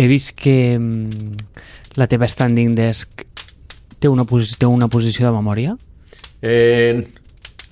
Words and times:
he 0.00 0.08
vist 0.08 0.32
que 0.38 0.78
mm, 0.78 1.98
la 2.00 2.08
teva 2.08 2.28
standing 2.30 2.72
desk 2.78 3.26
té 4.00 4.08
una, 4.08 4.24
posi 4.24 4.56
té 4.56 4.68
una 4.68 4.88
posició 4.88 5.26
de 5.28 5.32
memòria. 5.34 5.74
Eh, 6.40 7.04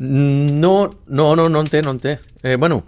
no, 0.01 0.75
no, 1.09 1.29
no, 1.35 1.49
no 1.49 1.62
en 1.64 1.71
té, 1.72 1.80
no 1.83 1.95
en 1.96 2.03
té. 2.03 2.19
Eh, 2.43 2.56
bueno, 2.61 2.83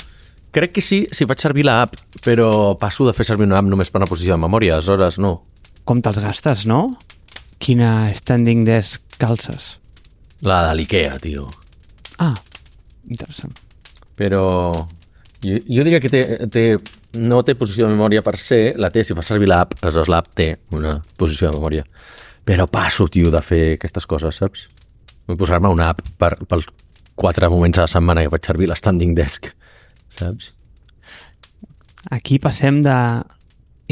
crec 0.53 0.75
que 0.77 0.85
sí 0.85 1.07
si 1.09 1.25
faig 1.25 1.41
servir 1.41 1.65
l'app, 1.65 1.97
però 2.27 2.77
passo 2.81 3.09
de 3.09 3.17
fer 3.17 3.27
servir 3.31 3.49
una 3.49 3.59
app 3.63 3.71
només 3.71 3.89
per 3.89 4.03
una 4.03 4.11
posició 4.11 4.37
de 4.37 4.45
memòria, 4.45 4.77
aleshores 4.77 5.17
no. 5.23 5.39
Com 5.89 6.05
te'ls 6.05 6.21
gastes, 6.21 6.67
no? 6.69 6.85
Quina 7.61 8.11
standing 8.17 8.67
desk 8.69 9.19
calces? 9.21 9.79
La 10.45 10.63
de 10.69 10.77
l'IKEA, 10.77 11.17
tio. 11.21 11.49
Ah, 12.21 12.35
interessant. 13.09 13.57
Però 14.21 14.45
jo, 15.41 15.57
jo 15.65 15.85
diria 15.85 16.01
que 16.05 16.13
té, 16.13 16.23
té, 16.53 16.65
no 17.19 17.41
té 17.43 17.57
posició 17.59 17.87
de 17.87 17.95
memòria 17.95 18.23
per 18.23 18.37
ser, 18.39 18.77
la 18.79 18.91
té 18.95 19.03
si 19.05 19.17
fa 19.17 19.25
servir 19.27 19.49
l'app, 19.51 19.75
aleshores 19.81 20.11
l'app 20.13 20.29
té 20.39 20.53
una 20.77 20.99
posició 21.19 21.51
de 21.51 21.59
memòria. 21.59 21.87
Però 22.47 22.67
passo, 22.71 23.09
tio, 23.11 23.33
de 23.33 23.43
fer 23.45 23.63
aquestes 23.75 24.07
coses, 24.11 24.39
saps? 24.43 24.69
Vull 25.27 25.39
posar-me 25.41 25.71
una 25.73 25.91
app 25.95 26.05
per, 26.19 26.37
pels 26.49 26.69
quatre 27.21 27.51
moments 27.53 27.79
a 27.79 27.87
la 27.87 27.93
setmana 27.93 28.25
que 28.25 28.33
faig 28.33 28.47
servir 28.47 28.71
la 28.71 28.79
standing 28.79 29.15
desk, 29.19 29.51
saps? 30.17 30.53
Aquí 32.11 32.39
passem 32.41 32.81
de 32.87 32.97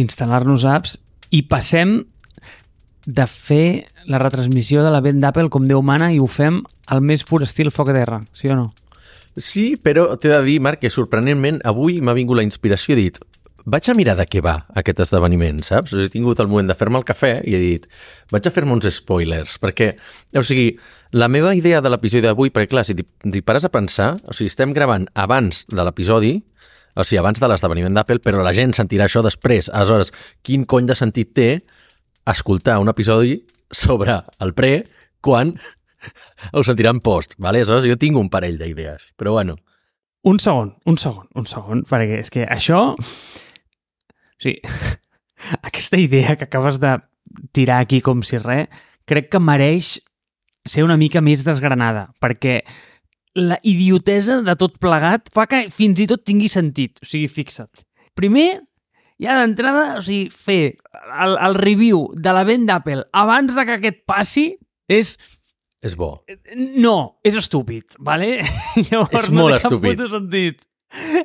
instal·lar-nos 0.00 0.64
apps 0.64 0.96
i 1.34 1.42
passem 1.44 2.00
de 3.08 3.24
fer 3.28 3.88
la 4.08 4.20
retransmissió 4.20 4.82
de 4.84 4.92
l'event 4.92 5.20
d'Apple 5.20 5.50
com 5.52 5.66
Déu 5.68 5.82
mana 5.84 6.10
i 6.12 6.18
ho 6.20 6.26
fem 6.28 6.62
al 6.88 7.00
més 7.04 7.24
pur 7.28 7.42
estil 7.44 7.72
foc 7.74 7.90
a 7.92 7.96
terra, 7.96 8.22
sí 8.32 8.48
o 8.48 8.56
no? 8.56 8.70
Sí, 9.38 9.76
però 9.78 10.10
t'he 10.18 10.30
de 10.32 10.42
dir, 10.46 10.58
Marc, 10.60 10.82
que 10.82 10.90
sorprenentment 10.90 11.60
avui 11.68 12.00
m'ha 12.02 12.16
vingut 12.16 12.38
la 12.38 12.46
inspiració 12.46 12.94
i 12.94 12.98
he 12.98 13.02
dit 13.08 13.20
vaig 13.68 13.88
a 13.90 13.94
mirar 13.96 14.14
de 14.16 14.24
què 14.24 14.40
va 14.44 14.54
aquest 14.80 15.02
esdeveniment, 15.04 15.58
saps? 15.66 15.92
He 15.92 16.08
tingut 16.12 16.38
el 16.40 16.48
moment 16.48 16.70
de 16.70 16.76
fer-me 16.78 16.96
el 17.00 17.04
cafè 17.04 17.34
i 17.44 17.56
he 17.56 17.60
dit 17.60 17.88
vaig 18.32 18.46
a 18.48 18.52
fer-me 18.54 18.72
uns 18.72 18.88
spoilers, 18.96 19.58
perquè, 19.60 19.90
o 20.32 20.44
sigui, 20.46 20.70
la 21.12 21.28
meva 21.28 21.54
idea 21.56 21.82
de 21.84 21.92
l'episodi 21.92 22.24
d'avui, 22.24 22.52
perquè 22.54 22.72
clar, 22.72 22.86
si 22.88 22.96
t'hi 22.96 23.42
pares 23.44 23.66
a 23.68 23.72
pensar, 23.72 24.14
o 24.24 24.36
sigui, 24.36 24.48
estem 24.52 24.72
gravant 24.76 25.04
abans 25.14 25.66
de 25.68 25.84
l'episodi, 25.84 26.38
o 26.96 27.04
sigui, 27.04 27.20
abans 27.20 27.40
de 27.40 27.50
l'esdeveniment 27.50 27.98
d'Apple, 27.98 28.22
però 28.24 28.40
la 28.44 28.54
gent 28.56 28.72
sentirà 28.76 29.06
això 29.08 29.22
després. 29.26 29.68
Aleshores, 29.68 30.14
quin 30.42 30.64
cony 30.64 30.88
de 30.88 30.96
sentit 30.98 31.34
té 31.36 31.50
escoltar 32.28 32.78
un 32.80 32.88
episodi 32.92 33.42
sobre 33.70 34.22
el 34.40 34.54
pre 34.56 34.86
quan 35.20 35.58
ho 36.52 36.64
sentiran 36.64 37.00
post, 37.04 37.36
vale? 37.38 37.62
Aleshores, 37.62 37.88
jo 37.88 37.98
tinc 38.00 38.18
un 38.20 38.30
parell 38.32 38.58
d'idees, 38.60 39.12
però 39.18 39.36
bueno. 39.38 39.58
Un 40.28 40.40
segon, 40.42 40.74
un 40.86 40.98
segon, 40.98 41.28
un 41.38 41.46
segon, 41.46 41.84
perquè 41.88 42.22
és 42.22 42.32
que 42.34 42.46
això... 42.46 42.80
O 42.98 44.42
sigui, 44.42 44.60
aquesta 45.68 45.98
idea 46.00 46.36
que 46.36 46.48
acabes 46.48 46.80
de 46.82 46.98
tirar 47.52 47.80
aquí 47.82 48.02
com 48.04 48.22
si 48.26 48.40
res, 48.42 48.68
crec 49.08 49.30
que 49.32 49.40
mereix 49.40 49.96
ser 50.68 50.84
una 50.84 50.98
mica 51.00 51.22
més 51.24 51.44
desgranada, 51.46 52.08
perquè 52.20 52.60
la 53.38 53.58
idiotesa 53.62 54.40
de 54.42 54.54
tot 54.58 54.78
plegat 54.82 55.30
fa 55.34 55.46
que 55.48 55.68
fins 55.72 56.00
i 56.02 56.08
tot 56.10 56.24
tingui 56.26 56.50
sentit. 56.52 56.98
O 57.02 57.08
sigui, 57.08 57.28
fixa't. 57.30 57.70
Primer, 58.18 58.48
ja 59.22 59.38
d'entrada, 59.40 59.98
o 60.00 60.04
sigui, 60.04 60.28
fer 60.34 60.76
el, 61.14 61.36
el 61.36 61.58
review 61.58 62.08
de 62.14 62.34
la 62.34 62.44
vent 62.48 62.66
d'Apple 62.68 63.06
abans 63.16 63.54
de 63.54 63.66
que 63.66 63.78
aquest 63.80 64.04
passi 64.08 64.48
és... 64.90 65.16
És 65.84 65.94
bo. 65.94 66.24
No, 66.82 67.20
és 67.26 67.36
estúpid, 67.38 67.94
vale? 68.02 68.40
Llavors, 68.88 69.14
És 69.14 69.28
molt 69.30 69.54
no 69.54 69.60
estúpid. 69.60 70.02
sentit. 70.10 70.64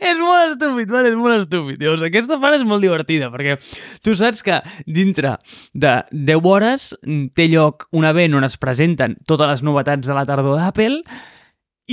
És 0.04 0.18
molt 0.20 0.52
estúpid, 0.52 0.90
vale? 0.92 1.10
és 1.14 1.18
molt 1.18 1.38
estúpid. 1.40 1.82
Llavors, 1.82 2.04
aquesta 2.06 2.38
part 2.42 2.58
és 2.58 2.66
molt 2.68 2.84
divertida, 2.84 3.30
perquè 3.34 3.56
tu 4.04 4.14
saps 4.20 4.44
que 4.46 4.60
dintre 4.86 5.38
de 5.74 5.94
10 6.12 6.50
hores 6.52 6.90
té 7.34 7.48
lloc 7.50 7.88
un 7.96 8.06
event 8.06 8.36
on 8.38 8.46
es 8.46 8.60
presenten 8.62 9.16
totes 9.26 9.50
les 9.56 9.64
novetats 9.66 10.10
de 10.10 10.18
la 10.18 10.26
tardor 10.28 10.60
d'Apple 10.60 11.00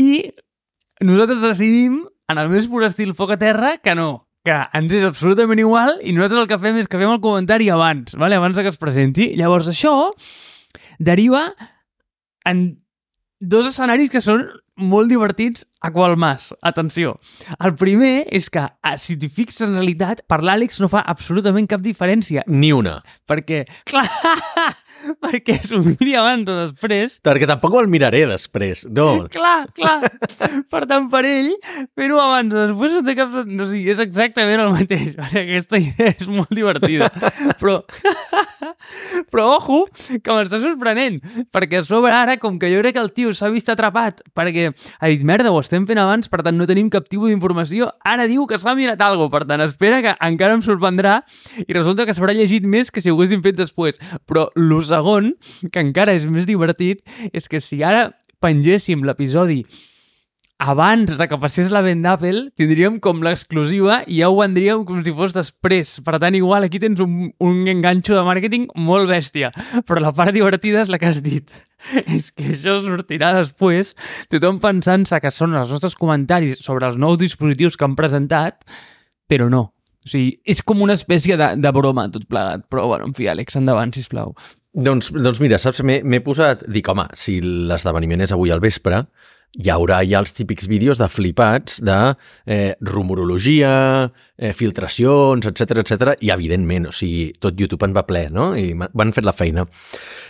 i 0.02 0.10
nosaltres 1.06 1.40
decidim, 1.46 2.02
en 2.28 2.42
el 2.42 2.50
més 2.50 2.66
pur 2.68 2.82
estil 2.84 3.14
foc 3.16 3.36
a 3.36 3.40
terra, 3.40 3.76
que 3.80 3.94
no, 3.96 4.26
que 4.44 4.56
ens 4.76 4.92
és 4.98 5.06
absolutament 5.06 5.62
igual 5.62 5.96
i 6.02 6.12
nosaltres 6.12 6.42
el 6.42 6.50
que 6.50 6.60
fem 6.60 6.76
és 6.82 6.90
que 6.90 6.98
fem 7.00 7.10
el 7.14 7.22
comentari 7.22 7.70
abans, 7.72 8.18
vale? 8.18 8.36
abans 8.36 8.58
que 8.58 8.68
es 8.68 8.80
presenti. 8.82 9.30
Llavors 9.38 9.70
això 9.70 10.10
deriva 10.98 11.52
en 12.48 12.80
dos 13.40 13.66
escenaris 13.70 14.12
que 14.12 14.20
són 14.20 14.44
molt 14.80 15.10
divertits 15.12 15.64
a 15.80 15.90
qual 15.92 16.16
mas. 16.20 16.50
Atenció. 16.64 17.14
El 17.60 17.74
primer 17.80 18.26
és 18.32 18.48
que, 18.52 18.64
ah, 18.64 18.96
si 19.00 19.16
t'hi 19.20 19.28
fixes 19.32 19.68
en 19.68 19.76
realitat, 19.76 20.22
per 20.28 20.40
l'Àlex 20.44 20.80
no 20.80 20.88
fa 20.92 21.02
absolutament 21.08 21.68
cap 21.68 21.82
diferència. 21.84 22.44
Ni 22.48 22.72
una. 22.76 22.98
Perquè, 23.28 23.64
clar, 23.90 24.06
perquè 25.24 25.58
s'ho 25.64 25.80
miri 25.84 26.14
abans 26.18 26.48
o 26.50 26.56
després, 26.62 27.18
Perquè 27.24 27.48
tampoc 27.48 27.74
me'l 27.76 27.90
miraré 27.90 28.24
després. 28.28 28.86
No. 28.90 29.08
Clar, 29.34 29.68
clar. 29.76 29.98
Per 30.70 30.82
tant, 30.88 31.08
per 31.12 31.22
ell, 31.28 31.52
fer-ho 31.98 32.20
abans 32.22 32.54
o 32.54 32.66
després 32.70 32.96
no 32.96 33.02
té 33.06 33.16
cap 33.18 33.32
sentit. 33.34 33.60
O 33.60 33.68
sigui, 33.68 33.90
és 33.92 34.02
exactament 34.02 34.62
el 34.64 34.72
mateix. 34.74 35.14
Vale? 35.18 35.44
Aquesta 35.44 35.80
idea 35.80 36.14
és 36.14 36.28
molt 36.30 36.52
divertida. 36.54 37.10
Però, 37.60 37.80
però 39.30 39.44
ojo, 39.56 39.82
que 39.92 40.34
m'està 40.34 40.60
sorprenent. 40.62 41.18
Perquè 41.52 41.80
a 41.80 41.84
sobre 41.86 42.12
ara, 42.14 42.36
com 42.40 42.58
que 42.60 42.70
jo 42.72 42.80
crec 42.80 42.96
que 42.96 43.02
el 43.02 43.10
tio 43.16 43.32
s'ha 43.36 43.50
vist 43.52 43.68
atrapat 43.72 44.22
perquè 44.36 44.70
ha 44.70 45.10
dit, 45.10 45.24
merda, 45.26 45.52
ho 45.52 45.60
estem 45.60 45.86
fent 45.88 46.00
abans, 46.00 46.30
per 46.32 46.42
tant 46.46 46.56
no 46.56 46.66
tenim 46.68 46.88
cap 46.92 47.08
tipus 47.10 47.30
d'informació, 47.30 47.90
ara 48.06 48.26
diu 48.30 48.46
que 48.48 48.58
s'ha 48.60 48.74
mirat 48.78 49.00
alguna 49.04 49.32
per 49.32 49.44
tant 49.48 49.64
espera 49.64 50.00
que 50.04 50.14
encara 50.26 50.56
em 50.56 50.64
sorprendrà 50.64 51.20
i 51.66 51.76
resulta 51.76 52.06
que 52.08 52.16
s'haurà 52.16 52.34
llegit 52.36 52.66
més 52.68 52.90
que 52.90 53.02
si 53.02 53.10
ho 53.10 53.16
haguéssim 53.16 53.42
fet 53.44 53.58
després. 53.58 54.00
Però 54.28 54.48
lo 54.56 54.80
segon, 54.90 55.32
que 55.70 55.84
encara 55.84 56.16
és 56.16 56.26
més 56.30 56.48
divertit, 56.48 57.04
és 57.32 57.48
que 57.48 57.62
si 57.62 57.80
ara 57.86 58.10
pengéssim 58.40 59.04
l'episodi 59.04 59.62
abans 60.60 61.16
de 61.16 61.26
que 61.26 61.38
passés 61.40 61.70
la 61.72 61.80
vent 61.80 62.02
d'Apple, 62.04 62.50
tindríem 62.60 62.98
com 63.00 63.22
l'exclusiva 63.24 64.02
i 64.04 64.18
ja 64.20 64.28
ho 64.28 64.36
vendríem 64.36 64.84
com 64.84 65.00
si 65.00 65.14
fos 65.16 65.32
després. 65.32 65.94
Per 66.04 66.18
tant, 66.20 66.36
igual 66.36 66.66
aquí 66.66 66.78
tens 66.82 67.00
un, 67.00 67.30
un 67.40 67.62
enganxo 67.72 68.12
de 68.18 68.24
màrqueting 68.26 68.68
molt 68.76 69.08
bèstia. 69.08 69.48
Però 69.88 70.04
la 70.04 70.12
part 70.12 70.36
divertida 70.36 70.84
és 70.84 70.92
la 70.92 71.00
que 71.00 71.08
has 71.08 71.22
dit. 71.24 71.48
És 72.12 72.28
que 72.28 72.50
això 72.52 72.76
sortirà 72.84 73.32
després, 73.38 73.94
tothom 74.28 74.60
pensant-se 74.60 75.16
que 75.24 75.32
són 75.32 75.56
els 75.56 75.72
nostres 75.72 75.96
comentaris 75.96 76.60
sobre 76.60 76.90
els 76.90 77.00
nous 77.00 77.16
dispositius 77.16 77.80
que 77.80 77.88
han 77.88 77.96
presentat, 77.96 78.60
però 79.32 79.48
no. 79.48 79.70
O 80.04 80.08
sigui, 80.12 80.34
és 80.44 80.60
com 80.64 80.84
una 80.84 80.96
espècie 80.96 81.40
de, 81.40 81.54
de 81.56 81.72
broma 81.72 82.04
tot 82.12 82.28
plegat. 82.28 82.68
Però, 82.68 82.84
bueno, 82.92 83.08
en 83.08 83.16
fi, 83.16 83.32
Àlex, 83.32 83.56
endavant, 83.56 83.96
sisplau. 83.96 84.36
Doncs, 84.70 85.10
doncs 85.10 85.40
mira, 85.42 85.58
saps, 85.58 85.82
m'he 85.82 86.22
posat... 86.22 86.62
Dic, 86.70 86.86
home, 86.92 87.08
si 87.18 87.40
l'esdeveniment 87.42 88.22
és 88.22 88.30
avui 88.34 88.52
al 88.54 88.62
vespre, 88.62 89.02
hi 89.58 89.66
haurà 89.72 89.96
ja 90.06 90.20
els 90.22 90.30
típics 90.30 90.68
vídeos 90.70 91.00
de 91.00 91.08
flipats 91.10 91.80
de 91.82 91.96
eh, 92.46 92.76
rumorologia, 92.86 93.72
eh, 94.38 94.52
filtracions, 94.54 95.48
etc 95.50 95.80
etc 95.82 96.12
i 96.22 96.30
evidentment, 96.30 96.86
o 96.86 96.94
sigui, 96.94 97.32
tot 97.42 97.58
YouTube 97.58 97.82
en 97.88 97.96
va 97.96 98.04
ple, 98.06 98.28
no? 98.30 98.52
I 98.54 98.76
m'han 98.78 99.14
fet 99.16 99.26
la 99.26 99.34
feina. 99.34 99.64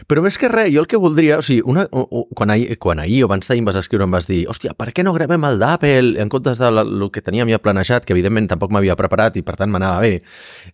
Però 0.08 0.24
més 0.24 0.40
que 0.40 0.48
res, 0.48 0.70
jo 0.72 0.86
el 0.86 0.88
que 0.88 1.00
voldria... 1.02 1.36
O 1.42 1.44
sigui, 1.44 1.60
una, 1.68 1.84
o, 1.92 2.06
o, 2.08 2.24
quan, 2.32 2.54
ahir, 2.56 2.78
quan 2.80 3.04
ahir 3.04 3.26
o 3.26 3.28
abans 3.28 3.52
d'ahir 3.52 3.60
em 3.60 3.68
vas 3.68 3.80
escriure 3.82 4.08
em 4.08 4.16
vas 4.16 4.30
dir 4.30 4.46
hòstia, 4.48 4.72
per 4.72 4.88
què 4.96 5.04
no 5.04 5.12
gravem 5.12 5.44
el 5.50 5.60
d'Apple 5.60 6.16
en 6.16 6.32
comptes 6.32 6.64
de 6.64 6.72
que 7.12 7.26
teníem 7.28 7.52
ja 7.52 7.60
planejat, 7.60 8.08
que 8.08 8.16
evidentment 8.16 8.48
tampoc 8.54 8.72
m'havia 8.72 8.96
preparat 8.96 9.36
i 9.36 9.44
per 9.44 9.58
tant 9.60 9.68
m'anava 9.68 10.00
bé. 10.00 10.22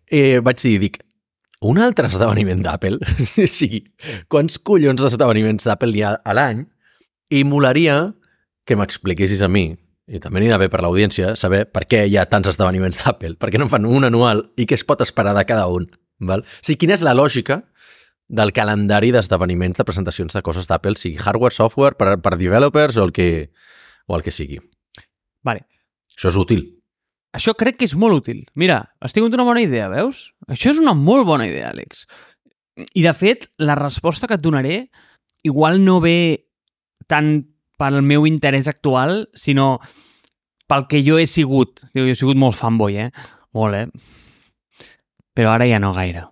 Eh, 0.06 0.38
vaig 0.38 0.62
dir, 0.62 0.78
dic, 0.86 1.02
un 1.66 1.80
altre 1.82 2.08
esdeveniment 2.10 2.62
d'Apple, 2.64 3.00
o 3.44 3.48
sigui, 3.50 3.82
quants 4.32 4.58
collons 4.62 5.02
d'esdeveniments 5.02 5.66
d'Apple 5.66 5.96
hi 5.96 6.04
ha 6.06 6.14
a 6.22 6.36
l'any, 6.36 6.64
i 7.34 7.42
molaria 7.44 7.98
que 8.66 8.78
m'expliquessis 8.78 9.42
a 9.42 9.50
mi, 9.50 9.68
i 10.06 10.20
també 10.22 10.38
anirà 10.42 10.58
bé 10.62 10.68
per 10.70 10.82
l'audiència, 10.84 11.34
saber 11.38 11.64
per 11.70 11.84
què 11.90 12.04
hi 12.06 12.18
ha 12.18 12.26
tants 12.30 12.52
esdeveniments 12.52 13.02
d'Apple, 13.02 13.34
per 13.40 13.50
què 13.50 13.58
no 13.58 13.66
en 13.66 13.72
fan 13.72 13.88
un 13.88 14.06
anual 14.06 14.44
i 14.56 14.66
què 14.68 14.78
es 14.78 14.86
pot 14.86 15.02
esperar 15.02 15.34
de 15.34 15.46
cada 15.48 15.66
un. 15.72 15.88
Val? 16.22 16.44
O 16.46 16.62
sigui, 16.62 16.84
quina 16.84 16.94
és 16.96 17.04
la 17.04 17.16
lògica 17.16 17.60
del 18.28 18.52
calendari 18.54 19.12
d'esdeveniments 19.14 19.78
de 19.78 19.86
presentacions 19.86 20.34
de 20.34 20.42
coses 20.46 20.70
d'Apple, 20.70 20.96
sigui 20.98 21.18
hardware, 21.22 21.54
software, 21.54 21.98
per, 21.98 22.16
per 22.22 22.36
developers 22.38 22.98
o 22.98 23.06
el 23.06 23.12
que, 23.14 23.50
o 24.06 24.16
el 24.16 24.24
que 24.26 24.34
sigui. 24.34 24.60
Vale. 25.46 25.66
Això 26.16 26.30
és 26.32 26.38
útil. 26.40 26.64
Això 27.36 27.52
crec 27.58 27.76
que 27.80 27.84
és 27.84 27.94
molt 28.00 28.22
útil. 28.22 28.44
Mira, 28.56 28.78
has 29.04 29.12
tingut 29.12 29.34
una 29.36 29.44
bona 29.44 29.60
idea, 29.60 29.90
veus? 29.92 30.30
Això 30.48 30.72
és 30.72 30.80
una 30.80 30.94
molt 30.96 31.26
bona 31.28 31.44
idea, 31.48 31.68
Àlex. 31.74 32.06
I, 32.94 33.02
de 33.04 33.12
fet, 33.16 33.50
la 33.60 33.76
resposta 33.76 34.28
que 34.28 34.38
et 34.38 34.44
donaré 34.44 34.86
igual 35.44 35.82
no 35.84 36.00
ve 36.00 36.48
tant 37.08 37.44
pel 37.76 38.00
meu 38.02 38.24
interès 38.28 38.68
actual, 38.72 39.26
sinó 39.36 39.76
pel 40.66 40.86
que 40.88 41.02
jo 41.04 41.20
he 41.20 41.26
sigut. 41.28 41.84
Jo 41.94 42.06
he 42.08 42.16
sigut 42.16 42.40
molt 42.40 42.56
fanboy, 42.56 42.96
eh? 43.04 43.10
Molt, 43.56 43.76
eh? 43.76 44.86
Però 45.36 45.52
ara 45.52 45.68
ja 45.68 45.80
no 45.82 45.92
gaire. 45.96 46.24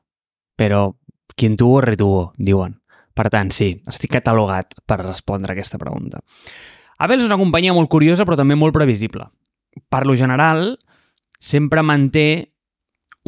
Però 0.57 0.95
quien 1.37 1.57
tuvo, 1.61 1.83
retuvo, 1.85 2.33
diuen. 2.39 2.79
Per 3.15 3.29
tant, 3.31 3.53
sí, 3.55 3.75
estic 3.91 4.17
catalogat 4.17 4.75
per 4.89 5.03
respondre 5.05 5.53
a 5.53 5.55
aquesta 5.55 5.79
pregunta. 5.79 6.25
Apple 6.99 7.21
és 7.21 7.29
una 7.29 7.39
companyia 7.39 7.75
molt 7.77 7.91
curiosa, 7.93 8.25
però 8.27 8.39
també 8.41 8.57
molt 8.59 8.75
previsible. 8.75 9.29
Per 9.91 10.03
lo 10.07 10.17
general, 10.19 10.79
sempre 11.45 11.83
manté 11.85 12.55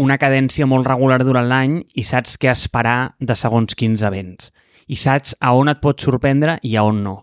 una 0.00 0.16
cadència 0.20 0.68
molt 0.68 0.88
regular 0.88 1.20
durant 1.24 1.48
l'any 1.48 1.80
i 1.96 2.04
saps 2.04 2.36
què 2.40 2.50
esperar 2.52 3.16
de 3.20 3.36
segons 3.36 3.76
quins 3.76 4.04
events. 4.04 4.50
I 4.88 4.96
saps 5.00 5.34
a 5.40 5.52
on 5.56 5.68
et 5.72 5.82
pot 5.82 6.00
sorprendre 6.00 6.58
i 6.64 6.76
a 6.76 6.84
on 6.86 7.02
no. 7.04 7.16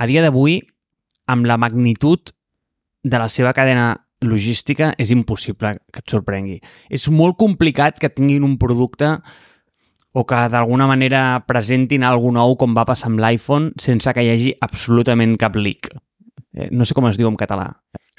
A 0.00 0.08
dia 0.08 0.24
d'avui, 0.24 0.58
amb 1.30 1.46
la 1.48 1.56
magnitud 1.60 2.32
de 3.04 3.20
la 3.20 3.28
seva 3.28 3.52
cadena 3.56 3.94
logística, 4.20 4.92
és 5.00 5.12
impossible 5.14 5.76
que 5.92 6.02
et 6.02 6.12
sorprengui. 6.12 6.58
És 6.92 7.06
molt 7.08 7.38
complicat 7.40 8.00
que 8.00 8.12
tinguin 8.12 8.44
un 8.44 8.58
producte 8.60 9.14
o 10.12 10.26
que 10.26 10.40
d'alguna 10.52 10.88
manera 10.90 11.44
presentin 11.48 12.04
algú 12.04 12.32
nou 12.34 12.56
com 12.60 12.76
va 12.76 12.84
passar 12.88 13.12
amb 13.12 13.22
l'iPhone 13.22 13.72
sense 13.80 14.12
que 14.12 14.24
hi 14.24 14.32
hagi 14.34 14.54
absolutament 14.60 15.36
cap 15.40 15.56
leak. 15.56 15.92
Eh, 16.56 16.68
no 16.72 16.84
sé 16.84 16.96
com 16.96 17.08
es 17.08 17.20
diu 17.20 17.30
en 17.30 17.38
català. 17.40 17.70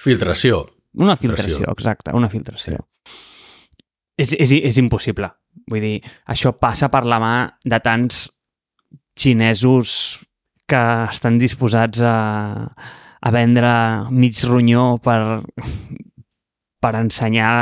Filtració. 0.01 0.63
Una 0.99 1.15
filtració, 1.15 1.61
filtració. 1.61 1.71
exacte, 1.71 2.15
una 2.17 2.29
filtració. 2.29 2.81
Sí. 2.81 3.19
És, 4.21 4.33
és, 4.35 4.51
és 4.71 4.77
impossible. 4.81 5.31
Vull 5.71 5.83
dir, 5.83 5.95
això 6.29 6.51
passa 6.59 6.89
per 6.91 7.05
la 7.09 7.19
mà 7.21 7.35
de 7.63 7.79
tants 7.83 8.25
xinesos 9.17 9.93
que 10.69 10.81
estan 11.11 11.39
disposats 11.39 12.01
a, 12.05 12.15
a 13.21 13.31
vendre 13.33 13.71
mig 14.11 14.39
ronyó 14.47 14.97
per, 15.03 15.41
per 16.81 16.93
ensenyar 16.99 17.53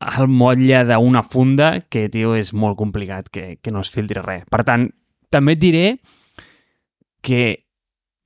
el 0.00 0.30
motlle 0.32 0.84
d'una 0.88 1.22
funda 1.22 1.72
que, 1.92 2.08
tio, 2.12 2.34
és 2.38 2.54
molt 2.56 2.78
complicat 2.78 3.28
que, 3.32 3.56
que 3.60 3.72
no 3.74 3.82
es 3.84 3.90
filtri 3.92 4.22
res. 4.24 4.46
Per 4.50 4.62
tant, 4.64 4.88
també 5.30 5.56
et 5.56 5.62
diré 5.62 5.86
que 7.20 7.42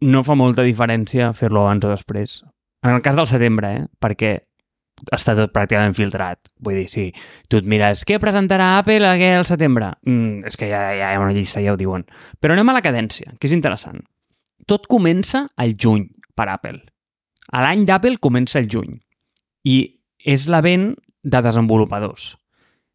no 0.04 0.22
fa 0.22 0.36
molta 0.38 0.62
diferència 0.62 1.32
fer-lo 1.34 1.64
abans 1.64 1.86
o 1.88 1.90
després. 1.90 2.42
En 2.84 2.92
el 2.92 3.02
cas 3.02 3.16
del 3.16 3.26
setembre, 3.26 3.70
eh? 3.78 3.86
perquè 4.00 4.34
està 5.12 5.34
tot 5.36 5.52
pràcticament 5.54 5.96
filtrat. 5.96 6.50
Vull 6.64 6.78
dir, 6.78 6.88
si 6.92 7.06
tu 7.50 7.58
et 7.60 7.68
mires 7.68 8.04
què 8.06 8.18
presentarà 8.22 8.74
Apple 8.78 9.08
al 9.08 9.46
setembre, 9.48 9.94
mm, 10.06 10.44
és 10.50 10.58
que 10.60 10.68
ja, 10.70 10.86
ja 10.96 11.12
hi 11.12 11.16
ha 11.16 11.22
una 11.22 11.34
llista, 11.34 11.62
ja 11.64 11.74
ho 11.74 11.80
diuen. 11.80 12.06
Però 12.40 12.54
anem 12.54 12.70
a 12.70 12.76
la 12.76 12.84
cadència, 12.84 13.34
que 13.40 13.48
és 13.48 13.56
interessant. 13.56 14.04
Tot 14.68 14.86
comença 14.88 15.46
al 15.56 15.74
juny 15.80 16.06
per 16.36 16.48
Apple. 16.52 16.80
L'any 17.52 17.84
d'Apple 17.88 18.20
comença 18.22 18.60
el 18.60 18.68
juny. 18.70 18.96
I 19.64 19.76
és 20.24 20.46
l'event 20.48 20.92
de 21.24 21.40
desenvolupadors. 21.44 22.34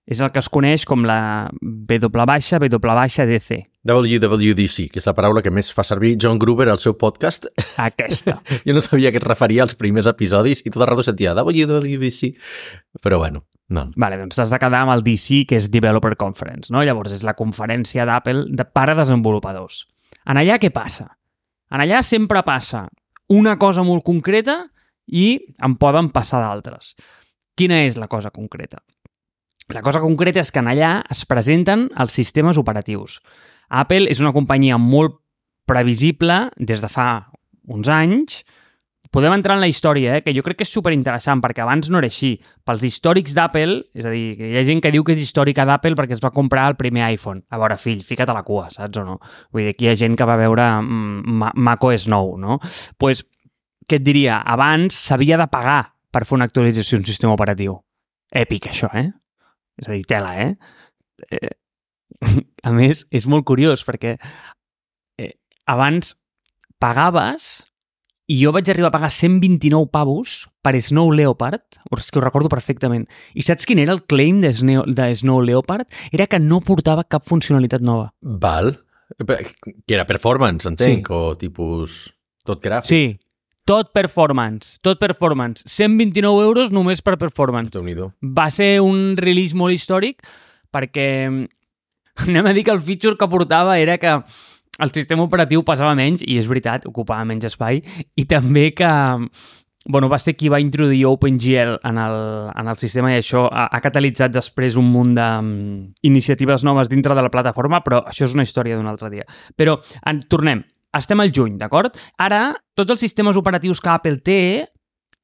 És 0.10 0.24
el 0.26 0.32
que 0.34 0.42
es 0.42 0.48
coneix 0.50 0.88
com 0.90 1.04
la 1.06 1.50
W 1.62 2.26
baixa, 2.26 2.58
W 2.58 2.94
baixa 2.98 3.28
DC. 3.30 3.60
WWDC, 3.86 4.88
que 4.90 4.98
és 4.98 5.06
la 5.06 5.14
paraula 5.14 5.44
que 5.46 5.54
més 5.54 5.70
fa 5.70 5.86
servir 5.86 6.16
John 6.18 6.40
Gruber 6.42 6.66
al 6.74 6.82
seu 6.82 6.96
podcast. 6.98 7.46
Aquesta. 7.78 8.40
jo 8.66 8.74
no 8.74 8.82
sabia 8.82 9.12
que 9.14 9.22
es 9.22 9.28
referia 9.28 9.62
als 9.68 9.78
primers 9.78 10.10
episodis 10.10 10.66
i 10.66 10.74
tot 10.74 10.82
el 10.82 10.90
rato 10.90 11.06
sentia 11.06 11.36
WWDC. 11.38 12.34
Però 13.06 13.22
bueno, 13.22 13.46
no. 13.70 13.86
Vale, 14.02 14.18
doncs 14.24 14.42
has 14.42 14.50
de 14.50 14.58
quedar 14.58 14.82
amb 14.88 14.96
el 14.98 15.06
DC, 15.06 15.44
que 15.46 15.62
és 15.62 15.70
Developer 15.70 16.16
Conference, 16.18 16.74
no? 16.74 16.82
Llavors 16.82 17.14
és 17.14 17.24
la 17.28 17.38
conferència 17.38 18.10
d'Apple 18.10 18.48
de, 18.50 18.66
per 18.66 18.90
a 18.90 18.98
desenvolupadors. 19.04 19.86
En 20.26 20.42
allà 20.42 20.58
què 20.58 20.74
passa? 20.74 21.06
En 21.70 21.86
allà 21.86 22.02
sempre 22.02 22.42
passa 22.42 22.88
una 23.30 23.60
cosa 23.62 23.86
molt 23.86 24.02
concreta 24.02 24.64
i 25.06 25.36
en 25.62 25.78
poden 25.78 26.10
passar 26.10 26.42
d'altres. 26.42 26.96
Quina 27.54 27.84
és 27.86 28.02
la 28.02 28.10
cosa 28.10 28.34
concreta? 28.34 28.82
La 29.70 29.84
cosa 29.86 30.02
concreta 30.02 30.42
és 30.42 30.50
que 30.52 30.62
en 30.64 30.70
allà 30.72 31.00
es 31.14 31.26
presenten 31.30 31.88
els 32.02 32.16
sistemes 32.16 32.58
operatius. 32.58 33.20
Apple 33.70 34.10
és 34.10 34.22
una 34.24 34.34
companyia 34.34 34.80
molt 34.82 35.20
previsible 35.70 36.48
des 36.58 36.82
de 36.82 36.90
fa 36.90 37.30
uns 37.70 37.90
anys. 37.94 38.42
Podem 39.14 39.34
entrar 39.34 39.56
en 39.58 39.64
la 39.64 39.70
història, 39.70 40.18
eh? 40.18 40.24
que 40.26 40.34
jo 40.36 40.44
crec 40.46 40.60
que 40.60 40.66
és 40.66 40.74
superinteressant, 40.74 41.42
perquè 41.42 41.64
abans 41.64 41.90
no 41.90 42.02
era 42.02 42.10
així. 42.10 42.36
Pels 42.66 42.84
històrics 42.86 43.34
d'Apple, 43.38 43.80
és 43.98 44.06
a 44.06 44.14
dir, 44.14 44.36
hi 44.38 44.58
ha 44.58 44.66
gent 44.66 44.82
que 44.82 44.92
diu 44.94 45.06
que 45.06 45.16
és 45.16 45.22
històrica 45.24 45.66
d'Apple 45.70 45.98
perquè 45.98 46.18
es 46.18 46.22
va 46.22 46.34
comprar 46.34 46.68
el 46.70 46.78
primer 46.78 47.06
iPhone. 47.08 47.42
A 47.50 47.62
veure, 47.62 47.78
fill, 47.82 48.02
fica't 48.06 48.30
a 48.30 48.38
la 48.38 48.46
cua, 48.46 48.68
saps 48.74 49.02
o 49.02 49.06
no? 49.06 49.18
Vull 49.54 49.66
dir, 49.66 49.74
aquí 49.74 49.88
hi 49.88 49.94
ha 49.94 49.98
gent 49.98 50.18
que 50.18 50.30
va 50.30 50.38
veure 50.38 50.68
mm, 50.82 51.54
macOS 51.70 52.10
nou, 52.10 52.36
no? 52.42 52.58
Doncs, 52.58 52.92
pues, 53.02 53.24
què 53.90 53.98
et 53.98 54.06
diria? 54.06 54.44
Abans 54.46 54.98
s'havia 55.08 55.38
de 55.42 55.50
pagar 55.50 55.82
per 56.14 56.26
fer 56.26 56.38
una 56.38 56.50
actualització 56.50 57.00
d'un 57.00 57.10
sistema 57.10 57.34
operatiu. 57.38 57.80
Èpic, 58.30 58.70
això, 58.70 58.92
eh? 58.94 59.10
És 59.80 59.88
a 59.88 59.96
dir, 59.96 60.04
tela, 60.10 60.36
eh? 60.40 60.54
eh 61.32 61.56
a 62.68 62.72
més, 62.76 63.06
és 63.16 63.26
molt 63.32 63.46
curiós 63.48 63.86
perquè 63.88 64.18
eh, 65.20 65.34
abans 65.72 66.14
pagaves 66.84 67.70
i 68.30 68.38
jo 68.44 68.52
vaig 68.54 68.68
arribar 68.70 68.92
a 68.92 68.94
pagar 68.94 69.10
129 69.10 69.90
pavos 69.90 70.44
per 70.62 70.76
Snow 70.78 71.10
Leopard, 71.16 71.64
és 71.98 72.12
que 72.12 72.20
ho 72.20 72.24
recordo 72.24 72.52
perfectament. 72.52 73.08
I 73.34 73.46
saps 73.46 73.66
quin 73.66 73.82
era 73.82 73.96
el 73.96 74.04
claim 74.06 74.44
de 74.44 74.52
Snow, 74.54 74.84
de 74.86 75.08
Snow 75.18 75.42
Leopard? 75.42 75.90
Era 76.14 76.28
que 76.30 76.38
no 76.38 76.62
portava 76.62 77.08
cap 77.10 77.26
funcionalitat 77.26 77.82
nova. 77.82 78.12
Val. 78.22 78.76
Que 79.18 79.96
era 79.96 80.06
performance, 80.06 80.70
entenc, 80.70 81.10
sí. 81.10 81.16
o 81.16 81.34
tipus 81.42 82.04
tot 82.46 82.62
gràfic. 82.62 82.92
Sí, 82.92 83.18
tot 83.70 83.92
performance, 83.94 84.80
tot 84.82 84.98
performance. 84.98 85.62
129 85.70 86.42
euros 86.42 86.72
només 86.74 87.04
per 87.06 87.20
performance. 87.22 87.70
Va 88.26 88.50
ser 88.50 88.80
un 88.82 89.14
release 89.20 89.58
molt 89.58 89.76
històric 89.78 90.26
perquè 90.74 91.10
anem 92.26 92.50
a 92.50 92.54
dir 92.58 92.66
que 92.66 92.74
el 92.74 92.82
feature 92.82 93.18
que 93.20 93.30
portava 93.30 93.78
era 93.78 94.00
que 94.02 94.16
el 94.80 94.92
sistema 94.96 95.26
operatiu 95.28 95.62
passava 95.68 95.94
menys, 95.98 96.24
i 96.24 96.40
és 96.40 96.48
veritat, 96.48 96.86
ocupava 96.88 97.28
menys 97.28 97.50
espai, 97.50 97.82
i 98.16 98.26
també 98.26 98.70
que 98.72 98.90
bueno, 99.90 100.10
va 100.12 100.20
ser 100.20 100.36
qui 100.38 100.50
va 100.52 100.60
introduir 100.62 101.06
OpenGL 101.08 101.78
en 101.88 102.00
el, 102.00 102.18
en 102.52 102.68
el 102.72 102.78
sistema 102.80 103.14
i 103.14 103.20
això 103.20 103.46
ha, 103.48 103.68
ha 103.74 103.80
catalitzat 103.84 104.34
després 104.34 104.78
un 104.80 104.90
munt 104.92 105.14
d'iniciatives 105.16 106.66
noves 106.68 106.92
dintre 106.92 107.16
de 107.16 107.24
la 107.26 107.32
plataforma, 107.34 107.84
però 107.86 108.02
això 108.08 108.28
és 108.28 108.36
una 108.38 108.46
història 108.48 108.78
d'un 108.78 108.90
altre 108.92 109.10
dia. 109.14 109.26
Però 109.58 109.78
en, 110.10 110.22
tornem, 110.30 110.64
estem 110.98 111.22
al 111.22 111.32
juny, 111.36 111.58
d'acord? 111.60 111.96
Ara, 112.18 112.54
tots 112.78 112.96
els 112.96 113.04
sistemes 113.04 113.38
operatius 113.38 113.82
que 113.82 113.92
Apple 113.92 114.20
té 114.26 114.42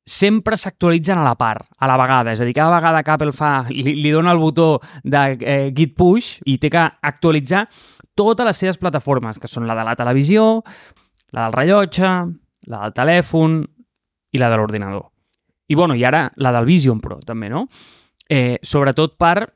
sempre 0.05 0.53
s'actualitzen 0.57 1.17
a 1.17 1.25
la 1.25 1.33
part, 1.35 1.65
a 1.79 1.89
la 1.89 1.97
vegada. 1.97 2.35
És 2.35 2.41
a 2.41 2.45
dir, 2.45 2.53
cada 2.53 2.75
vegada 2.77 3.01
que 3.03 3.11
Apple 3.11 3.33
fa, 3.33 3.65
li, 3.73 3.95
li 3.97 4.11
dona 4.13 4.35
el 4.35 4.41
botó 4.41 4.79
de 5.03 5.23
eh, 5.41 5.71
Git 5.75 5.95
Push 5.97 6.45
i 6.45 6.59
té 6.61 6.69
que 6.69 6.83
actualitzar 6.83 7.65
totes 8.15 8.45
les 8.45 8.61
seves 8.61 8.79
plataformes, 8.79 9.41
que 9.41 9.49
són 9.51 9.65
la 9.67 9.75
de 9.75 9.83
la 9.83 9.97
televisió, 9.97 10.61
la 11.33 11.47
del 11.47 11.57
rellotge, 11.57 12.13
la 12.69 12.85
del 12.85 12.95
telèfon 12.95 13.59
i 14.31 14.39
la 14.39 14.51
de 14.53 14.61
l'ordinador. 14.61 15.09
I, 15.67 15.75
bueno, 15.75 15.97
i 15.97 16.05
ara 16.05 16.29
la 16.37 16.53
del 16.53 16.69
Vision 16.69 17.01
Pro, 17.01 17.17
també, 17.25 17.49
no? 17.49 17.65
Eh, 18.29 18.61
sobretot 18.61 19.17
per 19.17 19.49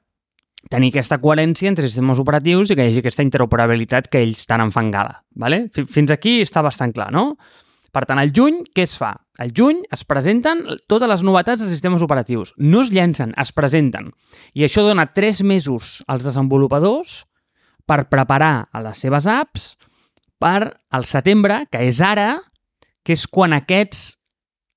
tenir 0.68 0.92
aquesta 0.92 1.20
coherència 1.22 1.70
entre 1.72 1.88
sistemes 1.88 2.20
operatius 2.20 2.70
i 2.70 2.76
que 2.76 2.84
hi 2.84 2.92
hagi 2.92 3.04
aquesta 3.04 3.24
interoperabilitat 3.24 4.10
que 4.12 4.22
ells 4.26 4.44
tant 4.50 4.66
en 4.66 4.74
fan 4.76 4.92
gala. 4.92 5.22
¿vale? 5.32 5.68
Fins 5.72 6.12
aquí 6.12 6.40
està 6.44 6.64
bastant 6.66 6.94
clar, 6.96 7.12
no? 7.16 7.38
Per 7.90 8.04
tant, 8.06 8.20
al 8.22 8.30
juny, 8.36 8.60
què 8.76 8.84
es 8.86 8.94
fa? 9.02 9.16
Al 9.42 9.50
juny 9.56 9.80
es 9.94 10.04
presenten 10.06 10.62
totes 10.92 11.10
les 11.10 11.24
novetats 11.26 11.64
dels 11.64 11.72
sistemes 11.74 12.04
operatius. 12.06 12.52
No 12.58 12.84
es 12.84 12.92
llencen, 12.94 13.34
es 13.40 13.50
presenten. 13.56 14.12
I 14.54 14.68
això 14.68 14.84
dona 14.86 15.08
tres 15.16 15.42
mesos 15.42 16.04
als 16.06 16.26
desenvolupadors 16.28 17.24
per 17.90 18.04
preparar 18.12 18.70
a 18.70 18.84
les 18.86 19.02
seves 19.02 19.26
apps 19.26 19.72
per 20.40 20.78
al 20.94 21.06
setembre, 21.10 21.64
que 21.72 21.82
és 21.88 22.04
ara, 22.06 22.36
que 23.04 23.18
és 23.18 23.26
quan 23.26 23.56
aquests 23.58 24.20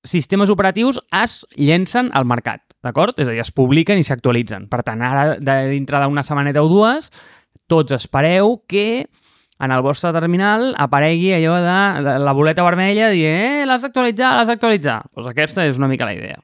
sistemes 0.03 0.49
operatius 0.49 0.99
es 1.13 1.43
llencen 1.55 2.09
al 2.17 2.25
mercat, 2.25 2.72
d'acord? 2.83 3.17
És 3.19 3.29
a 3.29 3.33
dir, 3.33 3.41
es 3.43 3.53
publiquen 3.55 3.99
i 3.99 4.05
s'actualitzen. 4.07 4.67
Per 4.71 4.81
tant, 4.85 5.01
ara, 5.01 5.37
de 5.39 5.57
dintre 5.71 6.01
d'una 6.03 6.23
setmaneta 6.25 6.63
o 6.63 6.69
dues, 6.71 7.09
tots 7.71 7.95
espereu 7.95 8.59
que 8.67 9.05
en 9.63 9.71
el 9.71 9.83
vostre 9.85 10.11
terminal 10.11 10.73
aparegui 10.81 11.31
allò 11.35 11.55
de, 11.63 11.75
de 12.03 12.15
la 12.19 12.33
boleta 12.35 12.65
vermella 12.65 13.11
dient 13.13 13.61
eh, 13.63 13.67
l'has 13.69 13.85
d'actualitzar, 13.85 14.33
l'has 14.35 14.49
d'actualitzar. 14.51 14.99
Doncs 15.13 15.29
aquesta 15.31 15.67
és 15.69 15.79
una 15.79 15.87
mica 15.91 16.09
la 16.09 16.17
idea. 16.17 16.41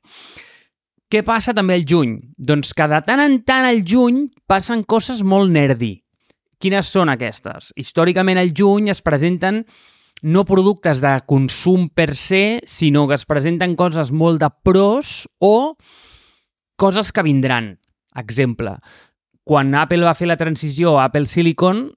Què 1.10 1.24
passa 1.26 1.56
també 1.58 1.74
al 1.76 1.88
juny? 1.90 2.20
Doncs 2.38 2.72
que 2.78 2.86
de 2.88 3.00
tant 3.06 3.24
en 3.24 3.40
tant 3.44 3.66
al 3.66 3.82
juny 3.82 4.28
passen 4.48 4.86
coses 4.86 5.24
molt 5.26 5.50
nerdy. 5.52 5.96
Quines 6.62 6.92
són 6.92 7.10
aquestes? 7.10 7.72
Històricament 7.80 8.38
al 8.38 8.54
juny 8.56 8.92
es 8.94 9.02
presenten 9.02 9.64
no 10.22 10.44
productes 10.46 11.02
de 11.02 11.14
consum 11.26 11.88
per 11.90 12.14
se, 12.20 12.60
sinó 12.68 13.08
que 13.08 13.16
es 13.16 13.26
presenten 13.26 13.76
coses 13.80 14.12
molt 14.12 14.42
de 14.44 14.50
pros 14.64 15.24
o 15.40 15.76
coses 16.80 17.12
que 17.12 17.26
vindran. 17.26 17.76
Exemple, 18.18 18.78
quan 19.46 19.76
Apple 19.78 20.08
va 20.08 20.16
fer 20.18 20.30
la 20.30 20.40
transició 20.40 20.96
a 20.98 21.10
Apple 21.10 21.28
Silicon, 21.30 21.90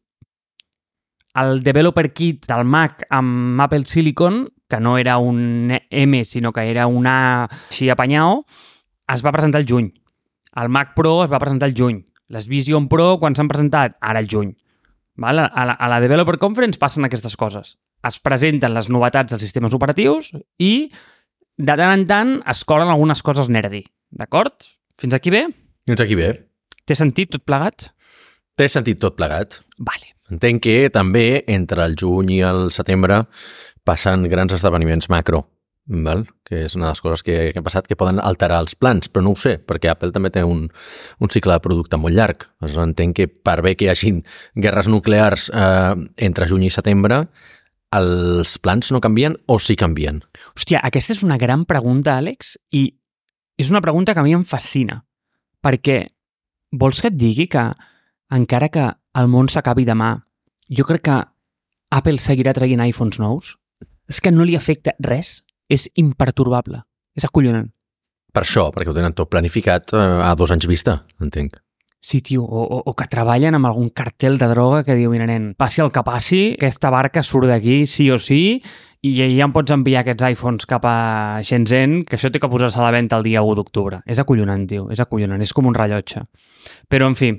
el 1.40 1.62
developer 1.64 2.10
kit 2.12 2.48
del 2.50 2.66
Mac 2.68 3.06
amb 3.08 3.62
Apple 3.64 3.86
Silicon, 3.88 4.44
que 4.68 4.80
no 4.80 4.98
era 4.98 5.16
un 5.18 5.72
M, 5.72 6.24
sinó 6.24 6.52
que 6.52 6.66
era 6.70 6.86
un 6.88 7.06
A 7.06 7.46
així 7.46 7.88
apanyao, 7.92 8.42
es 9.12 9.24
va 9.24 9.32
presentar 9.32 9.62
al 9.62 9.68
juny. 9.68 9.92
El 10.60 10.68
Mac 10.68 10.92
Pro 10.96 11.22
es 11.24 11.32
va 11.32 11.40
presentar 11.40 11.70
al 11.70 11.76
juny. 11.78 12.02
Les 12.32 12.48
Vision 12.48 12.88
Pro, 12.88 13.16
quan 13.20 13.36
s'han 13.36 13.48
presentat? 13.48 13.96
Ara 14.00 14.20
al 14.20 14.28
juny. 14.28 14.52
Val? 15.16 15.40
A, 15.44 15.64
la, 15.68 15.72
a 15.72 15.88
la 15.88 16.00
Developer 16.00 16.38
Conference 16.40 16.80
passen 16.80 17.08
aquestes 17.08 17.36
coses 17.40 17.76
es 18.08 18.18
presenten 18.18 18.74
les 18.74 18.90
novetats 18.90 19.32
dels 19.32 19.42
sistemes 19.44 19.74
operatius 19.76 20.32
i 20.58 20.90
de 21.58 21.74
tant 21.78 21.92
en 21.94 22.06
tant 22.08 22.32
es 22.50 22.62
colen 22.66 22.90
algunes 22.90 23.22
coses 23.22 23.50
nerdy. 23.52 23.84
D'acord? 24.12 24.68
Fins 25.00 25.16
aquí 25.16 25.32
bé? 25.32 25.46
Doncs 25.88 26.04
aquí 26.04 26.16
bé. 26.18 26.32
Té 26.84 26.96
sentit 26.98 27.32
tot 27.32 27.44
plegat? 27.48 27.88
Té 28.58 28.68
sentit 28.68 29.00
tot 29.00 29.16
plegat. 29.16 29.62
Vale. 29.80 30.12
Entenc 30.32 30.62
que 30.64 30.76
també 30.92 31.42
entre 31.50 31.84
el 31.88 31.96
juny 31.98 32.36
i 32.36 32.42
el 32.46 32.70
setembre 32.72 33.24
passen 33.88 34.28
grans 34.30 34.52
esdeveniments 34.54 35.08
macro, 35.12 35.42
val? 35.86 36.26
que 36.46 36.66
és 36.66 36.76
una 36.76 36.86
de 36.86 36.92
les 36.92 37.00
coses 37.02 37.24
que, 37.24 37.36
que 37.52 37.60
han 37.60 37.66
passat 37.66 37.88
que 37.88 37.96
poden 37.98 38.20
alterar 38.22 38.60
els 38.62 38.76
plans, 38.76 39.08
però 39.08 39.24
no 39.24 39.32
ho 39.32 39.40
sé, 39.40 39.56
perquè 39.58 39.90
Apple 39.90 40.12
també 40.12 40.30
té 40.30 40.44
un, 40.44 40.66
un 40.68 41.32
cicle 41.32 41.56
de 41.56 41.64
producte 41.64 41.98
molt 42.00 42.16
llarg. 42.16 42.46
Aleshores, 42.60 42.92
entenc 42.92 43.16
que 43.18 43.28
per 43.28 43.58
bé 43.64 43.74
que 43.76 43.88
hi 43.88 43.92
hagin 43.92 44.22
guerres 44.54 44.90
nuclears 44.92 45.48
eh, 45.50 45.96
entre 46.28 46.48
juny 46.50 46.68
i 46.68 46.72
setembre, 46.74 47.24
els 47.92 48.56
plans 48.60 48.92
no 48.92 49.00
canvien 49.04 49.36
o 49.48 49.58
sí 49.60 49.76
canvien? 49.80 50.22
Hòstia, 50.56 50.80
aquesta 50.84 51.16
és 51.16 51.24
una 51.24 51.40
gran 51.40 51.66
pregunta, 51.68 52.16
Àlex, 52.20 52.56
i 52.72 52.90
és 53.58 53.70
una 53.70 53.82
pregunta 53.84 54.14
que 54.14 54.22
a 54.22 54.26
mi 54.26 54.34
em 54.34 54.44
fascina, 54.48 55.02
perquè 55.62 56.06
vols 56.72 57.00
que 57.02 57.10
et 57.12 57.18
digui 57.18 57.48
que 57.52 57.64
encara 58.32 58.70
que 58.72 58.88
el 59.20 59.28
món 59.28 59.50
s'acabi 59.52 59.84
demà, 59.84 60.14
jo 60.72 60.86
crec 60.88 61.04
que 61.08 61.18
Apple 61.92 62.18
seguirà 62.18 62.54
traient 62.56 62.80
iPhones 62.88 63.20
nous? 63.20 63.56
És 64.08 64.20
que 64.20 64.32
no 64.32 64.44
li 64.48 64.56
afecta 64.56 64.96
res, 65.04 65.42
és 65.68 65.86
imperturbable, 66.00 66.80
és 67.16 67.26
acollonant. 67.28 67.68
Per 68.32 68.42
això, 68.42 68.70
perquè 68.72 68.88
ho 68.88 68.96
tenen 68.96 69.12
tot 69.16 69.28
planificat 69.28 69.92
eh, 69.92 70.00
a 70.24 70.32
dos 70.36 70.52
anys 70.54 70.66
vista, 70.68 71.02
entenc. 71.20 71.58
Sí, 72.02 72.18
tio, 72.20 72.42
o, 72.42 72.62
o, 72.66 72.78
o 72.90 72.92
que 72.98 73.06
treballen 73.06 73.54
amb 73.54 73.68
algun 73.68 73.92
cartel 73.94 74.34
de 74.40 74.48
droga 74.50 74.80
que 74.82 74.96
diu, 74.98 75.12
mira, 75.12 75.28
nen, 75.30 75.52
passi 75.54 75.84
el 75.84 75.92
que 75.94 76.02
passi, 76.02 76.40
aquesta 76.56 76.90
barca 76.90 77.22
surt 77.22 77.46
d'aquí 77.46 77.84
sí 77.86 78.08
o 78.10 78.18
sí 78.18 78.58
i 79.06 79.12
ja 79.18 79.46
em 79.46 79.54
pots 79.54 79.70
enviar 79.74 80.02
aquests 80.02 80.26
iPhones 80.32 80.66
cap 80.66 80.84
a 80.86 80.96
Shenzhen, 81.46 82.00
que 82.06 82.18
això 82.18 82.30
té 82.30 82.42
que 82.42 82.50
posar-se 82.50 82.78
a 82.78 82.84
la 82.84 82.92
venda 82.94 83.18
el 83.18 83.26
dia 83.26 83.42
1 83.42 83.54
d'octubre. 83.58 84.00
És 84.06 84.18
acollonant, 84.22 84.66
tio, 84.70 84.88
és 84.94 85.02
acollonant, 85.02 85.42
és 85.42 85.54
com 85.54 85.66
un 85.70 85.78
rellotge. 85.78 86.22
Però, 86.90 87.06
en 87.10 87.18
fi, 87.18 87.32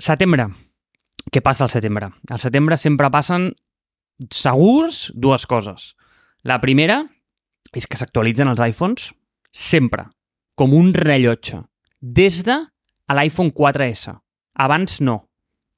setembre. 0.00 0.48
Què 1.32 1.40
passa 1.44 1.64
al 1.64 1.72
setembre? 1.72 2.10
Al 2.32 2.40
setembre 2.40 2.76
sempre 2.80 3.12
passen 3.12 3.50
segurs 4.32 5.10
dues 5.14 5.44
coses. 5.48 5.92
La 6.44 6.60
primera 6.60 7.02
és 7.72 7.88
que 7.88 8.00
s'actualitzen 8.00 8.48
els 8.48 8.60
iPhones 8.60 9.12
sempre, 9.52 10.08
com 10.56 10.72
un 10.76 10.92
rellotge, 10.96 11.62
des 12.00 12.42
de 12.44 12.58
l'iPhone 13.10 13.52
4S. 13.52 14.14
Abans 14.54 15.00
no. 15.00 15.18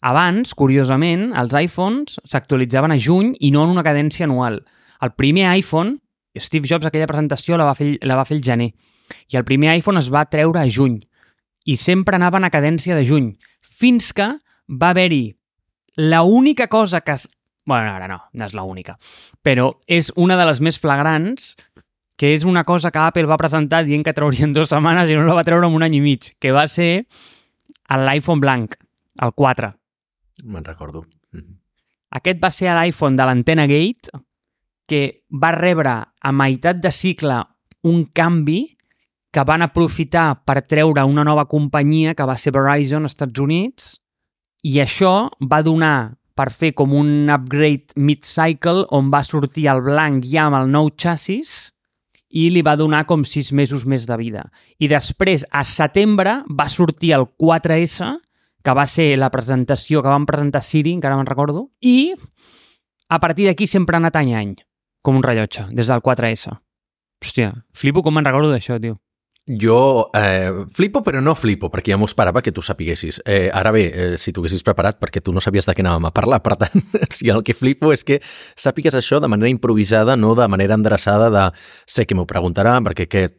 Abans, 0.04 0.52
curiosament, 0.52 1.31
els 1.33 1.54
iPhones 1.57 2.19
s'actualitzaven 2.28 2.93
a 2.93 2.99
juny 3.00 3.33
i 3.40 3.50
no 3.54 3.64
en 3.64 3.73
una 3.73 3.85
cadència 3.87 4.26
anual. 4.28 4.61
El 5.00 5.14
primer 5.16 5.47
iPhone, 5.54 5.97
Steve 6.37 6.69
Jobs 6.69 6.87
aquella 6.87 7.09
presentació 7.09 7.57
la 7.57 7.69
va 7.71 7.76
fer, 7.78 7.95
la 8.04 8.19
va 8.19 8.26
fer 8.28 8.37
el 8.37 8.45
gener, 8.45 8.75
i 9.33 9.38
el 9.38 9.47
primer 9.49 9.73
iPhone 9.78 10.00
es 10.00 10.11
va 10.12 10.26
treure 10.28 10.61
a 10.61 10.69
juny, 10.69 10.99
i 11.64 11.78
sempre 11.81 12.19
anaven 12.19 12.45
a 12.45 12.52
cadència 12.52 12.97
de 12.97 13.07
juny, 13.09 13.33
fins 13.64 14.12
que 14.12 14.28
va 14.69 14.93
haver-hi 14.93 15.38
la 15.97 16.23
única 16.23 16.69
cosa 16.69 17.00
que 17.00 17.12
es... 17.12 17.31
bueno, 17.64 17.95
ara 17.95 18.09
no, 18.09 18.21
no 18.33 18.45
és 18.45 18.52
la 18.52 18.66
única, 18.69 18.99
però 19.40 19.71
és 19.88 20.12
una 20.21 20.37
de 20.37 20.45
les 20.45 20.61
més 20.61 20.76
flagrants 20.81 21.54
que 22.16 22.35
és 22.35 22.44
una 22.44 22.64
cosa 22.64 22.90
que 22.94 23.02
Apple 23.02 23.26
va 23.30 23.38
presentar 23.40 23.83
dient 23.85 24.04
que 24.06 24.14
traurien 24.14 24.52
dues 24.54 24.71
setmanes 24.71 25.11
i 25.11 25.16
no 25.18 25.26
la 25.26 25.38
va 25.38 25.47
treure 25.47 25.66
en 25.66 25.75
un 25.75 25.83
any 25.83 25.99
i 25.99 26.02
mig, 26.04 26.33
que 26.38 26.52
va 26.54 26.66
ser 26.71 27.06
l'iPhone 27.90 28.40
blanc, 28.40 28.76
el 29.23 29.33
4. 29.35 29.73
Me'n 30.44 30.64
recordo. 30.64 31.06
Mhm. 31.33 31.59
Aquest 32.11 32.40
va 32.42 32.50
ser 32.50 32.75
l'iPhone 32.75 33.16
de 33.16 33.25
l'antena 33.25 33.66
Gate 33.66 34.11
que 34.87 35.25
va 35.30 35.52
rebre 35.52 36.04
a 36.21 36.33
meitat 36.33 36.80
de 36.80 36.92
cicle 36.92 37.42
un 37.83 38.04
canvi 38.06 38.76
que 39.35 39.42
van 39.42 39.62
aprofitar 39.62 40.44
per 40.44 40.62
treure 40.62 41.02
una 41.04 41.25
nova 41.25 41.47
companyia 41.47 42.14
que 42.14 42.25
va 42.25 42.37
ser 42.38 42.52
Verizon 42.54 43.02
als 43.02 43.16
Estats 43.16 43.40
Units 43.40 44.00
i 44.62 44.78
això 44.78 45.30
va 45.40 45.62
donar 45.62 46.14
per 46.35 46.50
fer 46.50 46.73
com 46.75 46.94
un 46.94 47.30
upgrade 47.30 47.94
mid-cycle 47.97 48.87
on 48.90 49.11
va 49.11 49.25
sortir 49.25 49.66
el 49.71 49.83
blanc 49.83 50.25
ja 50.25 50.47
amb 50.47 50.61
el 50.62 50.71
nou 50.71 50.90
xassis 50.97 51.74
i 52.35 52.49
li 52.50 52.64
va 52.67 52.75
donar 52.76 53.05
com 53.07 53.23
sis 53.25 53.53
mesos 53.55 53.85
més 53.87 54.09
de 54.11 54.17
vida. 54.19 54.49
I 54.83 54.91
després, 54.91 55.47
a 55.50 55.62
setembre, 55.64 56.41
va 56.50 56.69
sortir 56.69 57.14
el 57.14 57.29
4S, 57.38 58.11
que 58.64 58.75
va 58.75 58.87
ser 58.91 59.12
la 59.21 59.31
presentació 59.31 60.03
que 60.03 60.11
van 60.11 60.26
presentar 60.26 60.64
Siri, 60.64 60.97
encara 60.97 61.19
me'n 61.21 61.29
recordo, 61.31 61.69
i 61.81 62.14
a 63.09 63.21
partir 63.21 63.47
d'aquí 63.47 63.69
sempre 63.71 63.95
ha 63.95 64.03
anat 64.03 64.17
any 64.19 64.35
any, 64.35 64.55
com 65.05 65.21
un 65.21 65.23
rellotge, 65.23 65.69
des 65.76 65.93
del 65.93 66.03
4S. 66.03 66.57
Hòstia, 67.23 67.53
flipo 67.76 68.03
com 68.03 68.17
me'n 68.17 68.26
recordo 68.26 68.50
d'això, 68.50 68.81
tio. 68.81 68.99
Jo 69.46 70.08
eh, 70.16 70.64
flipo, 70.72 71.02
però 71.04 71.20
no 71.20 71.34
flipo, 71.36 71.68
perquè 71.68 71.92
ja 71.92 71.98
m'ho 72.00 72.06
esperava 72.08 72.40
que 72.40 72.52
tu 72.52 72.62
sapiguessis. 72.64 73.18
Eh, 73.28 73.50
ara 73.52 73.74
bé, 73.76 73.82
eh, 73.92 74.14
si 74.16 74.32
t'ho 74.32 74.40
haguessis 74.40 74.64
preparat, 74.64 74.96
perquè 74.96 75.20
tu 75.20 75.34
no 75.36 75.42
sabies 75.44 75.68
de 75.68 75.74
què 75.76 75.84
anàvem 75.84 76.08
a 76.08 76.14
parlar, 76.16 76.40
per 76.40 76.56
tant, 76.62 76.72
si 77.12 77.28
el 77.28 77.44
que 77.44 77.52
flipo 77.52 77.92
és 77.92 78.06
que 78.08 78.22
sàpigues 78.56 78.96
això 78.96 79.20
de 79.20 79.28
manera 79.28 79.52
improvisada, 79.52 80.16
no 80.16 80.32
de 80.38 80.48
manera 80.48 80.78
endreçada 80.80 81.28
de 81.28 81.44
sé 81.84 82.08
que 82.08 82.16
m'ho 82.16 82.24
preguntarà, 82.24 82.78
perquè 82.88 83.04
aquest 83.04 83.36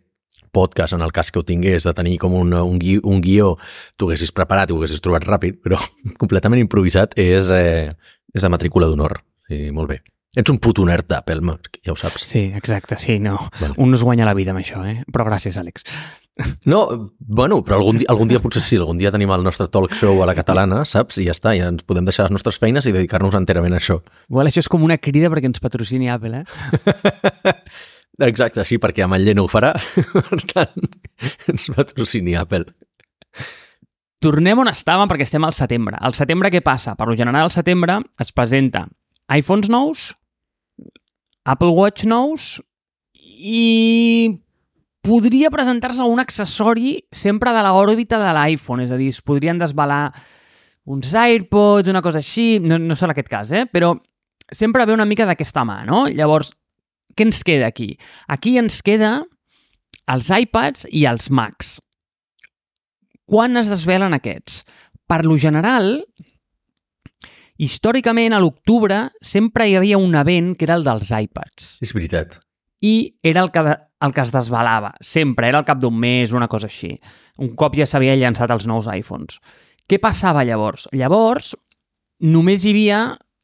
podcast, 0.53 0.93
en 0.93 1.01
el 1.01 1.12
cas 1.12 1.33
que 1.33 1.41
ho 1.41 1.43
tingués, 1.43 1.83
de 1.83 1.93
tenir 1.97 2.19
com 2.21 2.38
un, 2.38 2.53
un, 2.53 2.77
gui, 2.79 3.00
un 3.01 3.19
guió, 3.25 3.55
t'ho 3.97 4.12
haguessis 4.12 4.31
preparat 4.31 4.69
i 4.69 4.75
ho 4.75 4.77
haguessis 4.77 5.01
trobat 5.01 5.25
ràpid, 5.25 5.57
però 5.65 5.81
completament 6.21 6.62
improvisat 6.62 7.17
és, 7.17 7.50
eh, 7.50 7.89
és 8.29 8.45
de 8.45 8.53
matrícula 8.53 8.93
d'honor. 8.93 9.24
Sí, 9.50 9.71
molt 9.74 9.89
bé. 9.89 10.03
Ets 10.36 10.51
un 10.51 10.60
puto 10.60 10.84
nerd 10.88 11.08
d'Apple, 11.08 11.39
Marc, 11.48 11.80
ja 11.86 11.94
ho 11.94 11.98
saps. 12.00 12.25
Sí, 12.27 12.50
exacte, 12.58 12.98
sí, 13.00 13.18
no. 13.24 13.38
Vale. 13.62 13.74
Un 13.80 13.92
no 13.92 13.96
es 13.96 14.04
guanya 14.04 14.27
la 14.27 14.36
vida 14.36 14.51
amb 14.51 14.60
això, 14.60 14.84
eh? 14.84 15.01
Però 15.12 15.27
gràcies, 15.27 15.58
Àlex. 15.62 15.88
No, 16.68 17.13
bueno, 17.20 17.62
però 17.63 17.77
algun 17.77 18.01
dia, 18.01 18.10
algun 18.12 18.27
dia 18.27 18.42
potser 18.44 18.60
sí, 18.60 18.75
algun 18.75 18.98
dia 19.00 19.08
tenim 19.13 19.32
el 19.32 19.46
nostre 19.46 19.70
talk 19.72 19.94
show 19.96 20.18
a 20.20 20.25
la 20.27 20.34
catalana, 20.36 20.82
saps? 20.84 21.22
I 21.22 21.30
ja 21.30 21.32
està, 21.32 21.54
ja 21.56 21.70
ens 21.72 21.86
podem 21.88 22.04
deixar 22.04 22.25
les 22.25 22.34
nostres 22.36 22.60
feines 22.60 22.84
i 22.84 22.92
dedicar-nos 22.92 23.38
enterament 23.39 23.72
a 23.72 23.80
això. 23.80 24.01
Igual 24.27 24.50
això 24.51 24.60
és 24.60 24.68
com 24.68 24.84
una 24.84 24.98
crida 25.00 25.30
perquè 25.32 25.48
ens 25.48 25.63
patrocini 25.63 26.12
Apple, 26.12 26.42
eh? 26.44 27.54
Exacte, 28.27 28.65
sí, 28.68 28.82
perquè 28.84 29.06
amb 29.06 29.15
el 29.15 29.24
Lleno 29.27 29.46
ho 29.46 29.51
farà, 29.51 29.74
per 30.27 30.42
tant, 30.51 30.92
ens 31.51 31.70
patrocini 31.75 32.36
Apple. 32.39 32.68
Tornem 34.24 34.60
on 34.63 34.72
estàvem 34.72 35.08
perquè 35.12 35.27
estem 35.27 35.44
al 35.48 35.56
setembre. 35.56 36.00
Al 36.00 36.15
setembre 36.18 36.51
què 36.51 36.63
passa? 36.65 36.96
Per 37.00 37.08
lo 37.08 37.15
general, 37.15 37.48
al 37.48 37.56
setembre 37.56 38.01
es 38.20 38.32
presenta 38.36 38.86
iPhones 39.32 39.70
nous, 39.72 40.12
Apple 41.46 41.74
Watch 41.78 42.08
nous 42.10 42.56
i 43.14 44.42
podria 45.06 45.52
presentar-se 45.54 46.06
un 46.10 46.20
accessori 46.20 46.98
sempre 47.14 47.54
de 47.54 47.62
l'òrbita 47.62 48.18
de 48.22 48.34
l'iPhone, 48.34 48.86
és 48.88 48.92
a 48.94 48.98
dir, 48.98 49.12
es 49.14 49.22
podrien 49.22 49.60
desvelar 49.62 50.10
uns 50.90 51.14
AirPods, 51.14 51.90
una 51.90 52.02
cosa 52.06 52.22
així, 52.22 52.60
no, 52.62 52.80
no 52.82 52.98
serà 52.98 53.14
aquest 53.14 53.30
cas, 53.30 53.54
eh? 53.54 53.66
però 53.70 53.94
sempre 54.52 54.86
ve 54.86 54.94
una 54.94 55.06
mica 55.06 55.25
d'aquesta 55.30 55.66
mà, 55.66 55.84
no? 55.86 56.06
Llavors, 56.10 56.52
què 57.16 57.25
ens 57.25 57.42
queda 57.46 57.70
aquí? 57.70 57.94
Aquí 58.28 58.58
ens 58.62 58.82
queda 58.86 59.20
els 60.12 60.30
iPads 60.30 60.88
i 60.94 61.06
els 61.10 61.30
Macs. 61.34 61.78
Quan 63.25 63.58
es 63.58 63.72
desvelen 63.72 64.14
aquests? 64.14 64.64
Per 65.10 65.24
lo 65.25 65.38
general, 65.42 66.00
històricament, 67.62 68.33
a 68.35 68.41
l'octubre, 68.43 69.05
sempre 69.21 69.67
hi 69.69 69.75
havia 69.79 70.00
un 70.01 70.15
event 70.19 70.53
que 70.57 70.67
era 70.67 70.77
el 70.79 70.85
dels 70.85 71.12
iPads. 71.12 71.75
És 71.85 71.93
veritat. 71.95 72.39
I 72.83 73.15
era 73.24 73.43
el 73.45 73.51
que, 73.51 73.63
el 73.65 74.15
que 74.15 74.24
es 74.24 74.33
desvelava. 74.33 74.93
Sempre, 75.01 75.50
era 75.50 75.62
al 75.62 75.67
cap 75.67 75.79
d'un 75.81 75.95
mes, 76.00 76.33
una 76.35 76.50
cosa 76.51 76.67
així. 76.69 76.93
Un 77.41 77.53
cop 77.55 77.77
ja 77.77 77.88
s'havia 77.88 78.17
llançat 78.19 78.51
els 78.51 78.67
nous 78.69 78.89
iPhones. 78.91 79.39
Què 79.88 80.00
passava 80.01 80.43
llavors? 80.45 80.89
Llavors, 80.93 81.53
només 82.25 82.65
hi 82.65 82.74
havia, 82.74 83.00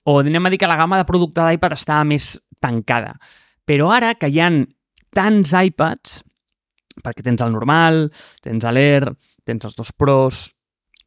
o 0.05 0.19
anem 0.19 0.45
a 0.45 0.51
dir 0.51 0.59
que 0.61 0.69
la 0.69 0.79
gamma 0.79 0.99
de 0.99 1.07
producte 1.07 1.43
d'iPad 1.45 1.77
estava 1.77 2.07
més 2.07 2.35
tancada. 2.61 3.15
Però 3.65 3.91
ara 3.93 4.15
que 4.19 4.29
hi 4.31 4.41
han 4.41 4.63
tants 5.15 5.53
iPads, 5.53 6.21
perquè 7.03 7.23
tens 7.25 7.43
el 7.43 7.53
normal, 7.53 8.07
tens 8.43 8.65
l'Air, 8.65 9.11
tens 9.45 9.65
els 9.67 9.77
dos 9.77 9.91
Pros, 9.93 10.49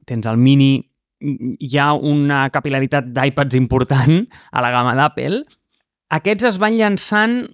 tens 0.07 0.27
el 0.31 0.39
Mini, 0.41 0.79
hi 1.25 1.79
ha 1.81 1.93
una 1.95 2.45
capilaritat 2.55 3.11
d'iPads 3.17 3.57
important 3.59 4.25
a 4.53 4.65
la 4.65 4.73
gamma 4.75 4.95
d'Apple, 4.99 5.43
aquests 6.15 6.53
es 6.53 6.59
van 6.63 6.77
llançant 6.79 7.45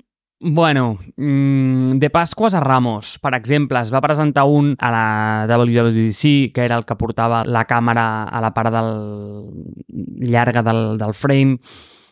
Bueno, 0.42 0.96
mm, 1.18 1.98
de 1.98 2.08
Pasques 2.08 2.54
a 2.54 2.60
Ramos, 2.60 3.18
per 3.20 3.34
exemple, 3.34 3.78
es 3.78 3.90
va 3.92 4.00
presentar 4.00 4.46
un 4.48 4.74
a 4.78 4.88
la 4.90 5.46
WWDC, 5.46 6.50
que 6.54 6.64
era 6.64 6.78
el 6.78 6.86
que 6.86 6.96
portava 6.96 7.42
la 7.44 7.66
càmera 7.68 8.24
a 8.24 8.40
la 8.40 8.50
part 8.56 8.72
del... 8.72 8.88
llarga 10.32 10.62
del, 10.62 10.96
del 10.96 11.12
frame. 11.12 11.58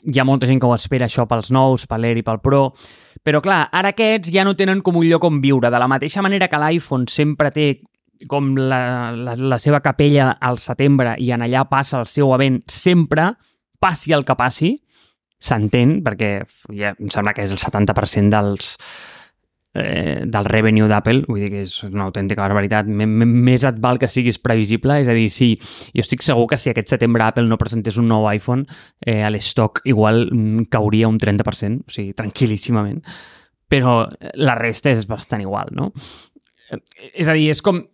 Hi 0.04 0.20
ha 0.20 0.26
molta 0.28 0.46
gent 0.46 0.60
que 0.60 0.68
ho 0.68 0.74
espera 0.76 1.08
això 1.08 1.24
pels 1.24 1.48
nous, 1.56 1.86
per 1.88 1.98
l'Air 1.98 2.20
i 2.20 2.26
pel 2.26 2.42
Pro. 2.44 2.74
Però 3.24 3.40
clar, 3.40 3.62
ara 3.72 3.94
aquests 3.96 4.28
ja 4.28 4.44
no 4.44 4.52
tenen 4.54 4.84
com 4.84 5.00
un 5.00 5.08
lloc 5.08 5.24
on 5.24 5.40
viure. 5.40 5.72
De 5.72 5.80
la 5.80 5.88
mateixa 5.88 6.20
manera 6.20 6.52
que 6.52 6.60
l'iPhone 6.60 7.08
sempre 7.08 7.48
té 7.50 7.70
com 8.26 8.54
la, 8.58 9.12
la, 9.14 9.36
la 9.38 9.58
seva 9.62 9.80
capella 9.84 10.32
al 10.40 10.58
setembre 10.58 11.14
i 11.22 11.30
en 11.34 11.44
allà 11.46 11.64
passa 11.70 12.00
el 12.00 12.08
seu 12.10 12.32
event 12.34 12.62
sempre, 12.66 13.30
passi 13.78 14.12
el 14.16 14.24
que 14.26 14.36
passi, 14.38 14.72
s'entén, 15.38 16.00
perquè 16.02 16.32
ja 16.74 16.94
em 16.96 17.12
sembla 17.12 17.34
que 17.36 17.46
és 17.46 17.54
el 17.54 17.60
70% 17.62 18.32
dels, 18.34 18.72
eh, 19.78 20.24
del 20.26 20.48
revenue 20.50 20.88
d'Apple, 20.90 21.24
vull 21.28 21.44
dir 21.44 21.50
que 21.52 21.62
és 21.62 21.76
una 21.86 22.08
autèntica 22.08 22.42
barbaritat, 22.42 22.88
M 22.88 23.06
-m 23.06 23.36
més 23.46 23.64
et 23.64 23.78
val 23.78 23.98
que 23.98 24.08
siguis 24.08 24.38
previsible, 24.38 25.00
és 25.00 25.08
a 25.08 25.14
dir, 25.14 25.28
sí, 25.30 25.58
jo 25.94 26.00
estic 26.00 26.22
segur 26.22 26.48
que 26.48 26.58
si 26.58 26.70
aquest 26.70 26.88
setembre 26.88 27.24
Apple 27.24 27.46
no 27.46 27.58
presentés 27.58 27.96
un 27.96 28.08
nou 28.08 28.26
iPhone, 28.32 28.66
eh, 29.00 29.22
a 29.22 29.30
l'estoc 29.30 29.80
igual 29.84 30.28
mm, 30.32 30.68
cauria 30.70 31.08
un 31.08 31.18
30%, 31.18 31.84
o 31.86 31.90
sigui, 31.90 32.14
tranquil·líssimament, 32.14 33.02
però 33.68 34.08
la 34.34 34.54
resta 34.54 34.90
és 34.90 35.06
bastant 35.06 35.40
igual, 35.40 35.68
no? 35.72 35.92
Eh, 36.70 36.80
És 37.14 37.28
a 37.28 37.32
dir, 37.32 37.50
és 37.50 37.62
com 37.62 37.84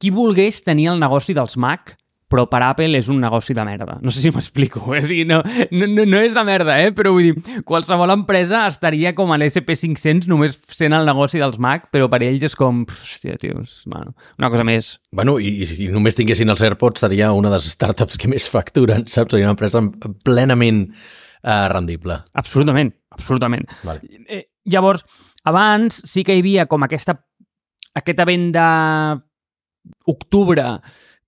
qui 0.00 0.12
volgués 0.14 0.62
tenir 0.64 0.90
el 0.94 1.02
negoci 1.02 1.36
dels 1.36 1.58
Mac 1.60 1.94
però 2.30 2.44
per 2.46 2.60
Apple 2.62 2.94
és 2.94 3.08
un 3.10 3.18
negoci 3.20 3.54
de 3.56 3.62
merda. 3.66 3.96
No 4.04 4.12
sé 4.14 4.22
si 4.22 4.30
m'explico. 4.30 4.84
Eh? 4.94 5.00
O 5.02 5.06
sigui, 5.06 5.24
no, 5.26 5.40
no, 5.74 5.88
no 6.06 6.20
és 6.22 6.36
de 6.36 6.44
merda, 6.46 6.76
eh? 6.78 6.92
però 6.94 7.10
vull 7.16 7.26
dir, 7.26 7.62
qualsevol 7.66 8.12
empresa 8.14 8.62
estaria 8.70 9.12
com 9.18 9.32
a 9.34 9.38
l'SP500 9.40 10.28
només 10.30 10.60
sent 10.70 10.94
el 10.94 11.08
negoci 11.08 11.42
dels 11.42 11.58
Mac, 11.62 11.88
però 11.94 12.06
per 12.12 12.22
ells 12.26 12.46
és 12.46 12.54
com, 12.58 12.84
hòstia, 12.86 13.34
tio, 13.42 13.64
és, 13.64 13.80
bueno, 13.90 14.14
una 14.38 14.50
cosa 14.52 14.66
més. 14.66 14.92
Bueno, 15.16 15.40
i, 15.42 15.56
i 15.64 15.66
si 15.66 15.88
només 15.90 16.18
tinguessin 16.18 16.54
els 16.54 16.62
AirPods 16.68 17.02
seria 17.02 17.32
una 17.34 17.50
de 17.50 17.58
les 17.58 17.72
startups 17.74 18.20
que 18.20 18.30
més 18.30 18.46
facturen, 18.52 19.08
saps? 19.10 19.34
Seria 19.34 19.48
una 19.48 19.56
empresa 19.56 19.82
plenament 20.26 20.84
eh, 21.42 21.66
rendible. 21.72 22.20
Absolutament, 22.38 22.92
absolutament. 23.16 23.66
Vale. 23.82 24.22
Eh, 24.30 24.44
llavors, 24.70 25.02
abans 25.50 25.98
sí 26.06 26.22
que 26.22 26.38
hi 26.38 26.44
havia 26.44 26.68
com 26.70 26.86
aquesta, 26.86 27.18
aquesta 27.98 28.28
venda 28.28 28.68
octubre 30.06 30.80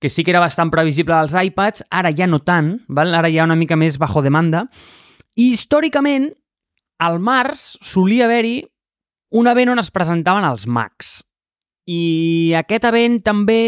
que 0.02 0.10
sí 0.10 0.24
que 0.24 0.32
era 0.34 0.42
bastant 0.42 0.72
previsible 0.74 1.14
als 1.14 1.36
iPads, 1.38 1.84
ara 1.90 2.10
ja 2.10 2.26
no 2.26 2.40
tant, 2.42 2.80
val? 2.88 3.14
ara 3.14 3.30
ja 3.30 3.44
una 3.46 3.54
mica 3.54 3.76
més 3.78 4.00
bajo 4.02 4.18
demanda, 4.20 4.64
i 5.38 5.52
històricament, 5.54 6.32
al 6.98 7.20
març 7.22 7.76
solia 7.86 8.26
haver-hi 8.26 8.64
un 9.38 9.46
event 9.46 9.70
on 9.72 9.80
es 9.80 9.92
presentaven 9.94 10.44
els 10.44 10.66
Macs. 10.66 11.20
I 11.86 12.52
aquest 12.58 12.84
event 12.90 13.20
també 13.24 13.62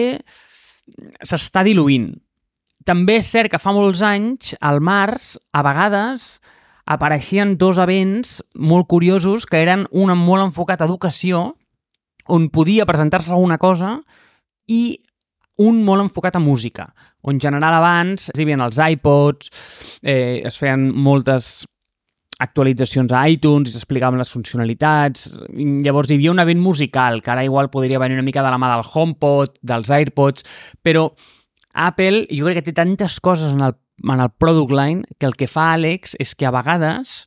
s'està 1.22 1.62
diluint. 1.66 2.10
També 2.84 3.20
és 3.22 3.30
cert 3.30 3.50
que 3.50 3.62
fa 3.62 3.72
molts 3.72 4.02
anys, 4.04 4.52
al 4.60 4.82
març, 4.84 5.36
a 5.54 5.62
vegades, 5.64 6.40
apareixien 6.84 7.54
dos 7.56 7.78
events 7.80 8.42
molt 8.54 8.90
curiosos 8.90 9.46
que 9.46 9.62
eren 9.62 9.86
un 9.90 10.12
molt 10.18 10.50
enfocat 10.50 10.82
a 10.82 10.90
educació, 10.90 11.54
on 12.28 12.50
podia 12.50 12.84
presentar-se 12.90 13.32
alguna 13.32 13.56
cosa, 13.58 14.00
i 14.68 14.96
un 15.64 15.84
molt 15.86 16.02
enfocat 16.02 16.34
a 16.36 16.42
música, 16.42 16.88
on 17.22 17.36
en 17.36 17.40
general 17.40 17.76
abans 17.76 18.30
hi 18.32 18.42
havia 18.42 18.58
els 18.64 18.80
iPods, 18.80 19.52
eh, 20.02 20.42
es 20.44 20.58
feien 20.58 20.88
moltes 20.90 21.62
actualitzacions 22.42 23.12
a 23.14 23.22
iTunes, 23.30 23.70
i 23.70 23.74
s'explicaven 23.76 24.18
les 24.18 24.32
funcionalitats, 24.34 25.28
llavors 25.84 26.10
hi 26.10 26.18
havia 26.18 26.32
un 26.32 26.42
event 26.42 26.60
musical, 26.60 27.20
que 27.22 27.30
ara 27.30 27.44
igual 27.46 27.70
podria 27.70 28.00
venir 28.02 28.18
una 28.18 28.26
mica 28.26 28.42
de 28.42 28.50
la 28.50 28.58
mà 28.58 28.72
del 28.72 28.82
HomePod, 28.82 29.60
dels 29.62 29.92
AirPods, 29.94 30.44
però 30.82 31.06
Apple 31.74 32.26
jo 32.30 32.46
crec 32.46 32.60
que 32.60 32.70
té 32.70 32.74
tantes 32.74 33.20
coses 33.20 33.54
en 33.54 33.62
el, 33.62 33.76
en 34.02 34.20
el 34.20 34.32
product 34.38 34.74
line 34.74 35.06
que 35.18 35.26
el 35.26 35.38
que 35.38 35.50
fa 35.50 35.72
Àlex 35.74 36.18
és 36.22 36.34
que 36.34 36.46
a 36.46 36.54
vegades 36.54 37.24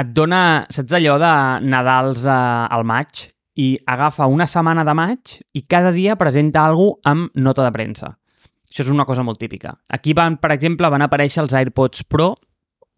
et 0.00 0.12
dona, 0.16 0.66
saps 0.72 0.94
allò 0.96 1.16
de 1.20 1.34
Nadals 1.66 2.24
eh, 2.24 2.40
al 2.76 2.86
maig, 2.88 3.26
i 3.60 3.68
agafa 3.92 4.28
una 4.30 4.46
setmana 4.48 4.84
de 4.88 4.94
maig 4.96 5.36
i 5.52 5.66
cada 5.68 5.92
dia 5.92 6.16
presenta 6.16 6.64
alguna 6.64 7.00
amb 7.10 7.36
nota 7.36 7.66
de 7.66 7.72
premsa. 7.74 8.14
Això 8.70 8.84
és 8.86 8.92
una 8.92 9.04
cosa 9.04 9.24
molt 9.26 9.40
típica. 9.42 9.74
Aquí, 9.90 10.14
van, 10.14 10.38
per 10.40 10.52
exemple, 10.54 10.88
van 10.88 11.02
aparèixer 11.02 11.42
els 11.42 11.54
AirPods 11.58 12.06
Pro 12.08 12.30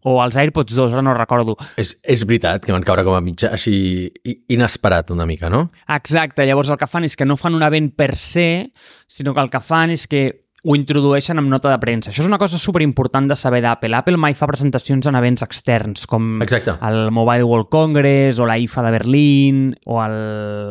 o 0.03 0.17
els 0.21 0.35
AirPods 0.37 0.75
2, 0.75 0.93
ara 0.93 1.01
no 1.01 1.15
recordo. 1.15 1.55
És, 1.79 1.95
és 2.03 2.23
veritat 2.27 2.65
que 2.65 2.75
van 2.75 2.83
caure 2.85 3.05
com 3.07 3.15
a 3.15 3.23
mitja 3.23 3.49
així 3.55 3.73
inesperat 4.51 5.13
una 5.15 5.25
mica, 5.25 5.49
no? 5.49 5.65
Exacte, 5.95 6.45
llavors 6.45 6.71
el 6.73 6.79
que 6.79 6.89
fan 6.91 7.07
és 7.07 7.17
que 7.17 7.27
no 7.27 7.39
fan 7.39 7.55
un 7.57 7.65
event 7.65 7.89
per 7.97 8.11
se, 8.19 8.47
sinó 9.07 9.33
que 9.33 9.43
el 9.43 9.51
que 9.51 9.63
fan 9.63 9.95
és 9.95 10.05
que 10.11 10.23
ho 10.63 10.75
introdueixen 10.77 11.41
amb 11.41 11.51
nota 11.51 11.67
de 11.67 11.77
premsa. 11.81 12.09
Això 12.09 12.23
és 12.23 12.29
una 12.29 12.39
cosa 12.39 12.55
superimportant 12.59 13.25
de 13.27 13.35
saber 13.35 13.59
d'Apple. 13.65 13.97
Apple 13.97 14.19
mai 14.21 14.35
fa 14.37 14.47
presentacions 14.47 15.09
en 15.09 15.17
events 15.19 15.43
externs, 15.43 16.05
com 16.07 16.41
Exacte. 16.45 16.77
el 16.87 17.11
Mobile 17.11 17.43
World 17.43 17.67
Congress, 17.73 18.39
o 18.39 18.47
la 18.47 18.55
IFA 18.57 18.85
de 18.85 18.93
Berlín, 18.95 19.59
o 19.83 19.99
el, 20.05 20.15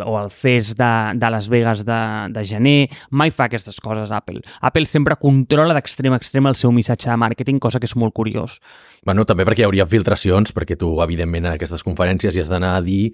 o 0.08 0.16
el 0.22 0.30
CES 0.32 0.72
de, 0.80 0.92
de 1.20 1.30
Las 1.30 1.50
Vegas 1.52 1.84
de, 1.84 2.00
de 2.32 2.44
gener. 2.48 2.88
Mai 3.10 3.34
fa 3.36 3.50
aquestes 3.50 3.82
coses, 3.84 4.10
Apple. 4.16 4.40
Apple 4.64 4.88
sempre 4.88 5.18
controla 5.20 5.76
d'extrem 5.76 6.16
a 6.16 6.22
extrem 6.22 6.48
el 6.48 6.56
seu 6.56 6.72
missatge 6.72 7.12
de 7.12 7.20
màrqueting, 7.20 7.60
cosa 7.60 7.76
que 7.76 7.90
és 7.90 7.96
molt 8.00 8.16
curiós. 8.16 8.62
Bueno, 9.04 9.28
també 9.28 9.44
perquè 9.44 9.66
hi 9.66 9.68
hauria 9.68 9.88
filtracions, 9.90 10.56
perquè 10.56 10.80
tu, 10.80 10.94
evidentment, 11.04 11.50
en 11.50 11.58
aquestes 11.58 11.84
conferències 11.84 12.32
hi 12.32 12.46
has 12.46 12.52
d'anar 12.52 12.78
a 12.78 12.82
dir... 12.84 13.12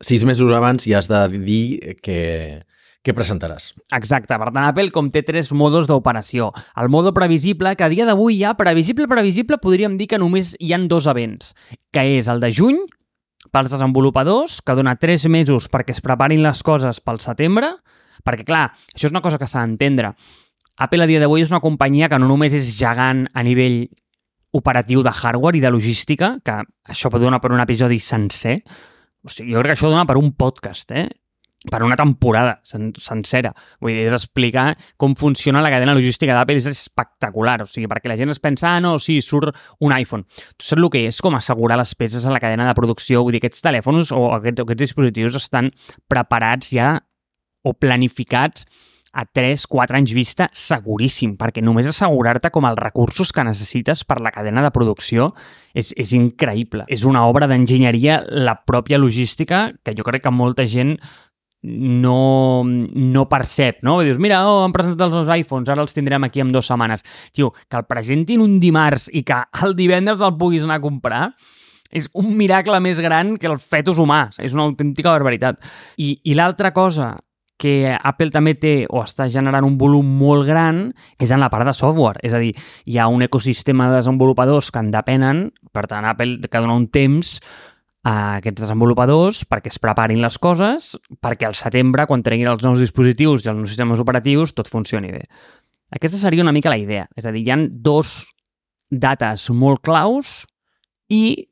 Sis 0.00 0.22
mesos 0.24 0.48
abans 0.54 0.86
i 0.86 0.94
has 0.94 1.10
de 1.10 1.18
dir 1.42 1.96
que 2.00 2.62
què 3.00 3.14
presentaràs. 3.16 3.70
Exacte, 3.96 4.36
per 4.36 4.50
tant, 4.50 4.64
Apple 4.66 4.92
com 4.92 5.08
té 5.12 5.22
tres 5.24 5.52
modos 5.56 5.88
d'operació. 5.88 6.50
El 6.80 6.90
modo 6.92 7.14
previsible, 7.16 7.72
que 7.76 7.86
a 7.86 7.90
dia 7.92 8.06
d'avui 8.08 8.40
ja, 8.42 8.52
previsible, 8.58 9.08
previsible, 9.08 9.60
podríem 9.62 9.96
dir 9.96 10.10
que 10.10 10.20
només 10.20 10.52
hi 10.60 10.74
han 10.76 10.88
dos 10.88 11.08
events, 11.08 11.54
que 11.94 12.04
és 12.18 12.28
el 12.28 12.42
de 12.44 12.52
juny, 12.52 12.82
pels 13.50 13.72
desenvolupadors, 13.72 14.60
que 14.60 14.76
dona 14.76 14.98
tres 15.00 15.24
mesos 15.32 15.70
perquè 15.72 15.96
es 15.96 16.04
preparin 16.04 16.44
les 16.44 16.60
coses 16.62 17.00
pel 17.00 17.22
setembre, 17.24 17.72
perquè, 18.26 18.44
clar, 18.44 18.68
això 18.92 19.08
és 19.08 19.14
una 19.14 19.24
cosa 19.24 19.40
que 19.40 19.48
s'ha 19.48 19.64
d'entendre. 19.64 20.12
Apple 20.80 21.04
a 21.04 21.08
dia 21.08 21.20
d'avui 21.20 21.42
és 21.44 21.50
una 21.52 21.64
companyia 21.64 22.08
que 22.08 22.20
no 22.20 22.28
només 22.28 22.52
és 22.56 22.74
gegant 22.76 23.26
a 23.32 23.44
nivell 23.44 23.82
operatiu 24.56 25.02
de 25.06 25.12
hardware 25.12 25.56
i 25.56 25.64
de 25.64 25.70
logística, 25.72 26.34
que 26.44 26.60
això 26.90 27.10
pot 27.10 27.22
donar 27.22 27.40
per 27.40 27.52
un 27.54 27.62
episodi 27.62 28.00
sencer, 28.02 28.58
o 29.24 29.28
sigui, 29.28 29.52
jo 29.54 29.60
crec 29.60 29.72
que 29.72 29.78
això 29.78 29.90
dona 29.92 30.06
per 30.08 30.16
un 30.20 30.32
podcast, 30.36 30.92
eh? 30.92 31.08
Per 31.68 31.82
una 31.84 31.96
temporada 31.96 32.54
sen 32.64 32.88
sencera. 32.96 33.52
Vull 33.84 33.92
dir, 33.92 34.06
és 34.08 34.16
explicar 34.16 34.70
com 35.00 35.12
funciona 35.18 35.60
la 35.60 35.72
cadena 35.72 35.94
logística 35.96 36.32
d'Apple 36.36 36.56
és 36.56 36.68
espectacular. 36.70 37.58
O 37.64 37.68
sigui, 37.68 37.88
perquè 37.90 38.08
la 38.08 38.16
gent 38.16 38.32
es 38.32 38.40
pensa, 38.40 38.76
ah, 38.76 38.80
no, 38.80 38.96
sí, 38.98 39.18
surt 39.24 39.52
un 39.84 39.92
iPhone. 39.96 40.24
Tu 40.56 40.64
saps 40.64 40.80
el 40.80 40.88
que 40.92 41.04
és 41.10 41.20
com 41.20 41.36
assegurar 41.36 41.76
les 41.80 41.92
peces 41.94 42.24
a 42.24 42.32
la 42.32 42.40
cadena 42.40 42.68
de 42.68 42.76
producció? 42.78 43.24
Vull 43.26 43.36
dir, 43.36 43.42
aquests 43.44 43.66
telèfons 43.66 44.14
o 44.16 44.30
aquests, 44.38 44.64
aquests 44.64 44.86
dispositius 44.86 45.36
estan 45.42 45.68
preparats 46.08 46.72
ja 46.72 46.94
o 47.62 47.74
planificats 47.76 48.64
a 49.12 49.24
3-4 49.26 49.98
anys 49.98 50.12
vista 50.14 50.46
seguríssim, 50.54 51.34
perquè 51.38 51.62
només 51.64 51.88
assegurar-te 51.90 52.52
com 52.54 52.66
els 52.68 52.78
recursos 52.78 53.32
que 53.34 53.44
necessites 53.44 54.04
per 54.06 54.20
la 54.22 54.30
cadena 54.30 54.62
de 54.62 54.70
producció 54.74 55.32
és, 55.74 55.90
és 55.98 56.14
increïble. 56.14 56.86
És 56.88 57.04
una 57.08 57.24
obra 57.26 57.48
d'enginyeria 57.50 58.20
la 58.30 58.60
pròpia 58.66 59.00
logística 59.02 59.68
que 59.82 59.96
jo 59.98 60.06
crec 60.06 60.24
que 60.24 60.34
molta 60.34 60.66
gent 60.70 60.96
no, 61.62 62.62
no 62.64 63.28
percep, 63.28 63.82
no? 63.84 63.98
Dius, 64.00 64.18
mira, 64.18 64.40
oh, 64.48 64.64
han 64.64 64.74
presentat 64.74 65.08
els 65.08 65.16
nous 65.18 65.32
iPhones, 65.36 65.68
ara 65.68 65.84
els 65.84 65.94
tindrem 65.96 66.24
aquí 66.24 66.40
en 66.40 66.52
dues 66.54 66.68
setmanes. 66.70 67.04
Tio, 67.36 67.52
que 67.52 67.80
el 67.80 67.88
presentin 67.88 68.44
un 68.44 68.58
dimarts 68.62 69.10
i 69.12 69.24
que 69.26 69.42
el 69.64 69.76
divendres 69.76 70.22
el 70.24 70.36
puguis 70.40 70.64
anar 70.64 70.80
a 70.80 70.84
comprar 70.84 71.24
és 71.90 72.06
un 72.14 72.30
miracle 72.38 72.78
més 72.80 73.00
gran 73.02 73.34
que 73.36 73.50
el 73.50 73.58
fetus 73.58 73.98
humà. 73.98 74.28
És 74.38 74.54
una 74.54 74.68
autèntica 74.68 75.10
barbaritat. 75.10 75.58
I, 75.98 76.14
i 76.24 76.38
l'altra 76.38 76.72
cosa 76.72 77.16
que 77.60 77.92
Apple 77.92 78.32
també 78.32 78.54
té 78.56 78.74
o 78.88 79.02
està 79.04 79.26
generant 79.28 79.66
un 79.68 79.76
volum 79.76 80.06
molt 80.16 80.46
gran 80.48 80.86
és 81.20 81.28
en 81.28 81.42
la 81.42 81.50
part 81.52 81.68
de 81.68 81.74
software. 81.76 82.22
És 82.24 82.32
a 82.32 82.40
dir, 82.40 82.54
hi 82.88 82.96
ha 82.96 83.10
un 83.12 83.20
ecosistema 83.26 83.90
de 83.90 83.98
desenvolupadors 83.98 84.70
que 84.72 84.80
en 84.80 84.88
depenen, 84.94 85.50
per 85.74 85.84
tant, 85.90 86.08
Apple 86.08 86.40
que 86.48 86.62
dona 86.62 86.78
un 86.78 86.88
temps 86.88 87.36
a 88.06 88.38
aquests 88.38 88.62
desenvolupadors 88.62 89.42
perquè 89.48 89.72
es 89.72 89.80
preparin 89.82 90.22
les 90.22 90.38
coses, 90.40 90.94
perquè 91.20 91.48
al 91.48 91.56
setembre, 91.58 92.06
quan 92.08 92.24
treguin 92.24 92.48
els 92.48 92.64
nous 92.64 92.80
dispositius 92.80 93.44
i 93.44 93.50
els 93.52 93.58
nous 93.60 93.72
sistemes 93.72 94.00
operatius, 94.00 94.54
tot 94.56 94.70
funcioni 94.72 95.12
bé. 95.12 95.24
Aquesta 95.92 96.20
seria 96.20 96.44
una 96.44 96.54
mica 96.54 96.72
la 96.72 96.78
idea. 96.80 97.08
És 97.18 97.26
a 97.26 97.34
dir, 97.34 97.44
hi 97.44 97.52
han 97.52 97.66
dos 97.84 98.30
dates 98.90 99.48
molt 99.50 99.82
claus 99.84 100.44
i 101.10 101.49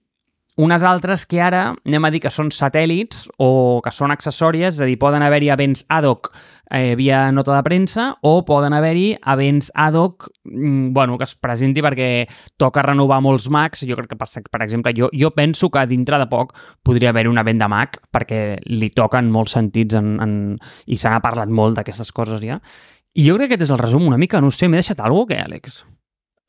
unes 0.58 0.82
altres 0.82 1.24
que 1.30 1.38
ara 1.40 1.70
anem 1.86 2.04
a 2.04 2.10
dir 2.10 2.20
que 2.24 2.32
són 2.34 2.50
satèl·lits 2.54 3.28
o 3.38 3.78
que 3.84 3.92
són 3.94 4.10
accessòries, 4.10 4.74
és 4.74 4.82
a 4.82 4.88
dir, 4.88 4.96
poden 4.98 5.22
haver-hi 5.22 5.52
events 5.54 5.84
ad 5.94 6.08
hoc 6.08 6.32
eh, 6.74 6.96
via 6.98 7.28
nota 7.32 7.54
de 7.54 7.62
premsa 7.62 8.08
o 8.26 8.42
poden 8.46 8.74
haver-hi 8.74 9.12
events 9.22 9.70
ad 9.78 9.94
hoc 9.94 10.26
mm, 10.44 10.92
bueno, 10.96 11.16
que 11.18 11.28
es 11.28 11.36
presenti 11.38 11.84
perquè 11.84 12.10
toca 12.58 12.82
renovar 12.82 13.20
molts 13.22 13.46
Macs. 13.54 13.84
Jo 13.86 13.96
crec 14.00 14.10
que, 14.12 14.18
per, 14.18 14.28
per 14.50 14.62
exemple, 14.66 14.92
jo, 14.98 15.12
jo 15.14 15.30
penso 15.36 15.70
que 15.70 15.86
dintre 15.86 16.18
de 16.18 16.26
poc 16.30 16.56
podria 16.82 17.14
haver-hi 17.14 17.30
un 17.30 17.38
event 17.38 17.62
de 17.62 17.68
Mac 17.70 18.00
perquè 18.10 18.42
li 18.66 18.90
toquen 18.90 19.30
molts 19.30 19.54
sentits 19.54 19.94
en, 19.98 20.16
en, 20.24 20.32
i 20.86 20.98
se 20.98 21.12
n'ha 21.12 21.22
parlat 21.22 21.48
molt 21.48 21.78
d'aquestes 21.78 22.10
coses 22.12 22.42
ja. 22.42 22.58
I 23.14 23.30
jo 23.30 23.38
crec 23.38 23.54
que 23.54 23.58
aquest 23.58 23.68
és 23.68 23.74
el 23.74 23.80
resum 23.80 24.10
una 24.10 24.18
mica. 24.18 24.42
No 24.42 24.50
sé, 24.50 24.66
m'he 24.66 24.82
deixat 24.82 25.00
alguna 25.00 25.30
cosa, 25.30 25.34
què, 25.38 25.46
Àlex? 25.46 25.80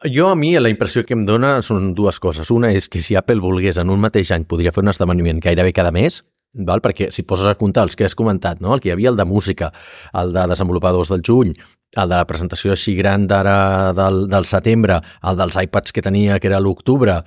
Jo, 0.06 0.30
a 0.30 0.36
mi, 0.36 0.54
la 0.56 0.70
impressió 0.72 1.04
que 1.04 1.12
em 1.12 1.26
dona 1.28 1.58
són 1.66 1.90
dues 1.92 2.22
coses. 2.24 2.48
Una 2.56 2.70
és 2.72 2.88
que 2.88 3.02
si 3.04 3.18
Apple 3.20 3.42
volgués 3.44 3.76
en 3.82 3.90
un 3.92 4.00
mateix 4.00 4.30
any 4.32 4.46
podria 4.48 4.72
fer 4.72 4.86
un 4.86 4.92
esdeveniment 4.94 5.42
gairebé 5.44 5.74
cada 5.76 5.92
mes, 5.92 6.22
val? 6.54 6.80
perquè 6.80 7.10
si 7.12 7.26
poses 7.28 7.50
a 7.50 7.58
comptar 7.60 7.84
els 7.84 8.00
que 8.00 8.08
has 8.08 8.16
comentat, 8.16 8.62
no? 8.64 8.72
el 8.74 8.80
que 8.80 8.88
hi 8.88 8.94
havia 8.96 9.12
el 9.12 9.20
de 9.20 9.26
música, 9.28 9.74
el 10.16 10.32
de 10.32 10.46
desenvolupadors 10.54 11.12
del 11.12 11.26
juny, 11.28 11.52
el 11.98 12.08
de 12.08 12.16
la 12.16 12.26
presentació 12.30 12.72
així 12.72 12.94
gran 12.96 13.26
d'ara 13.28 13.92
del, 13.98 14.28
del 14.32 14.48
setembre, 14.48 15.02
el 15.20 15.40
dels 15.42 15.60
iPads 15.66 15.92
que 15.92 16.06
tenia, 16.06 16.40
que 16.40 16.48
era 16.48 16.62
l'octubre, 16.64 17.20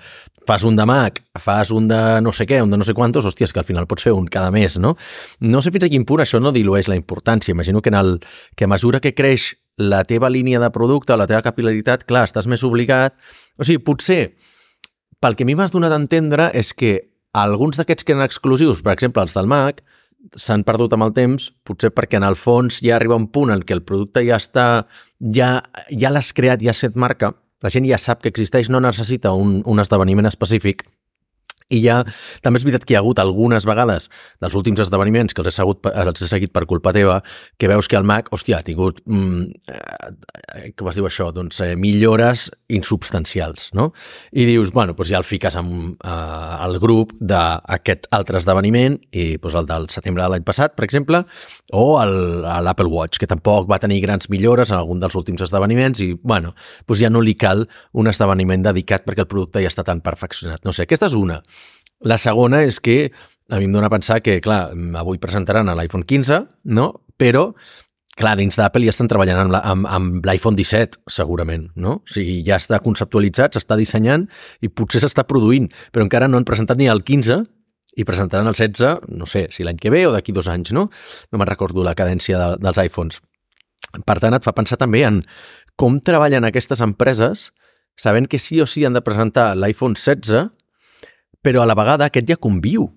fas 0.47 0.65
un 0.65 0.77
de 0.79 0.87
Mac, 0.89 1.21
fas 1.39 1.71
un 1.77 1.89
de 1.91 2.23
no 2.25 2.33
sé 2.33 2.47
què, 2.49 2.63
un 2.63 2.71
de 2.73 2.79
no 2.81 2.89
sé 2.89 2.95
quantos, 2.95 3.27
hòsties, 3.29 3.53
que 3.53 3.61
al 3.61 3.69
final 3.69 3.87
pots 3.91 4.09
fer 4.09 4.15
un 4.17 4.27
cada 4.33 4.51
mes, 4.55 4.79
no? 4.79 4.97
No 5.41 5.61
sé 5.61 5.75
fins 5.75 5.85
a 5.85 5.91
quin 5.93 6.07
punt 6.09 6.25
això 6.25 6.41
no 6.41 6.55
dilueix 6.55 6.89
la 6.89 6.97
importància. 6.97 7.53
Imagino 7.53 7.83
que, 7.83 7.93
en 7.93 8.01
el, 8.01 8.17
que 8.57 8.65
a 8.65 8.71
mesura 8.71 9.01
que 9.01 9.13
creix 9.15 9.53
la 9.81 10.03
teva 10.05 10.31
línia 10.31 10.61
de 10.61 10.71
producte, 10.71 11.17
la 11.17 11.27
teva 11.27 11.43
capilaritat, 11.45 12.05
clar, 12.09 12.27
estàs 12.29 12.49
més 12.51 12.65
obligat... 12.67 13.17
O 13.61 13.65
sigui, 13.65 13.83
potser, 13.85 14.35
pel 15.21 15.37
que 15.37 15.45
a 15.45 15.49
mi 15.49 15.57
m'has 15.57 15.73
donat 15.73 15.93
a 15.93 16.01
entendre 16.01 16.51
és 16.57 16.73
que 16.77 16.95
alguns 17.37 17.81
d'aquests 17.81 18.05
que 18.05 18.15
eren 18.15 18.25
exclusius, 18.25 18.83
per 18.85 18.95
exemple, 18.97 19.25
els 19.25 19.37
del 19.37 19.49
Mac, 19.49 19.83
s'han 20.39 20.65
perdut 20.65 20.93
amb 20.95 21.09
el 21.09 21.15
temps, 21.17 21.51
potser 21.67 21.91
perquè 21.93 22.21
en 22.21 22.27
el 22.27 22.37
fons 22.39 22.81
ja 22.85 22.97
arriba 22.97 23.19
un 23.19 23.29
punt 23.33 23.51
en 23.53 23.65
què 23.67 23.75
el 23.77 23.85
producte 23.85 24.23
ja 24.25 24.39
està, 24.39 24.67
ja, 25.35 25.55
ja 25.91 26.13
l'has 26.13 26.33
creat, 26.37 26.63
ja 26.63 26.75
set 26.77 26.97
marca, 26.97 27.33
la 27.63 27.71
gent 27.73 27.87
ja 27.89 27.99
sap 27.99 28.23
que 28.23 28.31
existeix, 28.31 28.71
no 28.71 28.81
necessita 28.83 29.33
un, 29.39 29.61
un 29.67 29.83
esdeveniment 29.83 30.29
específic 30.31 30.85
i 31.73 31.81
ja, 31.85 32.03
també 32.45 32.61
és 32.61 32.67
veritat 32.67 32.85
que 32.87 32.95
hi 32.95 32.99
ha 32.99 33.03
hagut 33.03 33.21
algunes 33.23 33.67
vegades 33.69 34.09
dels 34.43 34.57
últims 34.59 34.83
esdeveniments 34.85 35.35
que 35.35 35.43
els 35.43 35.53
he, 35.53 35.57
segut, 35.57 35.89
els 35.89 36.23
he 36.23 36.29
seguit 36.29 36.53
per 36.53 36.67
culpa 36.71 36.93
teva, 36.95 37.21
que 37.59 37.71
veus 37.71 37.89
que 37.89 37.99
el 37.99 38.07
Mac, 38.09 38.29
hòstia, 38.35 38.61
ha 38.61 38.67
tingut, 38.67 39.01
mm, 39.07 39.73
eh, 39.73 40.71
com 40.77 40.91
es 40.91 40.99
diu 40.99 41.09
això, 41.09 41.31
doncs 41.35 41.63
eh, 41.65 41.73
millores 41.81 42.51
insubstancials, 42.73 43.71
no? 43.79 43.91
I 44.33 44.47
dius, 44.49 44.73
bueno, 44.75 44.97
doncs 44.99 45.13
ja 45.13 45.21
el 45.21 45.27
fiques 45.27 45.57
amb 45.57 45.97
eh, 46.05 46.67
el 46.67 46.79
grup 46.83 47.15
d'aquest 47.21 48.09
altre 48.13 48.41
esdeveniment, 48.43 48.99
i 49.13 49.37
doncs 49.39 49.59
el 49.63 49.69
del 49.71 49.89
setembre 49.93 50.25
de 50.25 50.35
l'any 50.35 50.47
passat, 50.47 50.77
per 50.77 50.85
exemple, 50.87 51.25
o 51.73 51.87
l'Apple 52.03 52.91
Watch, 52.93 53.21
que 53.21 53.31
tampoc 53.31 53.71
va 53.71 53.81
tenir 53.83 54.03
grans 54.05 54.29
millores 54.33 54.73
en 54.73 54.79
algun 54.81 55.01
dels 55.01 55.17
últims 55.19 55.45
esdeveniments, 55.49 56.03
i, 56.05 56.13
bueno, 56.21 56.53
doncs 56.87 57.01
ja 57.01 57.11
no 57.13 57.23
li 57.25 57.35
cal 57.39 57.67
un 57.97 58.11
esdeveniment 58.11 58.65
dedicat 58.69 59.07
perquè 59.07 59.25
el 59.25 59.31
producte 59.31 59.63
ja 59.63 59.71
està 59.73 59.85
tan 59.87 60.03
perfeccionat. 60.05 60.63
No 60.67 60.75
sé, 60.75 60.87
aquesta 60.87 61.09
és 61.09 61.17
una. 61.19 61.41
La 62.09 62.19
segona 62.19 62.63
és 62.67 62.81
que 62.83 63.13
a 63.53 63.59
mi 63.61 63.69
em 63.69 63.73
dóna 63.75 63.89
a 63.91 63.93
pensar 63.93 64.21
que, 64.25 64.41
clar, 64.41 64.73
avui 64.99 65.21
presentaran 65.21 65.69
l'iPhone 65.77 66.07
15, 66.09 66.39
no? 66.73 66.87
Però, 67.21 67.51
clar, 68.17 68.35
dins 68.41 68.57
d'Apple 68.57 68.87
ja 68.87 68.95
estan 68.95 69.11
treballant 69.13 69.43
amb, 69.43 69.57
amb, 69.59 69.89
amb 69.91 70.29
l'iPhone 70.29 70.57
17, 70.57 71.03
segurament, 71.13 71.69
no? 71.77 71.99
O 72.01 72.15
sigui, 72.15 72.41
ja 72.47 72.57
està 72.57 72.81
conceptualitzat, 72.83 73.57
s'està 73.57 73.77
dissenyant 73.79 74.25
i 74.65 74.71
potser 74.73 75.03
s'està 75.05 75.27
produint, 75.29 75.69
però 75.93 76.07
encara 76.07 76.31
no 76.31 76.41
han 76.41 76.49
presentat 76.49 76.81
ni 76.81 76.89
el 76.89 77.05
15 77.05 77.43
i 78.01 78.07
presentaran 78.09 78.49
el 78.49 78.57
16, 78.57 79.13
no 79.13 79.29
sé, 79.29 79.49
si 79.53 79.67
l'any 79.67 79.77
que 79.77 79.93
ve 79.93 80.07
o 80.09 80.15
d'aquí 80.15 80.33
dos 80.33 80.49
anys, 80.49 80.73
no? 80.73 80.89
No 81.29 81.39
me'n 81.39 81.51
recordo 81.51 81.85
la 81.85 81.97
cadència 81.99 82.41
de, 82.41 82.49
dels 82.63 82.81
iPhones. 82.81 83.21
Per 84.09 84.17
tant, 84.17 84.33
et 84.33 84.45
fa 84.47 84.57
pensar 84.57 84.81
també 84.81 85.05
en 85.05 85.21
com 85.77 86.01
treballen 86.01 86.49
aquestes 86.49 86.81
empreses 86.81 87.51
sabent 88.01 88.25
que 88.33 88.41
sí 88.41 88.63
o 88.65 88.67
sí 88.67 88.87
han 88.87 88.97
de 88.97 89.05
presentar 89.05 89.51
l'iPhone 89.59 89.99
16 89.99 90.49
però 91.43 91.63
a 91.63 91.69
la 91.69 91.77
vegada 91.79 92.09
aquest 92.09 92.29
ja 92.31 92.39
conviu 92.41 92.89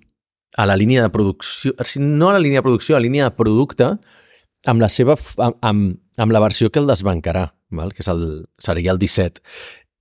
a 0.56 0.66
la 0.70 0.78
línia 0.80 1.04
de 1.04 1.12
producció, 1.12 1.74
no 2.00 2.30
a 2.30 2.38
la 2.38 2.44
línia 2.44 2.62
de 2.62 2.68
producció, 2.68 2.96
a 2.96 3.00
la 3.00 3.08
línia 3.08 3.30
de 3.30 3.36
producte, 3.36 3.90
amb 4.66 4.82
la 4.82 4.90
seva 4.90 5.18
amb, 5.42 5.98
amb 6.18 6.32
la 6.32 6.42
versió 6.42 6.72
que 6.72 6.80
el 6.80 6.88
desbancarà, 6.88 7.50
val? 7.76 7.92
que 7.94 8.06
és 8.06 8.12
el, 8.12 8.46
seria 8.62 8.94
el 8.94 9.02
17. 9.02 9.44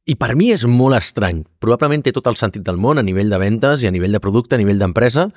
I 0.04 0.18
per 0.20 0.34
mi 0.36 0.50
és 0.52 0.66
molt 0.68 0.98
estrany. 0.98 1.42
Probablement 1.64 2.04
té 2.04 2.12
tot 2.12 2.26
el 2.28 2.36
sentit 2.36 2.64
del 2.64 2.76
món 2.76 3.00
a 3.00 3.04
nivell 3.04 3.32
de 3.32 3.40
ventes 3.40 3.82
i 3.82 3.88
a 3.88 3.92
nivell 3.94 4.12
de 4.12 4.20
producte, 4.20 4.54
a 4.54 4.60
nivell 4.60 4.80
d'empresa, 4.80 5.30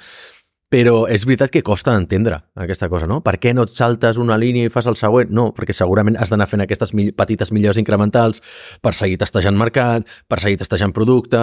però 0.68 1.06
és 1.08 1.24
veritat 1.24 1.52
que 1.54 1.64
costa 1.64 1.94
d'entendre 1.96 2.42
aquesta 2.60 2.90
cosa, 2.92 3.08
no? 3.08 3.22
Per 3.24 3.38
què 3.40 3.54
no 3.56 3.64
et 3.68 3.72
saltes 3.72 4.20
una 4.20 4.36
línia 4.40 4.68
i 4.68 4.72
fas 4.72 4.90
el 4.92 4.98
següent? 5.00 5.32
No, 5.32 5.50
perquè 5.56 5.76
segurament 5.76 6.18
has 6.20 6.34
d'anar 6.34 6.50
fent 6.52 6.66
aquestes 6.66 6.92
petites 7.16 7.54
millors 7.56 7.80
incrementals 7.80 8.44
per 8.84 8.92
seguir 8.98 9.20
testejant 9.22 9.56
mercat, 9.56 10.08
per 10.28 10.42
seguir 10.44 10.60
testejant 10.60 10.92
producte, 10.96 11.40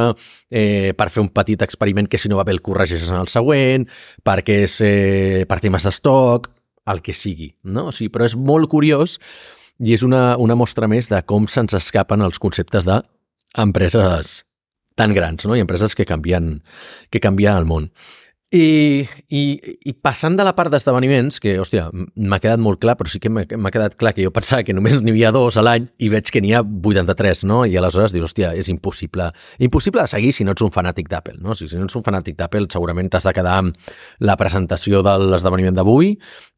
eh, 0.50 0.92
per 0.96 1.08
fer 1.08 1.24
un 1.24 1.32
petit 1.32 1.64
experiment 1.64 2.08
que 2.10 2.20
si 2.20 2.28
no 2.28 2.36
va 2.36 2.44
bé 2.44 2.52
el 2.52 2.60
corregeixes 2.60 3.08
en 3.08 3.22
el 3.22 3.32
següent, 3.32 3.88
perquè 4.24 4.60
és 4.68 4.76
eh, 4.84 5.44
per 5.48 5.60
temes 5.64 5.88
d'estoc, 5.88 6.50
el 6.92 7.00
que 7.00 7.14
sigui, 7.16 7.54
no? 7.64 7.88
O 7.88 7.94
sigui, 7.96 8.12
però 8.12 8.28
és 8.28 8.36
molt 8.36 8.68
curiós 8.68 9.16
i 9.80 9.94
és 9.96 10.04
una, 10.04 10.34
una 10.36 10.56
mostra 10.58 10.88
més 10.90 11.08
de 11.08 11.22
com 11.24 11.48
se'ns 11.48 11.74
escapen 11.80 12.22
els 12.22 12.38
conceptes 12.42 12.84
d'empreses 12.84 14.42
tan 14.94 15.14
grans, 15.16 15.46
no? 15.48 15.56
I 15.56 15.64
empreses 15.64 15.96
que 15.96 16.04
canvien, 16.06 16.60
que 17.10 17.24
canvien 17.24 17.56
el 17.56 17.66
món. 17.66 17.88
I, 18.54 19.02
i, 19.34 19.40
I 19.82 19.92
passant 19.98 20.36
de 20.38 20.44
la 20.46 20.52
part 20.54 20.70
d'esdeveniments, 20.70 21.40
que, 21.42 21.56
hòstia, 21.58 21.88
m'ha 21.90 22.38
quedat 22.38 22.60
molt 22.62 22.78
clar, 22.78 22.94
però 22.94 23.10
sí 23.10 23.18
que 23.18 23.30
m'ha 23.32 23.72
quedat 23.74 23.96
clar 23.98 24.12
que 24.14 24.22
jo 24.22 24.30
pensava 24.34 24.62
que 24.62 24.74
només 24.76 25.00
n'hi 25.02 25.10
havia 25.10 25.32
dos 25.34 25.56
a 25.58 25.64
l'any 25.64 25.88
i 25.98 26.10
veig 26.12 26.28
que 26.30 26.38
n'hi 26.44 26.52
ha 26.54 26.60
83, 26.62 27.42
no? 27.50 27.64
I 27.66 27.74
aleshores 27.80 28.12
dius, 28.14 28.28
hòstia, 28.28 28.52
és 28.54 28.68
impossible. 28.70 29.26
Impossible 29.58 30.04
de 30.04 30.12
seguir 30.12 30.30
si 30.36 30.46
no 30.46 30.54
ets 30.54 30.62
un 30.62 30.70
fanàtic 30.70 31.10
d'Apple, 31.10 31.40
no? 31.42 31.56
Si, 31.58 31.66
si 31.70 31.80
no 31.80 31.88
ets 31.88 31.98
un 31.98 32.04
fanàtic 32.06 32.36
d'Apple, 32.38 32.68
segurament 32.70 33.10
t'has 33.10 33.26
de 33.26 33.32
quedar 33.34 33.56
amb 33.64 33.90
la 34.22 34.36
presentació 34.38 35.02
de 35.02 35.16
l'esdeveniment 35.24 35.74
d'avui 35.74 36.12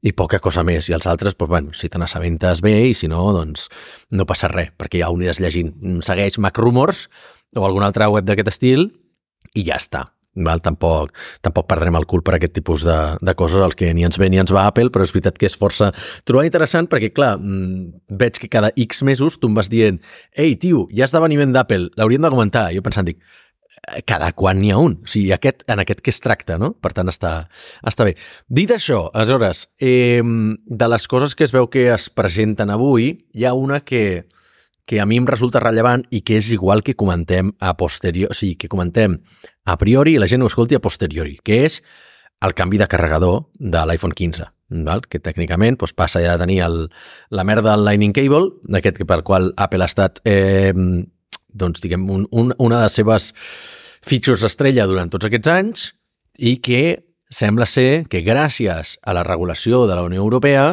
i 0.05 0.13
poca 0.13 0.43
cosa 0.45 0.67
més. 0.69 0.91
I 0.91 0.99
els 0.99 1.09
altres, 1.09 1.39
doncs, 1.39 1.49
bueno, 1.55 1.73
si 1.73 1.89
te 1.89 2.03
n'assabentes 2.03 2.61
bé 2.67 2.75
i 2.91 2.93
si 2.99 3.09
no, 3.09 3.23
doncs 3.39 3.71
no 4.13 4.29
passa 4.29 4.53
res, 4.53 4.75
perquè 4.77 5.01
ja 5.01 5.09
ho 5.09 5.17
aniràs 5.17 5.41
llegint. 5.41 5.73
Segueix 6.05 6.37
Mac 6.45 6.61
Rumors 6.61 7.07
o 7.57 7.65
algun 7.65 7.89
altre 7.89 8.11
web 8.13 8.29
d'aquest 8.29 8.53
estil 8.53 8.91
i 9.57 9.65
ja 9.65 9.81
està 9.81 10.05
Val? 10.45 10.61
Tampoc, 10.65 11.15
tampoc 11.45 11.69
perdrem 11.71 11.97
el 11.97 12.07
cul 12.09 12.23
per 12.27 12.37
aquest 12.37 12.57
tipus 12.59 12.85
de, 12.87 12.99
de 13.23 13.35
coses, 13.39 13.63
el 13.65 13.77
que 13.79 13.93
ni 13.97 14.05
ens 14.07 14.21
ve 14.21 14.29
ni 14.33 14.41
ens 14.43 14.53
va 14.53 14.67
Apple, 14.69 14.91
però 14.93 15.07
és 15.07 15.15
veritat 15.15 15.41
que 15.41 15.49
és 15.49 15.57
força 15.57 15.93
trobar 16.29 16.47
interessant 16.49 16.91
perquè, 16.93 17.13
clar, 17.17 17.37
mm, 17.41 18.07
veig 18.21 18.41
que 18.43 18.53
cada 18.53 18.73
X 18.77 19.03
mesos 19.07 19.41
tu 19.41 19.51
em 19.51 19.57
vas 19.57 19.71
dient 19.73 20.01
ei, 20.37 20.57
tio, 20.61 20.87
hi 20.93 21.03
ha 21.03 21.09
esdeveniment 21.09 21.55
d'Apple, 21.55 21.91
l'hauríem 21.97 22.29
comentar. 22.31 22.69
Jo 22.75 22.83
pensant, 22.85 23.07
dic, 23.07 23.21
eh, 23.89 24.03
cada 24.07 24.33
quan 24.33 24.61
n'hi 24.61 24.73
ha 24.75 24.79
un. 24.83 24.99
O 25.05 25.11
sigui, 25.11 25.33
aquest, 25.35 25.65
en 25.73 25.83
aquest 25.83 26.03
que 26.05 26.13
es 26.13 26.21
tracta, 26.21 26.59
no? 26.59 26.73
Per 26.83 26.93
tant, 26.97 27.09
està, 27.13 27.49
està 27.87 28.07
bé. 28.09 28.17
Dit 28.49 28.73
això, 28.75 29.07
aleshores, 29.13 29.69
eh, 29.81 30.23
de 30.23 30.89
les 30.93 31.09
coses 31.09 31.35
que 31.35 31.45
es 31.45 31.55
veu 31.55 31.69
que 31.71 31.89
es 31.95 32.09
presenten 32.11 32.71
avui, 32.71 33.13
hi 33.35 33.45
ha 33.47 33.55
una 33.55 33.81
que, 33.81 34.27
que 34.87 35.01
a 35.01 35.07
mi 35.07 35.19
em 35.19 35.27
resulta 35.27 35.61
rellevant 35.61 36.07
i 36.15 36.23
que 36.23 36.39
és 36.39 36.49
igual 36.55 36.85
que 36.87 36.95
comentem 36.95 37.51
a 37.61 37.75
posteriori, 37.77 38.31
o 38.31 38.37
sigui, 38.39 38.55
que 38.57 38.71
comentem 38.71 39.19
a 39.67 39.77
priori 39.77 40.15
i 40.15 40.21
la 40.23 40.29
gent 40.31 40.45
ho 40.45 40.51
escolti 40.51 40.79
a 40.79 40.83
posteriori, 40.83 41.37
que 41.43 41.65
és 41.67 41.81
el 42.47 42.55
canvi 42.55 42.79
de 42.79 42.87
carregador 42.89 43.49
de 43.59 43.83
l'iPhone 43.83 44.15
15, 44.15 44.47
val? 44.87 45.03
que 45.11 45.19
tècnicament 45.23 45.81
doncs, 45.81 45.95
passa 45.97 46.23
ja 46.23 46.37
de 46.37 46.45
tenir 46.45 46.61
el, 46.67 46.87
la 47.31 47.45
merda 47.45 47.73
del 47.73 47.85
Lightning 47.85 48.15
Cable, 48.15 48.53
aquest 48.79 49.03
per 49.05 49.23
qual 49.27 49.51
Apple 49.57 49.83
ha 49.83 49.91
estat, 49.91 50.23
eh, 50.25 50.73
doncs, 51.53 51.83
diguem, 51.83 52.07
un, 52.11 52.29
un, 52.31 52.55
una 52.59 52.79
de 52.79 52.87
les 52.87 53.01
seves 53.03 53.33
features 54.07 54.47
estrella 54.47 54.87
durant 54.87 55.11
tots 55.11 55.27
aquests 55.27 55.51
anys 55.51 55.91
i 56.39 56.59
que 56.63 56.83
sembla 57.33 57.67
ser 57.67 58.07
que 58.07 58.23
gràcies 58.23 58.99
a 59.03 59.15
la 59.17 59.25
regulació 59.27 59.87
de 59.91 59.97
la 59.99 60.05
Unió 60.07 60.23
Europea 60.23 60.67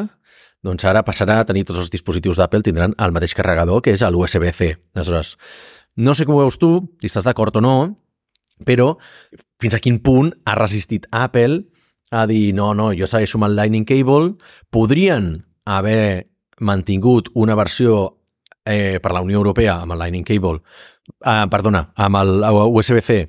doncs 0.63 0.85
ara 0.87 1.03
passarà 1.03 1.41
a 1.41 1.47
tenir 1.47 1.65
tots 1.67 1.81
els 1.81 1.91
dispositius 1.91 2.39
d'Apple 2.39 2.63
tindran 2.63 2.95
el 2.97 3.13
mateix 3.15 3.35
carregador, 3.35 3.81
que 3.83 3.93
és 3.93 4.01
l'USB-C. 4.01 4.69
Aleshores, 4.95 5.35
no 5.97 6.15
sé 6.15 6.25
com 6.25 6.37
ho 6.37 6.43
veus 6.45 6.57
tu, 6.57 6.71
si 7.01 7.11
estàs 7.11 7.27
d'acord 7.27 7.59
o 7.59 7.63
no, 7.63 7.75
però 8.65 8.93
fins 9.61 9.75
a 9.75 9.81
quin 9.83 9.99
punt 10.03 10.31
ha 10.45 10.55
resistit 10.55 11.07
Apple 11.11 11.63
a 12.13 12.25
dir 12.29 12.53
no, 12.53 12.73
no, 12.77 12.91
jo 12.93 13.07
segueixo 13.09 13.39
amb 13.39 13.49
el 13.49 13.55
Lightning 13.57 13.87
Cable, 13.89 14.35
podrien 14.69 15.33
haver 15.65 16.29
mantingut 16.61 17.31
una 17.33 17.55
versió 17.57 18.19
eh, 18.65 18.99
per 19.01 19.11
la 19.15 19.23
Unió 19.25 19.41
Europea 19.41 19.79
amb 19.81 19.95
el 19.95 20.03
Lightning 20.03 20.27
Cable, 20.27 20.61
eh, 21.25 21.45
perdona, 21.51 21.87
amb 21.97 22.21
el 22.21 22.45
USB-C 22.69 23.25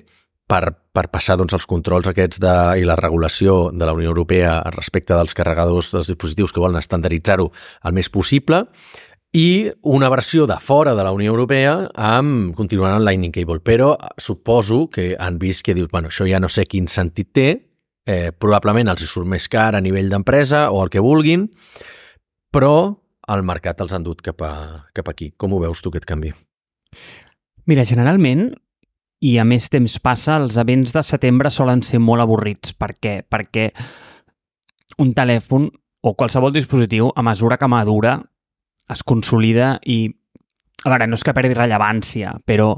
per, 0.51 0.63
per 0.93 1.09
passar 1.13 1.39
doncs, 1.41 1.55
els 1.57 1.67
controls 1.69 2.09
aquests 2.11 2.41
de, 2.43 2.55
i 2.81 2.85
la 2.87 2.99
regulació 3.01 3.71
de 3.73 3.89
la 3.89 3.95
Unió 3.97 4.13
Europea 4.13 4.59
respecte 4.75 5.17
dels 5.17 5.35
carregadors 5.37 5.93
dels 5.95 6.13
dispositius 6.13 6.53
que 6.53 6.63
volen 6.63 6.81
estandarditzar-ho 6.81 7.51
el 7.85 7.97
més 7.97 8.11
possible 8.13 8.65
i 9.35 9.67
una 9.91 10.09
versió 10.13 10.47
de 10.47 10.57
fora 10.63 10.95
de 10.95 11.03
la 11.03 11.13
Unió 11.13 11.33
Europea 11.33 11.89
amb 11.99 12.55
continuant 12.55 12.95
el 12.95 13.09
Lightning 13.09 13.33
Cable. 13.35 13.59
Però 13.67 13.97
suposo 14.21 14.85
que 14.93 15.17
han 15.19 15.41
vist 15.43 15.65
que 15.67 15.75
dius, 15.75 15.91
bueno, 15.91 16.13
això 16.13 16.29
ja 16.29 16.39
no 16.39 16.49
sé 16.53 16.69
quin 16.71 16.87
sentit 16.87 17.33
té, 17.35 17.49
eh, 18.07 18.31
probablement 18.31 18.93
els 18.93 19.03
surt 19.11 19.27
més 19.27 19.49
car 19.51 19.73
a 19.75 19.83
nivell 19.83 20.13
d'empresa 20.13 20.69
o 20.71 20.85
el 20.85 20.93
que 20.93 21.03
vulguin, 21.03 21.49
però 22.55 22.95
el 23.35 23.43
mercat 23.43 23.81
els 23.83 23.97
han 23.97 24.05
dut 24.07 24.23
cap, 24.23 24.45
a, 24.45 24.55
cap 24.95 25.09
aquí. 25.11 25.33
Com 25.37 25.57
ho 25.57 25.63
veus 25.65 25.83
tu, 25.83 25.91
aquest 25.91 26.07
canvi? 26.07 26.31
Mira, 27.67 27.83
generalment 27.89 28.53
i 29.25 29.39
a 29.41 29.45
més 29.49 29.71
temps 29.73 29.97
passa, 30.05 30.37
els 30.37 30.59
events 30.61 30.93
de 30.93 31.03
setembre 31.05 31.51
solen 31.53 31.81
ser 31.87 32.01
molt 32.03 32.25
avorrits. 32.25 32.75
Per 32.77 32.91
què? 33.01 33.15
Perquè 33.25 33.71
un 35.01 35.15
telèfon 35.17 35.71
o 36.05 36.13
qualsevol 36.13 36.53
dispositiu, 36.53 37.09
a 37.17 37.25
mesura 37.25 37.57
que 37.57 37.71
madura, 37.71 38.19
es 38.93 39.03
consolida 39.03 39.79
i... 39.89 40.05
A 40.85 40.91
veure, 40.93 41.07
no 41.09 41.17
és 41.17 41.25
que 41.25 41.33
perdi 41.33 41.57
rellevància, 41.57 42.35
però, 42.45 42.75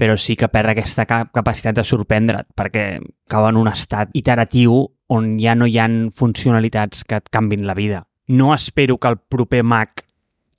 però 0.00 0.16
sí 0.16 0.38
que 0.40 0.48
perd 0.48 0.72
aquesta 0.72 1.04
capacitat 1.04 1.76
de 1.76 1.84
sorprendre't, 1.84 2.48
perquè 2.56 2.86
cau 3.28 3.50
en 3.50 3.58
un 3.60 3.68
estat 3.68 4.14
iteratiu 4.16 4.78
on 5.12 5.34
ja 5.36 5.52
no 5.52 5.68
hi 5.68 5.76
han 5.76 6.08
funcionalitats 6.16 7.04
que 7.04 7.20
et 7.20 7.28
canvin 7.28 7.66
la 7.68 7.76
vida. 7.76 8.06
No 8.32 8.54
espero 8.54 8.96
que 8.96 9.12
el 9.12 9.20
proper 9.20 9.60
Mac 9.60 10.06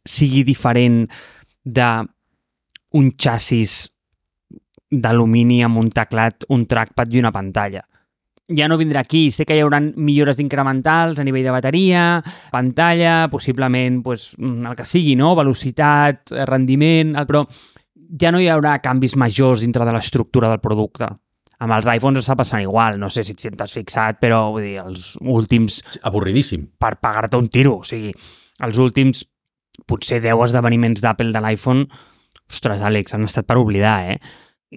sigui 0.06 0.44
diferent 0.46 1.08
de 1.66 1.90
un 2.94 3.10
xassis 3.18 3.95
d'alumini 4.92 5.62
amb 5.66 5.80
un 5.82 5.90
teclat, 5.90 6.46
un 6.50 6.66
trackpad 6.70 7.14
i 7.14 7.20
una 7.20 7.34
pantalla. 7.36 7.84
Ja 8.46 8.68
no 8.70 8.78
vindrà 8.78 9.02
aquí, 9.02 9.32
sé 9.34 9.42
que 9.46 9.56
hi 9.58 9.62
haurà 9.64 9.80
millores 9.82 10.38
incrementals 10.44 11.18
a 11.18 11.24
nivell 11.26 11.48
de 11.48 11.54
bateria, 11.54 12.04
pantalla, 12.54 13.26
possiblement 13.32 14.04
pues, 14.06 14.36
mm, 14.38 14.68
el 14.70 14.76
que 14.78 14.86
sigui, 14.86 15.16
no? 15.18 15.34
velocitat, 15.36 16.32
eh, 16.32 16.46
rendiment, 16.46 17.16
però 17.26 17.42
ja 18.22 18.32
no 18.32 18.40
hi 18.40 18.50
haurà 18.54 18.78
canvis 18.84 19.16
majors 19.18 19.66
dintre 19.66 19.86
de 19.86 19.96
l'estructura 19.96 20.52
del 20.52 20.62
producte. 20.62 21.10
Amb 21.66 21.72
els 21.72 21.88
iPhones 21.88 22.22
està 22.22 22.36
passant 22.38 22.62
igual, 22.62 23.00
no 23.00 23.10
sé 23.10 23.24
si 23.24 23.34
t'has 23.34 23.74
fixat, 23.74 24.20
però 24.22 24.52
vull 24.52 24.66
dir, 24.68 24.78
els 24.84 25.16
últims 25.22 25.80
Avorridíssim. 26.04 26.68
per 26.78 26.98
pagar-te 27.02 27.40
un 27.40 27.48
tiro. 27.50 27.80
O 27.80 27.84
sigui, 27.84 28.12
els 28.60 28.78
últims 28.78 29.24
potser 29.88 30.22
10 30.22 30.44
esdeveniments 30.50 31.02
d'Apple 31.02 31.32
de 31.32 31.42
l'iPhone, 31.42 31.88
ostres, 32.52 32.84
Àlex, 32.86 33.16
han 33.16 33.24
estat 33.26 33.48
per 33.48 33.58
oblidar, 33.58 34.12
eh? 34.12 34.20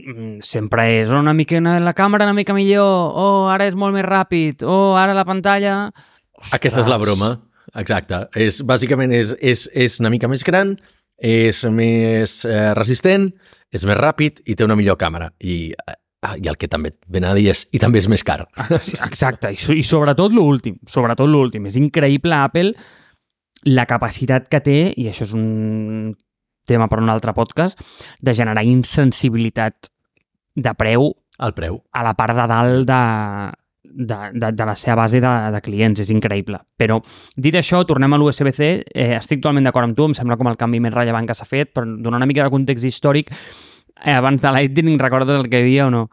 Mm, 0.06 0.38
Sempre 0.42 0.84
és 1.00 1.08
"Oh, 1.10 1.18
una 1.18 1.34
mica 1.34 1.58
una, 1.58 1.78
la 1.80 1.94
càmera 1.94 2.24
una 2.28 2.34
mica 2.36 2.54
millor, 2.54 3.12
oh, 3.14 3.48
ara 3.50 3.66
és 3.66 3.74
molt 3.74 3.94
més 3.94 4.04
ràpid, 4.06 4.62
oh, 4.66 4.94
ara 4.96 5.14
la 5.14 5.24
pantalla... 5.24 5.90
Ostres. 6.38 6.54
Aquesta 6.54 6.80
és 6.84 6.88
la 6.90 6.98
broma. 7.02 7.32
Exacte. 7.76 8.28
És, 8.38 8.62
bàsicament 8.62 9.12
és, 9.12 9.34
és, 9.42 9.66
és 9.74 9.98
una 10.00 10.10
mica 10.10 10.28
més 10.30 10.44
gran, 10.46 10.76
és 11.18 11.64
més 11.74 12.44
eh, 12.46 12.72
resistent, 12.78 13.26
és 13.74 13.84
més 13.84 13.98
ràpid 13.98 14.38
i 14.46 14.54
té 14.54 14.64
una 14.64 14.76
millor 14.78 14.96
càmera. 14.96 15.32
I, 15.42 15.72
eh, 15.74 15.96
i 16.38 16.46
el 16.48 16.56
que 16.56 16.68
també 16.70 16.92
ven 17.10 17.26
a 17.26 17.34
dir 17.34 17.48
és 17.50 17.66
i 17.74 17.78
també 17.82 17.98
és 17.98 18.08
més 18.08 18.22
car. 18.24 18.44
Exacte, 19.10 19.50
i, 19.52 19.58
i 19.78 19.82
sobretot 19.82 20.32
l'últim, 20.32 20.78
sobretot 20.86 21.28
l'últim. 21.28 21.66
És 21.66 21.76
increïble 21.76 22.38
Apple 22.38 22.72
la 23.66 23.84
capacitat 23.90 24.46
que 24.48 24.60
té, 24.62 24.78
i 24.96 25.08
això 25.10 25.26
és 25.26 25.34
un 25.34 26.14
tema 26.68 26.88
per 26.88 27.00
un 27.02 27.08
altre 27.12 27.34
podcast, 27.36 27.80
de 28.20 28.34
generar 28.36 28.64
insensibilitat 28.68 29.90
de 30.58 30.74
preu 30.78 31.12
El 31.38 31.54
preu. 31.54 31.80
a 31.92 32.04
la 32.04 32.14
part 32.18 32.36
de 32.36 32.46
dalt 32.50 32.86
de, 32.88 33.00
de, 33.82 34.18
de, 34.34 34.52
de 34.52 34.66
la 34.66 34.74
seva 34.76 35.02
base 35.02 35.20
de, 35.22 35.32
de 35.54 35.60
clients, 35.64 36.00
és 36.02 36.10
increïble. 36.14 36.60
Però, 36.78 37.00
dit 37.36 37.54
això, 37.58 37.84
tornem 37.86 38.12
a 38.12 38.18
l'USB-C, 38.20 38.70
eh, 38.94 39.14
estic 39.18 39.42
totalment 39.42 39.68
d'acord 39.68 39.88
amb 39.88 39.98
tu, 39.98 40.08
em 40.10 40.16
sembla 40.18 40.38
com 40.40 40.50
el 40.50 40.58
canvi 40.60 40.82
més 40.84 40.94
rellevant 40.94 41.28
que 41.28 41.36
s'ha 41.38 41.48
fet, 41.48 41.72
però 41.74 41.86
donar 41.86 42.20
una 42.22 42.28
mica 42.30 42.44
de 42.44 42.54
context 42.54 42.86
històric, 42.88 43.32
eh, 44.04 44.14
abans 44.14 44.42
de 44.42 44.52
Lightning 44.54 44.98
recordes 44.98 45.38
el 45.38 45.48
que 45.48 45.62
hi 45.62 45.66
havia 45.66 45.86
o 45.86 45.94
no? 45.94 46.08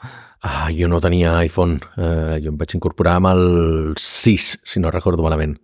Ah, 0.46 0.70
jo 0.70 0.88
no 0.92 1.02
tenia 1.02 1.40
iPhone. 1.42 1.80
Eh, 1.98 2.38
jo 2.44 2.52
em 2.54 2.58
vaig 2.60 2.76
incorporar 2.78 3.18
amb 3.18 3.32
el 3.34 3.96
6, 3.98 4.52
si 4.64 4.82
no 4.82 4.94
recordo 4.94 5.26
malament. 5.26 5.58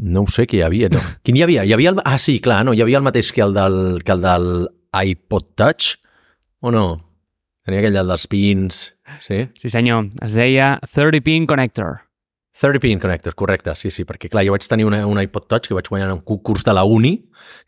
No 0.00 0.24
ho 0.24 0.32
sé 0.32 0.46
què 0.48 0.60
hi 0.60 0.64
havia, 0.64 0.88
no. 0.92 1.00
Quin 1.26 1.36
hi 1.36 1.44
havia? 1.44 1.66
Hi 1.68 1.74
havia 1.76 1.92
el... 1.92 2.00
Ah, 2.08 2.16
sí, 2.18 2.38
clar, 2.40 2.62
no, 2.64 2.72
hi 2.72 2.80
havia 2.84 3.00
el 3.00 3.06
mateix 3.06 3.32
que 3.36 3.44
el 3.44 3.52
del, 3.56 3.78
que 4.04 4.16
el 4.16 4.22
del 4.24 4.50
iPod 4.96 5.50
Touch, 5.60 5.94
o 6.64 6.72
no? 6.72 6.84
Tenia 7.66 7.82
aquell 7.84 7.98
dels 8.00 8.24
pins, 8.32 8.84
sí? 9.22 9.44
Sí 9.60 9.68
senyor, 9.72 10.08
es 10.24 10.32
deia 10.38 10.78
30-pin 10.88 11.44
connector. 11.50 12.00
30 12.60 12.80
pin 12.82 12.98
connector, 13.00 13.32
correcte, 13.38 13.72
sí, 13.78 13.88
sí, 13.88 14.04
perquè 14.04 14.28
clar, 14.28 14.42
jo 14.44 14.52
vaig 14.52 14.64
tenir 14.68 14.84
una, 14.84 14.98
un 15.08 15.16
iPod 15.22 15.46
Touch 15.48 15.68
que 15.70 15.76
vaig 15.76 15.86
guanyar 15.88 16.10
en 16.10 16.18
un 16.18 16.24
concurs 16.28 16.60
de 16.66 16.74
la 16.76 16.82
Uni 16.84 17.14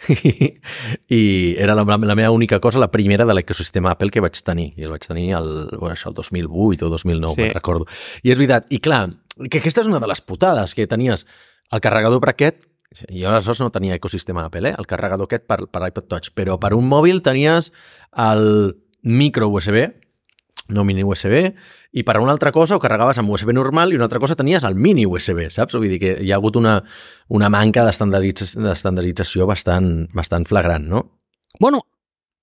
i, 1.09 1.55
era 1.59 1.75
la, 1.75 1.85
la 1.85 2.15
meva 2.19 2.31
única 2.31 2.59
cosa, 2.61 2.79
la 2.83 2.91
primera 2.91 3.25
de 3.25 3.35
l'ecosistema 3.35 3.93
Apple 3.95 4.11
que 4.13 4.21
vaig 4.21 4.37
tenir, 4.45 4.73
i 4.77 4.85
el 4.85 4.93
vaig 4.93 5.07
tenir 5.07 5.31
el, 5.39 5.49
bueno, 5.79 5.95
això, 5.95 6.11
el 6.13 6.19
2008 6.19 6.87
o 6.87 6.91
2009, 6.93 7.35
Sí. 7.35 7.43
sí. 7.47 7.49
recordo. 7.55 7.87
I 8.23 8.35
és 8.35 8.39
veritat, 8.41 8.69
i 8.69 8.83
clar, 8.85 9.07
que 9.49 9.63
aquesta 9.63 9.81
és 9.81 9.89
una 9.89 10.01
de 10.03 10.11
les 10.11 10.21
putades 10.21 10.75
que 10.77 10.87
tenies 10.91 11.25
el 11.73 11.81
carregador 11.81 12.21
per 12.23 12.35
aquest, 12.35 12.67
jo 13.09 13.31
aleshores 13.31 13.63
no 13.63 13.71
tenia 13.73 13.97
ecosistema 13.97 14.45
Apple, 14.47 14.71
eh? 14.71 14.75
el 14.79 14.87
carregador 14.87 15.29
aquest 15.29 15.47
per, 15.49 15.65
per 15.73 15.87
iPod 15.89 16.09
Touch, 16.11 16.33
però 16.37 16.59
per 16.61 16.75
un 16.77 16.89
mòbil 16.89 17.23
tenies 17.25 17.73
el 18.13 18.77
micro 19.03 19.49
USB, 19.49 19.87
no 20.73 20.85
mini 20.85 21.03
USB, 21.05 21.35
i 21.93 22.05
per 22.07 22.17
a 22.17 22.23
una 22.23 22.33
altra 22.33 22.53
cosa 22.53 22.77
ho 22.77 22.83
carregaves 22.83 23.19
amb 23.19 23.33
USB 23.33 23.51
normal 23.57 23.93
i 23.93 23.99
una 23.99 24.07
altra 24.07 24.21
cosa 24.23 24.37
tenies 24.39 24.65
el 24.69 24.77
mini 24.77 25.07
USB, 25.09 25.49
saps? 25.51 25.75
Vull 25.75 25.91
dir 25.91 26.01
que 26.01 26.15
hi 26.23 26.31
ha 26.33 26.39
hagut 26.39 26.57
una, 26.61 26.79
una 27.29 27.51
manca 27.53 27.85
d'estandarditz- 27.89 28.55
d'estandardització 28.61 29.49
bastant, 29.49 30.09
bastant 30.15 30.47
flagrant, 30.49 30.87
no? 30.89 31.07
Bueno, 31.59 31.83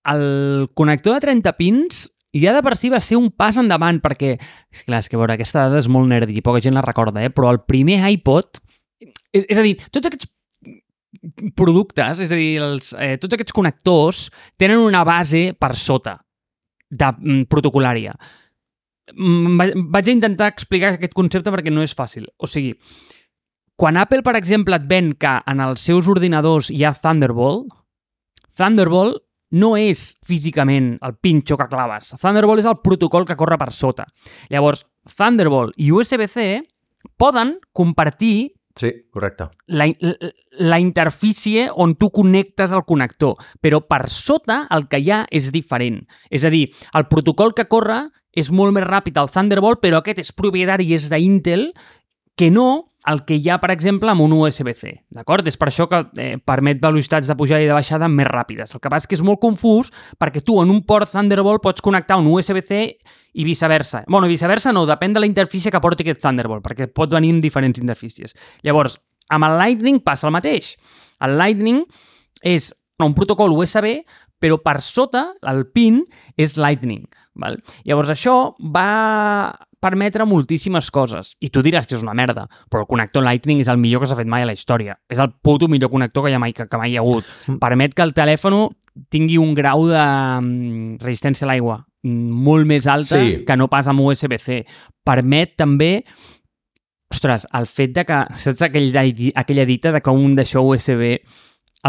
el 0.10 0.70
connector 0.74 1.16
de 1.16 1.28
30 1.28 1.54
pins 1.58 2.08
ja 2.34 2.54
de 2.54 2.62
per 2.62 2.76
si 2.78 2.92
va 2.94 3.00
ser 3.02 3.18
un 3.18 3.32
pas 3.32 3.58
endavant, 3.58 4.02
perquè, 4.04 4.36
és 4.70 4.84
clar, 4.86 5.02
és 5.02 5.10
que 5.10 5.18
veure, 5.18 5.34
aquesta 5.34 5.66
dada 5.66 5.80
és 5.82 5.90
molt 5.90 6.10
nerdy 6.12 6.38
i 6.38 6.46
poca 6.46 6.62
gent 6.62 6.78
la 6.78 6.86
recorda, 6.86 7.24
eh? 7.26 7.32
però 7.34 7.50
el 7.54 7.64
primer 7.66 7.98
iPod, 8.12 8.62
és, 9.00 9.46
és 9.48 9.58
a 9.58 9.64
dir, 9.66 9.76
tots 9.90 10.08
aquests 10.10 10.28
productes, 11.58 12.20
és 12.22 12.32
a 12.32 12.38
dir, 12.38 12.60
els, 12.62 12.92
eh, 12.98 13.16
tots 13.22 13.34
aquests 13.36 13.56
connectors 13.56 14.28
tenen 14.60 14.80
una 14.84 15.04
base 15.08 15.54
per 15.60 15.74
sota 15.80 16.18
de 16.90 17.10
mm, 17.12 17.48
protocolària. 17.50 18.14
Mm, 19.16 19.58
va- 19.60 19.72
Vaig 19.98 20.10
a 20.10 20.14
intentar 20.14 20.52
explicar 20.54 20.94
aquest 20.96 21.14
concepte 21.18 21.52
perquè 21.54 21.72
no 21.74 21.82
és 21.86 21.96
fàcil. 21.98 22.28
O 22.38 22.48
sigui, 22.48 22.76
quan 23.80 23.98
Apple, 23.98 24.22
per 24.22 24.36
exemple, 24.38 24.76
et 24.76 24.86
ven 24.90 25.14
que 25.16 25.34
en 25.48 25.60
els 25.66 25.82
seus 25.82 26.08
ordinadors 26.12 26.70
hi 26.70 26.84
ha 26.86 26.94
Thunderbolt, 26.94 27.72
Thunderbolt 28.58 29.24
no 29.52 29.72
és 29.80 30.18
físicament 30.28 30.98
el 31.02 31.16
pinxo 31.18 31.58
que 31.58 31.66
claves. 31.72 32.12
Thunderbolt 32.22 32.60
és 32.62 32.68
el 32.70 32.82
protocol 32.86 33.26
que 33.26 33.38
corre 33.40 33.58
per 33.58 33.72
sota. 33.74 34.06
Llavors, 34.52 34.84
Thunderbolt 35.16 35.74
i 35.82 35.90
USB-C 35.92 36.62
poden 37.18 37.56
compartir 37.74 38.52
Sí, 38.80 38.94
correcte. 39.12 39.50
la, 39.68 39.90
la, 40.52 40.80
interfície 40.80 41.66
on 41.76 41.98
tu 42.00 42.08
connectes 42.16 42.72
el 42.72 42.86
connector, 42.88 43.36
però 43.60 43.82
per 43.84 44.06
sota 44.08 44.62
el 44.72 44.88
que 44.88 45.02
hi 45.04 45.12
ha 45.12 45.26
és 45.36 45.50
diferent. 45.52 46.00
És 46.32 46.46
a 46.48 46.52
dir, 46.54 46.70
el 46.96 47.10
protocol 47.12 47.52
que 47.58 47.68
corre 47.68 48.06
és 48.32 48.52
molt 48.56 48.72
més 48.72 48.86
ràpid 48.88 49.18
al 49.20 49.28
Thunderbolt, 49.34 49.82
però 49.84 50.00
aquest 50.00 50.22
és 50.24 50.32
propietari 50.32 50.88
i 50.88 50.96
és 50.96 51.10
d'Intel, 51.12 51.74
que 52.40 52.48
no 52.50 52.70
el 53.10 53.24
que 53.26 53.36
hi 53.40 53.50
ha, 53.50 53.58
per 53.60 53.72
exemple, 53.74 54.12
amb 54.12 54.22
un 54.22 54.34
USB-C. 54.38 54.92
D'acord? 55.16 55.48
És 55.50 55.58
per 55.60 55.70
això 55.72 55.88
que 55.92 56.02
eh, 56.22 56.36
permet 56.46 56.80
velocitats 56.84 57.28
de 57.28 57.36
pujada 57.40 57.64
i 57.64 57.68
de 57.68 57.76
baixada 57.76 58.10
més 58.12 58.28
ràpides. 58.28 58.76
El 58.76 58.84
que 58.84 58.92
passa 58.92 59.08
és 59.08 59.10
que 59.10 59.18
és 59.18 59.24
molt 59.26 59.42
confús 59.42 59.90
perquè 60.20 60.44
tu 60.46 60.60
en 60.62 60.72
un 60.72 60.84
port 60.88 61.10
Thunderbolt 61.12 61.64
pots 61.64 61.84
connectar 61.84 62.20
un 62.22 62.30
USB-C 62.32 62.82
i 63.34 63.48
viceversa. 63.48 64.04
Bueno, 64.08 64.30
viceversa 64.32 64.72
no, 64.76 64.86
depèn 64.88 65.16
de 65.16 65.24
la 65.24 65.30
interfície 65.30 65.72
que 65.72 65.82
porti 65.84 66.06
aquest 66.06 66.22
Thunderbolt, 66.24 66.64
perquè 66.66 66.90
pot 66.94 67.12
venir 67.12 67.34
amb 67.36 67.44
diferents 67.44 67.82
interfícies. 67.82 68.36
Llavors, 68.68 69.00
amb 69.32 69.48
el 69.48 69.58
Lightning 69.64 70.04
passa 70.06 70.28
el 70.30 70.36
mateix. 70.36 70.76
El 71.26 71.38
Lightning 71.40 71.84
és 72.46 72.72
un 73.04 73.16
protocol 73.16 73.56
USB, 73.56 74.04
però 74.40 74.60
per 74.64 74.80
sota 74.84 75.32
el 75.50 75.66
pin 75.74 76.04
és 76.40 76.60
Lightning. 76.60 77.08
Val? 77.40 77.60
Llavors 77.88 78.12
això 78.14 78.36
va 78.60 79.56
permetre 79.80 80.26
moltíssimes 80.28 80.90
coses. 80.92 81.34
I 81.40 81.50
tu 81.50 81.62
diràs 81.66 81.88
que 81.88 81.96
és 81.98 82.04
una 82.04 82.14
merda, 82.18 82.48
però 82.70 82.84
el 82.84 82.90
connector 82.90 83.24
Lightning 83.24 83.62
és 83.64 83.70
el 83.72 83.80
millor 83.82 84.04
que 84.04 84.10
s'ha 84.12 84.18
fet 84.20 84.28
mai 84.30 84.44
a 84.44 84.50
la 84.50 84.56
història. 84.56 84.98
És 85.10 85.20
el 85.20 85.32
puto 85.42 85.68
millor 85.72 85.92
connector 85.92 86.26
que 86.26 86.34
ha 86.36 86.40
mai, 86.42 86.54
que, 86.54 86.68
que 86.68 86.78
mai 86.82 86.94
hi 86.94 86.98
ha 87.00 87.04
hagut. 87.06 87.28
Permet 87.62 87.96
que 87.96 88.04
el 88.06 88.14
telèfon 88.18 88.58
tingui 89.10 89.38
un 89.40 89.54
grau 89.56 89.86
de 89.88 90.00
mm, 90.00 90.98
resistència 91.04 91.48
a 91.48 91.52
l'aigua 91.54 91.80
mm, 92.04 92.42
molt 92.50 92.68
més 92.68 92.88
alta 92.88 93.20
Sí. 93.20 93.44
que 93.48 93.58
no 93.58 93.70
pas 93.72 93.88
amb 93.88 94.02
USB-C. 94.04 94.64
Permet 95.08 95.56
també 95.58 96.04
Ostres, 97.10 97.48
el 97.58 97.66
fet 97.66 97.96
de 97.96 98.04
que... 98.06 98.18
Saps 98.38 98.62
aquell, 98.68 98.92
aquella 99.34 99.66
dita 99.66 99.92
de 99.96 100.02
que 100.06 100.12
un 100.14 100.36
d'això 100.38 100.62
USB 100.62 101.16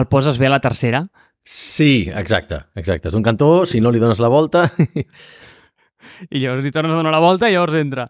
el 0.01 0.07
poses 0.09 0.39
bé 0.41 0.47
a 0.49 0.55
la 0.55 0.61
tercera? 0.65 1.03
Sí, 1.45 2.09
exacte, 2.15 2.63
exacte. 2.79 3.09
És 3.11 3.17
un 3.19 3.25
cantó, 3.27 3.67
si 3.67 3.81
no 3.85 3.91
li 3.93 4.01
dones 4.01 4.21
la 4.23 4.29
volta... 4.33 4.71
I 6.31 6.43
llavors 6.43 6.67
li 6.67 6.75
tornes 6.75 6.95
a 6.95 7.01
donar 7.01 7.15
la 7.15 7.23
volta 7.23 7.49
i 7.51 7.57
llavors 7.57 7.79
entra. 7.81 8.09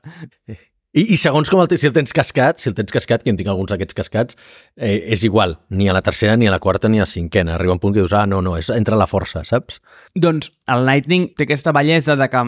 I, 0.91 1.05
I 1.15 1.17
segons 1.23 1.47
com 1.47 1.61
el, 1.63 1.71
si 1.79 1.87
el 1.87 1.93
tens 1.95 2.11
cascat, 2.11 2.59
si 2.59 2.67
el 2.67 2.75
tens 2.75 2.91
cascat, 2.91 3.23
que 3.23 3.31
en 3.31 3.37
tinc 3.39 3.51
alguns 3.53 3.71
d'aquests 3.71 3.95
cascats, 3.95 4.39
eh, 4.75 4.97
és 5.15 5.23
igual, 5.23 5.55
ni 5.71 5.87
a 5.87 5.95
la 5.95 6.03
tercera, 6.03 6.35
ni 6.35 6.49
a 6.51 6.51
la 6.51 6.59
quarta, 6.59 6.91
ni 6.91 6.99
a 6.99 7.07
la 7.07 7.11
cinquena. 7.11 7.55
Arriba 7.55 7.77
un 7.77 7.79
punt 7.79 7.95
que 7.95 8.03
dius, 8.03 8.15
ah, 8.17 8.25
no, 8.27 8.41
no, 8.43 8.57
és, 8.59 8.73
entra 8.75 8.99
la 8.99 9.07
força, 9.07 9.45
saps? 9.47 9.79
Doncs 10.19 10.51
el 10.75 10.83
Lightning 10.89 11.29
té 11.39 11.47
aquesta 11.47 11.71
bellesa 11.77 12.19
de 12.19 12.27
que 12.33 12.43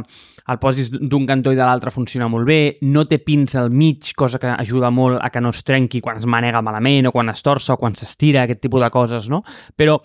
el 0.50 0.58
posis 0.58 0.90
d'un 0.90 1.28
cantó 1.28 1.52
i 1.54 1.58
de 1.60 1.62
l'altre 1.62 1.92
funciona 1.94 2.26
molt 2.32 2.48
bé, 2.48 2.58
no 2.82 3.04
té 3.06 3.20
pins 3.22 3.54
al 3.60 3.70
mig, 3.70 4.10
cosa 4.18 4.42
que 4.42 4.50
ajuda 4.50 4.90
molt 4.90 5.22
a 5.22 5.30
que 5.30 5.44
no 5.44 5.54
es 5.54 5.62
trenqui 5.62 6.02
quan 6.02 6.18
es 6.18 6.26
manega 6.26 6.64
malament 6.66 7.06
o 7.06 7.14
quan 7.14 7.30
es 7.30 7.46
torça 7.46 7.76
o 7.76 7.78
quan 7.78 7.94
s'estira, 7.94 8.42
aquest 8.42 8.64
tipus 8.66 8.82
de 8.82 8.90
coses, 8.90 9.30
no? 9.30 9.44
Però 9.78 10.00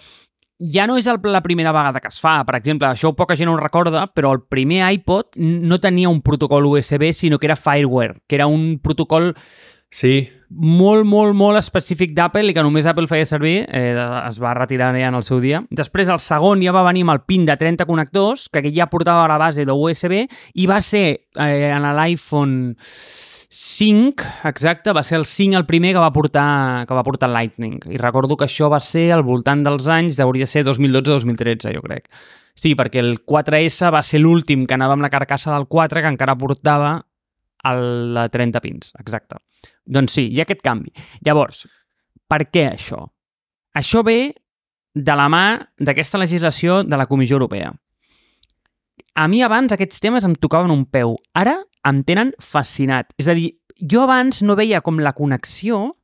ja 0.60 0.88
no 0.88 0.98
és 0.98 1.08
el, 1.08 1.20
la 1.24 1.44
primera 1.46 1.72
vegada 1.72 2.00
que 2.02 2.10
es 2.10 2.20
fa. 2.22 2.40
Per 2.46 2.56
exemple, 2.58 2.88
això 2.90 3.14
poca 3.16 3.36
gent 3.38 3.50
ho 3.52 3.58
recorda, 3.58 4.08
però 4.14 4.34
el 4.36 4.44
primer 4.50 4.84
iPod 4.98 5.38
no 5.38 5.80
tenia 5.80 6.10
un 6.10 6.22
protocol 6.22 6.66
USB, 6.66 7.12
sinó 7.14 7.38
que 7.38 7.48
era 7.48 7.56
Fireware, 7.56 8.22
que 8.28 8.36
era 8.36 8.48
un 8.48 8.80
protocol 8.80 9.36
Sí. 9.90 10.30
molt, 10.50 11.06
molt, 11.06 11.34
molt 11.36 11.58
específic 11.58 12.12
d'Apple 12.16 12.52
i 12.52 12.54
que 12.54 12.64
només 12.64 12.86
Apple 12.88 13.08
feia 13.08 13.26
servir, 13.26 13.66
eh, 13.68 13.96
es 14.28 14.40
va 14.40 14.54
retirar 14.54 14.94
ja 14.96 15.08
en 15.08 15.16
el 15.16 15.24
seu 15.24 15.40
dia. 15.40 15.62
Després 15.70 16.10
el 16.12 16.20
segon 16.20 16.62
ja 16.64 16.74
va 16.76 16.84
venir 16.88 17.06
amb 17.06 17.14
el 17.16 17.22
pin 17.28 17.46
de 17.46 17.56
30 17.56 17.86
connectors, 17.86 18.50
que 18.50 18.64
ja 18.76 18.90
portava 18.92 19.28
la 19.28 19.38
base 19.38 19.66
de 19.66 19.72
USB 19.72 20.28
i 20.56 20.68
va 20.68 20.82
ser 20.82 21.06
eh, 21.36 21.72
en 21.72 21.88
l'iPhone 21.96 22.76
5, 23.50 24.24
exacte, 24.44 24.92
va 24.92 25.04
ser 25.08 25.18
el 25.22 25.26
5 25.26 25.56
el 25.56 25.66
primer 25.66 25.94
que 25.96 26.02
va 26.04 26.12
portar, 26.12 26.86
que 26.88 26.94
va 26.94 27.04
portar 27.04 27.30
Lightning. 27.32 27.80
I 27.88 28.00
recordo 28.02 28.36
que 28.36 28.46
això 28.46 28.68
va 28.70 28.82
ser 28.84 29.12
al 29.16 29.24
voltant 29.24 29.64
dels 29.64 29.88
anys, 29.88 30.20
hauria 30.20 30.44
de 30.44 30.52
ser 30.52 30.66
2012-2013, 30.68 31.72
jo 31.78 31.84
crec. 31.86 32.10
Sí, 32.58 32.74
perquè 32.76 33.00
el 33.00 33.22
4S 33.24 33.92
va 33.94 34.04
ser 34.04 34.20
l'últim 34.20 34.66
que 34.68 34.76
anava 34.76 34.98
amb 34.98 35.06
la 35.06 35.12
carcassa 35.14 35.54
del 35.54 35.68
4 35.72 36.04
que 36.04 36.12
encara 36.12 36.36
portava 36.36 36.98
el 37.72 38.20
30 38.34 38.62
pins, 38.64 38.92
exacte. 39.00 39.40
Doncs 39.86 40.20
sí, 40.20 40.28
hi 40.28 40.42
ha 40.42 40.48
aquest 40.48 40.64
canvi. 40.66 40.92
Llavors, 41.24 41.64
per 42.28 42.44
què 42.52 42.68
això? 42.74 43.06
Això 43.78 44.04
ve 44.04 44.34
de 44.98 45.16
la 45.16 45.30
mà 45.32 45.46
d'aquesta 45.80 46.20
legislació 46.20 46.82
de 46.84 46.98
la 47.00 47.08
Comissió 47.08 47.38
Europea. 47.38 47.72
A 49.16 49.28
mi 49.28 49.42
abans 49.42 49.72
aquests 49.74 50.02
temes 50.04 50.26
em 50.28 50.36
tocaven 50.36 50.74
un 50.74 50.84
peu. 50.86 51.16
Ara 51.34 51.62
em 51.88 52.04
tenen 52.08 52.34
fascinat. 52.44 53.14
És 53.18 53.30
a 53.32 53.36
dir, 53.38 53.52
jo 53.78 54.04
abans 54.04 54.44
no 54.44 54.58
veia 54.60 54.82
com 54.86 55.00
la 55.00 55.16
connexió 55.18 55.98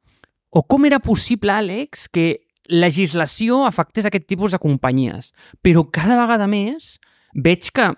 o 0.54 0.64
com 0.70 0.86
era 0.86 1.02
possible, 1.02 1.52
Àlex, 1.52 2.08
que 2.14 2.46
legislació 2.70 3.64
afectés 3.68 4.06
aquest 4.08 4.28
tipus 4.30 4.54
de 4.54 4.62
companyies. 4.62 5.34
Però 5.66 5.84
cada 5.92 6.20
vegada 6.22 6.48
més 6.48 6.98
veig 7.34 7.72
que, 7.74 7.90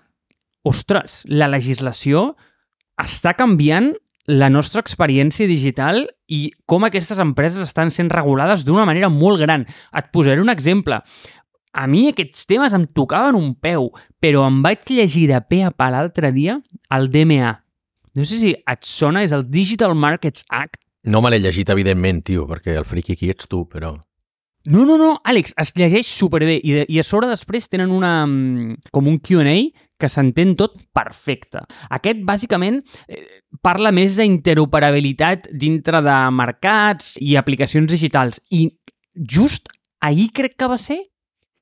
ostres, 0.66 1.22
la 1.28 1.50
legislació 1.52 2.32
està 2.96 3.34
canviant 3.36 3.92
la 4.26 4.48
nostra 4.50 4.82
experiència 4.82 5.46
digital 5.46 6.02
i 6.26 6.48
com 6.66 6.84
aquestes 6.86 7.20
empreses 7.22 7.62
estan 7.68 7.92
sent 7.94 8.10
regulades 8.10 8.64
d'una 8.66 8.86
manera 8.88 9.10
molt 9.12 9.38
gran. 9.42 9.66
Et 9.94 10.08
posaré 10.12 10.42
un 10.42 10.50
exemple. 10.50 10.98
A 11.76 11.84
mi 11.86 12.06
aquests 12.08 12.48
temes 12.48 12.74
em 12.74 12.88
tocaven 12.88 13.36
un 13.36 13.52
peu, 13.54 13.90
però 14.18 14.46
em 14.48 14.62
vaig 14.64 14.88
llegir 14.90 15.28
de 15.30 15.38
pe 15.44 15.60
a 15.62 15.70
pa 15.70 15.92
l'altre 15.92 16.32
dia 16.32 16.56
el 16.96 17.10
DMA. 17.12 17.52
No 18.16 18.24
sé 18.24 18.40
si 18.40 18.54
et 18.56 18.88
sona, 18.88 19.22
és 19.26 19.32
el 19.36 19.44
Digital 19.52 19.94
Markets 19.94 20.46
Act. 20.48 20.80
No 21.06 21.20
me 21.22 21.30
l'he 21.30 21.38
llegit, 21.44 21.68
evidentment, 21.70 22.22
tio, 22.24 22.46
perquè 22.48 22.74
el 22.80 22.88
friqui 22.88 23.14
aquí 23.14 23.30
ets 23.30 23.48
tu, 23.50 23.66
però... 23.70 23.94
No, 24.66 24.82
no, 24.82 24.96
no, 24.98 25.12
Àlex, 25.22 25.52
es 25.62 25.70
llegeix 25.78 26.08
superbé 26.10 26.56
i, 26.58 26.72
de, 26.74 26.86
i 26.90 26.96
a 26.98 27.04
sobre 27.06 27.28
després 27.30 27.68
tenen 27.70 27.92
una, 27.94 28.24
mm, 28.26 28.88
com 28.90 29.06
un 29.06 29.20
Q&A 29.22 29.54
que 30.00 30.08
s'entén 30.10 30.56
tot 30.58 30.74
perfecte. 30.96 31.62
Aquest, 31.94 32.24
bàsicament, 32.26 32.80
eh, 33.06 33.44
parla 33.62 33.92
més 33.94 34.18
d'interoperabilitat 34.18 35.46
dintre 35.54 36.02
de 36.02 36.16
mercats 36.34 37.14
i 37.22 37.36
aplicacions 37.38 37.92
digitals. 37.92 38.40
I 38.50 38.66
just 39.14 39.70
ahir 40.02 40.32
crec 40.34 40.56
que 40.58 40.72
va 40.72 40.80
ser 40.82 40.98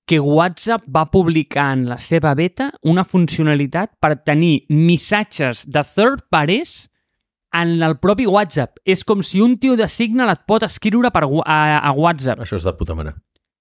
que 0.07 0.21
WhatsApp 0.21 0.85
va 0.88 1.07
publicar 1.11 1.71
en 1.73 1.87
la 1.88 1.99
seva 1.99 2.35
beta 2.37 2.71
una 2.83 3.05
funcionalitat 3.05 3.95
per 4.01 4.17
tenir 4.25 4.67
missatges 4.69 5.64
de 5.67 5.85
third 5.85 6.27
parties 6.31 6.90
en 7.55 7.81
el 7.83 7.97
propi 8.03 8.27
WhatsApp. 8.27 8.81
És 8.85 9.05
com 9.05 9.23
si 9.23 9.40
un 9.40 9.57
tio 9.62 9.79
de 9.81 9.88
Signal 9.88 10.33
et 10.35 10.43
pot 10.49 10.67
escriure 10.67 11.11
per, 11.14 11.25
a, 11.25 11.61
a 11.79 11.95
WhatsApp. 11.97 12.43
Això 12.45 12.59
és 12.59 12.67
de 12.67 12.75
puta 12.77 12.97
mare. 12.99 13.14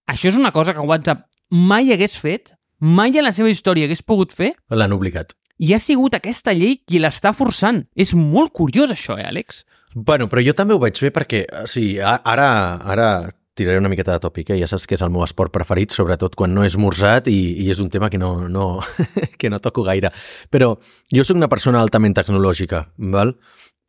Això 0.09 0.27
és 0.31 0.39
una 0.39 0.51
cosa 0.51 0.73
que 0.75 0.83
WhatsApp 0.83 1.23
mai 1.53 1.93
hagués 1.93 2.17
fet, 2.19 2.55
mai 2.79 3.15
a 3.17 3.23
la 3.23 3.31
seva 3.31 3.51
història 3.53 3.87
hagués 3.87 4.03
pogut 4.03 4.33
fer. 4.35 4.53
L'han 4.73 4.95
obligat. 4.95 5.31
I 5.63 5.75
ha 5.75 5.79
sigut 5.79 6.17
aquesta 6.17 6.51
llei 6.57 6.79
qui 6.81 6.99
l'està 6.99 7.31
forçant. 7.37 7.85
És 7.95 8.11
molt 8.17 8.51
curiós 8.57 8.91
això, 8.91 9.15
eh, 9.21 9.29
Àlex? 9.29 9.63
Bueno, 9.93 10.27
però 10.27 10.41
jo 10.43 10.55
també 10.57 10.73
ho 10.73 10.81
veig 10.81 10.97
bé 10.99 11.13
perquè, 11.13 11.45
o 11.61 11.67
sigui, 11.69 11.99
ara, 12.01 12.49
ara 12.81 13.07
tiraré 13.55 13.77
una 13.77 13.89
miqueta 13.91 14.15
de 14.15 14.21
tòpic, 14.23 14.53
eh? 14.53 14.59
ja 14.61 14.67
saps 14.69 14.87
que 14.89 14.97
és 14.97 15.03
el 15.05 15.11
meu 15.13 15.23
esport 15.25 15.53
preferit, 15.53 15.93
sobretot 15.93 16.35
quan 16.39 16.53
no 16.55 16.65
és 16.65 16.77
morsat 16.79 17.29
i, 17.31 17.37
i 17.63 17.69
és 17.73 17.81
un 17.83 17.91
tema 17.93 18.09
que 18.09 18.19
no, 18.21 18.47
no, 18.49 18.79
que 19.39 19.51
no 19.53 19.61
toco 19.63 19.85
gaire. 19.85 20.13
Però 20.49 20.73
jo 21.13 21.25
sóc 21.25 21.37
una 21.37 21.51
persona 21.51 21.81
altament 21.81 22.17
tecnològica, 22.17 22.87
val? 23.13 23.35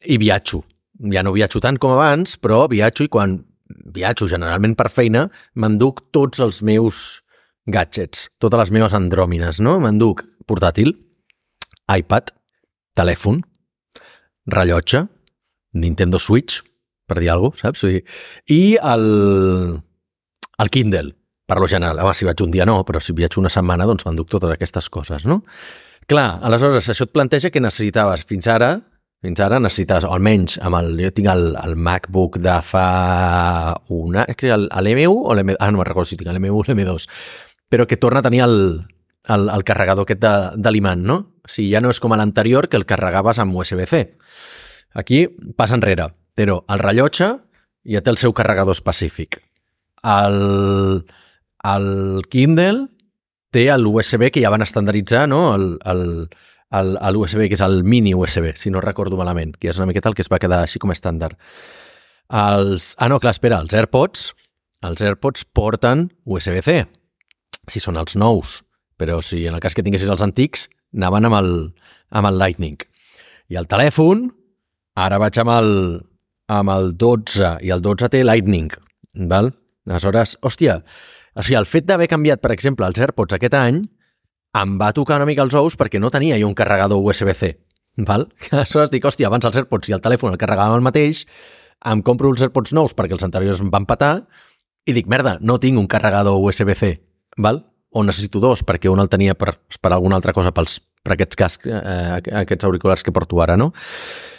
i 0.04 0.18
viatjo. 0.20 0.62
Ja 1.12 1.24
no 1.24 1.32
viatjo 1.34 1.62
tant 1.64 1.78
com 1.80 1.94
abans, 1.94 2.36
però 2.38 2.64
viatjo 2.70 3.06
i 3.06 3.10
quan 3.10 3.38
viatjo 3.94 4.28
generalment 4.30 4.76
per 4.78 4.90
feina 4.92 5.24
m'enduc 5.56 6.04
tots 6.14 6.42
els 6.44 6.60
meus 6.62 7.22
gadgets, 7.66 8.28
totes 8.38 8.60
les 8.60 8.72
meves 8.76 8.94
andròmines, 8.96 9.60
no? 9.64 9.78
M'enduc 9.80 10.22
portàtil, 10.48 10.92
iPad, 11.88 12.30
telèfon, 12.96 13.40
rellotge, 14.52 15.06
Nintendo 15.74 16.20
Switch, 16.20 16.60
per 17.06 17.20
dir 17.20 17.30
alguna 17.32 17.54
cosa, 17.54 17.68
saps? 17.68 17.84
I 18.52 18.62
el, 18.80 19.04
el 20.58 20.70
Kindle, 20.70 21.14
per 21.46 21.60
lo 21.60 21.68
general. 21.68 22.00
Home, 22.04 22.14
si 22.16 22.28
vaig 22.28 22.40
un 22.44 22.54
dia 22.54 22.66
no, 22.68 22.80
però 22.84 23.00
si 23.00 23.12
viatjo 23.16 23.42
una 23.42 23.52
setmana, 23.52 23.86
doncs 23.88 24.06
m'enduc 24.06 24.30
totes 24.32 24.54
aquestes 24.54 24.90
coses, 24.92 25.26
no? 25.28 25.42
Clar, 26.08 26.40
aleshores, 26.44 26.88
això 26.92 27.06
et 27.06 27.14
planteja 27.14 27.50
que 27.52 27.62
necessitaves 27.64 28.26
fins 28.28 28.48
ara 28.52 28.74
fins 29.24 29.40
ara 29.40 29.56
necessites, 29.56 30.04
o 30.04 30.12
almenys 30.12 30.58
amb 30.60 30.76
el, 30.76 30.90
jo 31.00 31.10
tinc 31.16 31.30
el, 31.32 31.54
el 31.56 31.78
MacBook 31.80 32.36
de 32.44 32.58
fa 32.60 32.88
una... 33.94 34.26
L'M1 34.28 35.06
o 35.08 35.36
l'M... 35.36 35.54
Ah, 35.56 35.70
no 35.72 35.80
me'n 35.80 35.88
recordo 35.88 36.10
si 36.10 36.18
tinc 36.20 36.28
l'M1 36.28 36.52
o 36.52 36.64
l'M2. 36.66 37.06
Però 37.72 37.86
que 37.88 37.96
torna 37.96 38.20
a 38.20 38.26
tenir 38.26 38.42
el, 38.44 38.58
el, 39.32 39.48
el 39.48 39.64
carregador 39.64 40.04
aquest 40.04 40.20
de, 40.20 40.34
de 40.60 40.74
l'imant, 40.74 41.06
no? 41.08 41.16
O 41.40 41.48
sigui, 41.48 41.70
ja 41.72 41.80
no 41.80 41.94
és 41.94 42.02
com 42.04 42.12
a 42.12 42.20
l'anterior 42.20 42.68
que 42.68 42.76
el 42.76 42.84
carregaves 42.90 43.40
amb 43.40 43.56
USB-C. 43.56 44.02
Aquí 45.00 45.24
passa 45.56 45.78
enrere, 45.78 46.10
però 46.34 46.62
el 46.68 46.82
rellotge 46.82 47.30
ja 47.84 48.02
té 48.02 48.12
el 48.12 48.18
seu 48.20 48.34
carregador 48.36 48.76
específic. 48.76 49.40
El, 50.04 51.04
el 51.64 51.88
Kindle 52.32 52.88
té 53.54 53.68
l'USB 53.78 54.30
que 54.34 54.42
ja 54.42 54.52
van 54.52 54.64
estandarditzar, 54.64 55.28
no? 55.30 55.54
El, 55.54 55.76
el, 55.86 56.04
l'USB, 57.14 57.46
que 57.48 57.56
és 57.56 57.64
el 57.64 57.82
mini 57.86 58.14
USB, 58.14 58.52
si 58.58 58.72
no 58.72 58.82
recordo 58.82 59.18
malament, 59.20 59.54
que 59.60 59.70
és 59.70 59.78
una 59.78 59.86
miqueta 59.90 60.10
el 60.10 60.16
que 60.18 60.24
es 60.24 60.30
va 60.32 60.40
quedar 60.42 60.64
així 60.64 60.82
com 60.82 60.92
estàndard. 60.94 61.38
Els... 62.34 62.94
Ah, 62.98 63.08
no, 63.12 63.20
clar, 63.22 63.34
espera, 63.36 63.60
els 63.62 63.74
AirPods, 63.76 64.32
els 64.84 65.02
AirPods 65.04 65.46
porten 65.56 66.08
USB-C, 66.24 66.80
si 67.70 67.80
són 67.80 68.00
els 68.00 68.16
nous, 68.20 68.62
però 69.00 69.20
si 69.22 69.44
en 69.46 69.54
el 69.56 69.62
cas 69.62 69.76
que 69.76 69.84
tinguessis 69.84 70.10
els 70.10 70.24
antics, 70.24 70.66
anaven 70.96 71.28
amb 71.28 71.38
el, 71.38 71.52
amb 72.10 72.30
el 72.30 72.40
Lightning. 72.40 72.80
I 73.52 73.60
el 73.60 73.68
telèfon, 73.70 74.28
ara 74.98 75.20
vaig 75.22 75.38
amb 75.42 75.52
el, 75.54 75.70
amb 76.50 76.72
el 76.74 76.94
12, 77.00 77.58
i 77.64 77.72
el 77.74 77.82
12 77.84 78.10
té 78.12 78.22
Lightning, 78.24 78.70
val? 79.30 79.52
Aleshores, 79.88 80.38
hòstia, 80.42 80.78
o 81.34 81.42
sigui, 81.42 81.58
el 81.58 81.68
fet 81.68 81.86
d'haver 81.88 82.08
canviat, 82.08 82.40
per 82.40 82.52
exemple, 82.54 82.86
els 82.88 83.00
AirPods 83.00 83.36
aquest 83.36 83.56
any, 83.58 83.82
em 84.54 84.78
va 84.80 84.92
tocar 84.96 85.18
una 85.18 85.28
mica 85.28 85.42
els 85.44 85.54
ous 85.58 85.76
perquè 85.76 86.00
no 86.00 86.12
tenia 86.14 86.38
jo 86.38 86.48
un 86.48 86.54
carregador 86.54 87.02
USB-C. 87.02 87.52
Val? 88.06 88.28
Aleshores 88.52 88.92
dic, 88.92 89.04
hòstia, 89.04 89.28
abans 89.28 89.46
els 89.48 89.60
AirPods 89.60 89.90
i 89.90 89.96
el 89.96 90.02
telèfon 90.04 90.34
el 90.34 90.40
carregàvem 90.40 90.78
el 90.78 90.86
mateix, 90.86 91.24
em 91.90 92.00
compro 92.06 92.30
els 92.32 92.42
AirPods 92.44 92.74
nous 92.76 92.94
perquè 92.96 93.16
els 93.16 93.26
anteriors 93.26 93.60
em 93.60 93.70
van 93.72 93.86
patar 93.86 94.14
i 94.84 94.94
dic, 94.96 95.08
merda, 95.10 95.38
no 95.40 95.58
tinc 95.60 95.80
un 95.80 95.88
carregador 95.90 96.38
USB-C, 96.40 96.94
val? 97.44 97.64
O 97.94 98.02
necessito 98.02 98.40
dos 98.42 98.64
perquè 98.66 98.90
un 98.90 99.00
el 99.02 99.10
tenia 99.10 99.36
per, 99.38 99.54
per 99.80 99.92
alguna 99.92 100.18
altra 100.18 100.34
cosa 100.36 100.52
pels, 100.54 100.80
per 101.04 101.14
aquests 101.14 101.38
cascs, 101.38 101.68
eh, 101.70 102.20
aquests 102.42 102.66
auriculars 102.66 103.04
que 103.06 103.14
porto 103.14 103.40
ara, 103.42 103.56
no? 103.56 103.72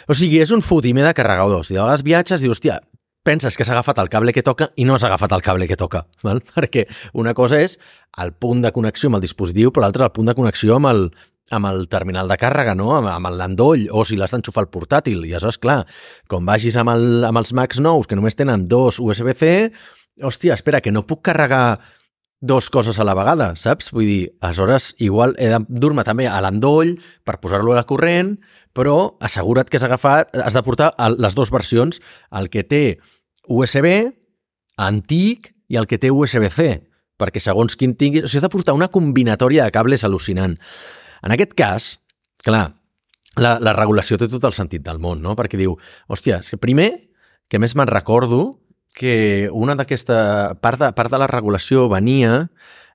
O 0.06 0.14
sigui, 0.14 0.38
és 0.38 0.52
un 0.54 0.62
fotimer 0.62 1.02
de 1.02 1.14
carregadors. 1.18 1.72
I 1.72 1.74
de 1.74 1.80
vegades 1.80 2.04
viatges 2.06 2.42
i 2.46 2.50
hòstia, 2.50 2.78
penses 3.26 3.56
que 3.58 3.64
s'ha 3.66 3.74
agafat 3.74 3.98
el 3.98 4.10
cable 4.12 4.30
que 4.32 4.44
toca 4.46 4.68
i 4.78 4.84
no 4.86 5.00
s'ha 5.02 5.08
agafat 5.10 5.32
el 5.34 5.42
cable 5.42 5.66
que 5.66 5.78
toca, 5.78 6.04
val? 6.26 6.42
perquè 6.54 6.86
una 7.18 7.34
cosa 7.34 7.58
és 7.58 7.74
el 8.22 8.30
punt 8.32 8.62
de 8.62 8.70
connexió 8.70 9.10
amb 9.10 9.18
el 9.18 9.24
dispositiu, 9.26 9.72
però 9.74 9.86
l'altra 9.86 10.06
el 10.06 10.14
punt 10.14 10.30
de 10.30 10.36
connexió 10.38 10.78
amb 10.78 10.92
el, 10.92 11.02
amb 11.50 11.70
el 11.72 11.88
terminal 11.90 12.30
de 12.30 12.38
càrrega, 12.38 12.76
no? 12.78 12.92
amb, 13.00 13.10
amb 13.10 13.32
l'endoll, 13.34 13.88
o 13.90 14.06
si 14.06 14.18
l'has 14.18 14.34
d'enxufar 14.34 14.62
al 14.64 14.70
portàtil. 14.70 15.26
I 15.26 15.34
és 15.40 15.58
clar, 15.58 15.80
com 16.30 16.46
vagis 16.46 16.78
amb, 16.78 16.94
el, 16.94 17.26
amb 17.26 17.42
els 17.42 17.50
Macs 17.58 17.82
nous, 17.82 18.06
que 18.06 18.18
només 18.18 18.38
tenen 18.38 18.68
dos 18.70 19.02
USB-C, 19.02 19.72
hòstia, 20.22 20.54
espera, 20.54 20.80
que 20.80 20.94
no 20.94 21.02
puc 21.06 21.26
carregar 21.26 21.80
dos 22.46 22.70
coses 22.70 23.00
a 23.00 23.04
la 23.04 23.16
vegada, 23.18 23.54
saps? 23.58 23.90
Vull 23.90 24.06
dir, 24.06 24.22
aleshores, 24.44 24.92
igual 25.02 25.34
he 25.40 25.48
de 25.50 25.58
dur-me 25.66 26.04
també 26.06 26.28
a 26.28 26.38
l'endoll 26.44 26.94
per 27.26 27.40
posar-lo 27.42 27.74
a 27.74 27.80
la 27.80 27.86
corrent, 27.88 28.36
però 28.76 29.16
assegura't 29.24 29.70
que 29.72 29.80
has 29.80 29.86
agafat, 29.86 30.34
has 30.36 30.56
de 30.56 30.62
portar 30.66 30.92
les 31.16 31.36
dues 31.38 31.52
versions, 31.54 32.02
el 32.36 32.50
que 32.52 32.64
té 32.66 32.84
USB 33.48 33.88
antic 34.76 35.54
i 35.72 35.78
el 35.80 35.88
que 35.88 35.98
té 35.98 36.12
USB-C, 36.12 36.68
perquè 37.16 37.40
segons 37.40 37.78
quin 37.80 37.96
tinguis... 37.96 38.26
O 38.26 38.28
sigui, 38.28 38.42
has 38.42 38.46
de 38.46 38.52
portar 38.52 38.76
una 38.76 38.90
combinatòria 38.92 39.64
de 39.64 39.74
cables 39.74 40.04
al·lucinant. 40.04 40.58
En 41.24 41.34
aquest 41.34 41.56
cas, 41.56 41.88
clar, 42.44 42.68
la, 43.40 43.56
la 43.62 43.74
regulació 43.76 44.20
té 44.20 44.28
tot 44.30 44.44
el 44.48 44.54
sentit 44.56 44.84
del 44.84 45.00
món, 45.02 45.22
no? 45.24 45.34
Perquè 45.38 45.58
diu, 45.60 45.76
hòstia, 46.12 46.42
primer, 46.60 46.90
que 47.48 47.60
més 47.62 47.74
me'n 47.78 47.88
recordo 47.88 48.58
que 48.96 49.48
una 49.52 49.76
d'aquesta 49.76 50.56
part 50.64 50.80
de, 50.80 50.92
part 50.96 51.12
de 51.12 51.20
la 51.20 51.28
regulació 51.28 51.84
venia 51.92 52.46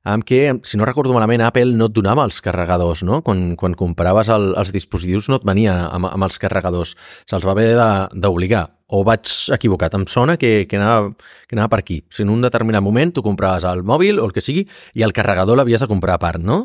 amb 0.03 0.25
què, 0.25 0.41
si 0.65 0.79
no 0.79 0.85
recordo 0.87 1.13
malament, 1.13 1.43
Apple 1.45 1.75
no 1.77 1.87
et 1.89 1.93
donava 1.93 2.25
els 2.25 2.41
carregadors, 2.41 3.03
no? 3.05 3.21
Quan, 3.25 3.55
quan 3.59 3.75
compraves 3.77 4.31
el, 4.33 4.51
els 4.57 4.73
dispositius 4.73 5.29
no 5.29 5.37
et 5.37 5.45
venia 5.45 5.75
amb, 5.93 6.09
amb 6.09 6.25
els 6.25 6.41
carregadors. 6.41 6.95
Se'ls 7.29 7.45
va 7.45 7.53
haver 7.53 7.69
d'obligar. 8.13 8.65
O 8.91 9.03
vaig 9.07 9.29
equivocat. 9.55 9.93
Em 9.95 10.07
sona 10.09 10.35
que, 10.41 10.65
que, 10.67 10.79
anava, 10.79 11.13
que 11.47 11.55
anava 11.55 11.71
per 11.75 11.81
aquí. 11.83 12.01
Si 12.11 12.25
en 12.25 12.33
un 12.33 12.41
determinat 12.43 12.83
moment 12.83 13.13
tu 13.15 13.23
compraves 13.23 13.67
el 13.69 13.85
mòbil 13.87 14.19
o 14.19 14.27
el 14.27 14.33
que 14.35 14.43
sigui 14.43 14.65
i 14.97 15.05
el 15.05 15.13
carregador 15.15 15.59
l'havies 15.59 15.85
de 15.85 15.89
comprar 15.91 16.17
a 16.17 16.23
part, 16.23 16.41
no? 16.41 16.63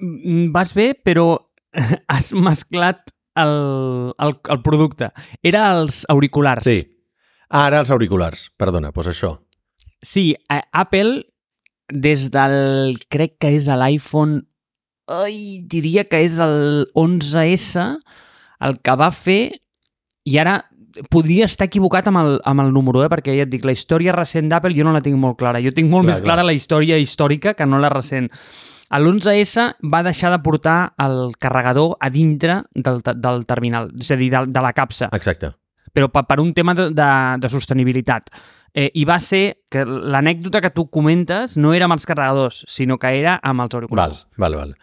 Mm, 0.00 0.52
vas 0.54 0.72
bé, 0.78 0.92
però 0.94 1.34
has 2.14 2.32
mesclat 2.32 3.10
el, 3.36 4.14
el, 4.14 4.38
el 4.54 4.62
producte. 4.62 5.10
Era 5.42 5.66
els 5.74 6.04
auriculars. 6.08 6.64
Sí. 6.64 6.84
Ara 7.50 7.82
els 7.82 7.90
auriculars. 7.90 8.48
Perdona, 8.56 8.94
doncs 8.94 9.10
això. 9.10 9.34
Sí, 10.00 10.32
a 10.48 10.62
Apple, 10.72 11.26
des 11.92 12.30
del... 12.32 12.96
crec 13.10 13.38
que 13.42 13.54
és 13.56 13.68
l'iPhone... 13.68 14.44
Ai, 15.10 15.64
diria 15.66 16.04
que 16.06 16.20
és 16.22 16.38
el 16.38 16.86
11S 16.94 17.82
el 18.62 18.76
que 18.84 18.94
va 18.94 19.08
fer 19.10 19.42
i 20.28 20.36
ara 20.38 20.60
podria 21.10 21.46
estar 21.46 21.68
equivocat 21.68 22.08
amb 22.10 22.20
el, 22.20 22.32
amb 22.46 22.64
el 22.64 22.72
número, 22.74 23.02
eh? 23.04 23.10
perquè 23.10 23.34
ja 23.36 23.46
et 23.46 23.52
dic, 23.52 23.64
la 23.66 23.74
història 23.74 24.14
recent 24.14 24.50
d'Apple 24.50 24.74
jo 24.76 24.84
no 24.86 24.94
la 24.94 25.02
tinc 25.04 25.18
molt 25.18 25.38
clara. 25.38 25.62
Jo 25.62 25.72
tinc 25.74 25.90
molt 25.90 26.04
Clar, 26.04 26.10
més 26.12 26.20
clar. 26.20 26.26
clara 26.28 26.46
la 26.46 26.56
història 26.56 26.98
històrica 26.98 27.54
que 27.58 27.66
no 27.66 27.80
la 27.82 27.90
recent. 27.92 28.28
A 28.90 28.98
l'11S 28.98 29.66
va 29.86 30.02
deixar 30.02 30.32
de 30.34 30.40
portar 30.42 30.92
el 30.98 31.32
carregador 31.38 31.94
a 32.02 32.10
dintre 32.10 32.64
del, 32.74 32.98
del 33.06 33.44
terminal, 33.46 33.92
és 33.94 34.10
a 34.10 34.18
dir, 34.18 34.32
de, 34.34 34.44
de 34.50 34.64
la 34.64 34.72
capsa, 34.74 35.10
Exacte. 35.14 35.52
però 35.94 36.08
per, 36.10 36.24
per 36.26 36.40
un 36.42 36.50
tema 36.54 36.74
de, 36.74 36.88
de, 36.90 37.10
de 37.38 37.52
sostenibilitat. 37.52 38.32
Eh, 38.74 38.90
I 38.94 39.04
va 39.08 39.18
ser 39.20 39.62
que 39.70 39.84
l'anècdota 39.84 40.60
que 40.60 40.70
tu 40.74 40.88
comentes 40.90 41.56
no 41.56 41.74
era 41.74 41.88
amb 41.88 41.98
els 41.98 42.06
carregadors, 42.06 42.64
sinó 42.68 42.98
que 42.98 43.14
era 43.18 43.38
amb 43.42 43.64
els 43.64 43.72
Val, 43.72 43.82
auriculars. 43.82 44.26
val, 44.36 44.56
val. 44.56 44.76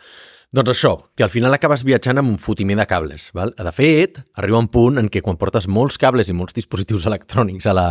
Doncs 0.55 0.71
això, 0.71 0.93
que 1.11 1.25
al 1.25 1.29
final 1.29 1.51
acabes 1.51 1.81
viatjant 1.83 2.21
amb 2.21 2.29
un 2.31 2.38
fotimer 2.39 2.77
de 2.79 2.85
cables. 2.88 3.25
Val? 3.35 3.49
De 3.51 3.71
fet, 3.75 4.21
arriba 4.39 4.61
un 4.61 4.69
punt 4.71 4.95
en 4.97 5.09
què 5.11 5.19
quan 5.21 5.35
portes 5.35 5.67
molts 5.67 5.97
cables 5.99 6.29
i 6.31 6.33
molts 6.33 6.55
dispositius 6.55 7.03
electrònics 7.09 7.67
a 7.67 7.73
la... 7.75 7.83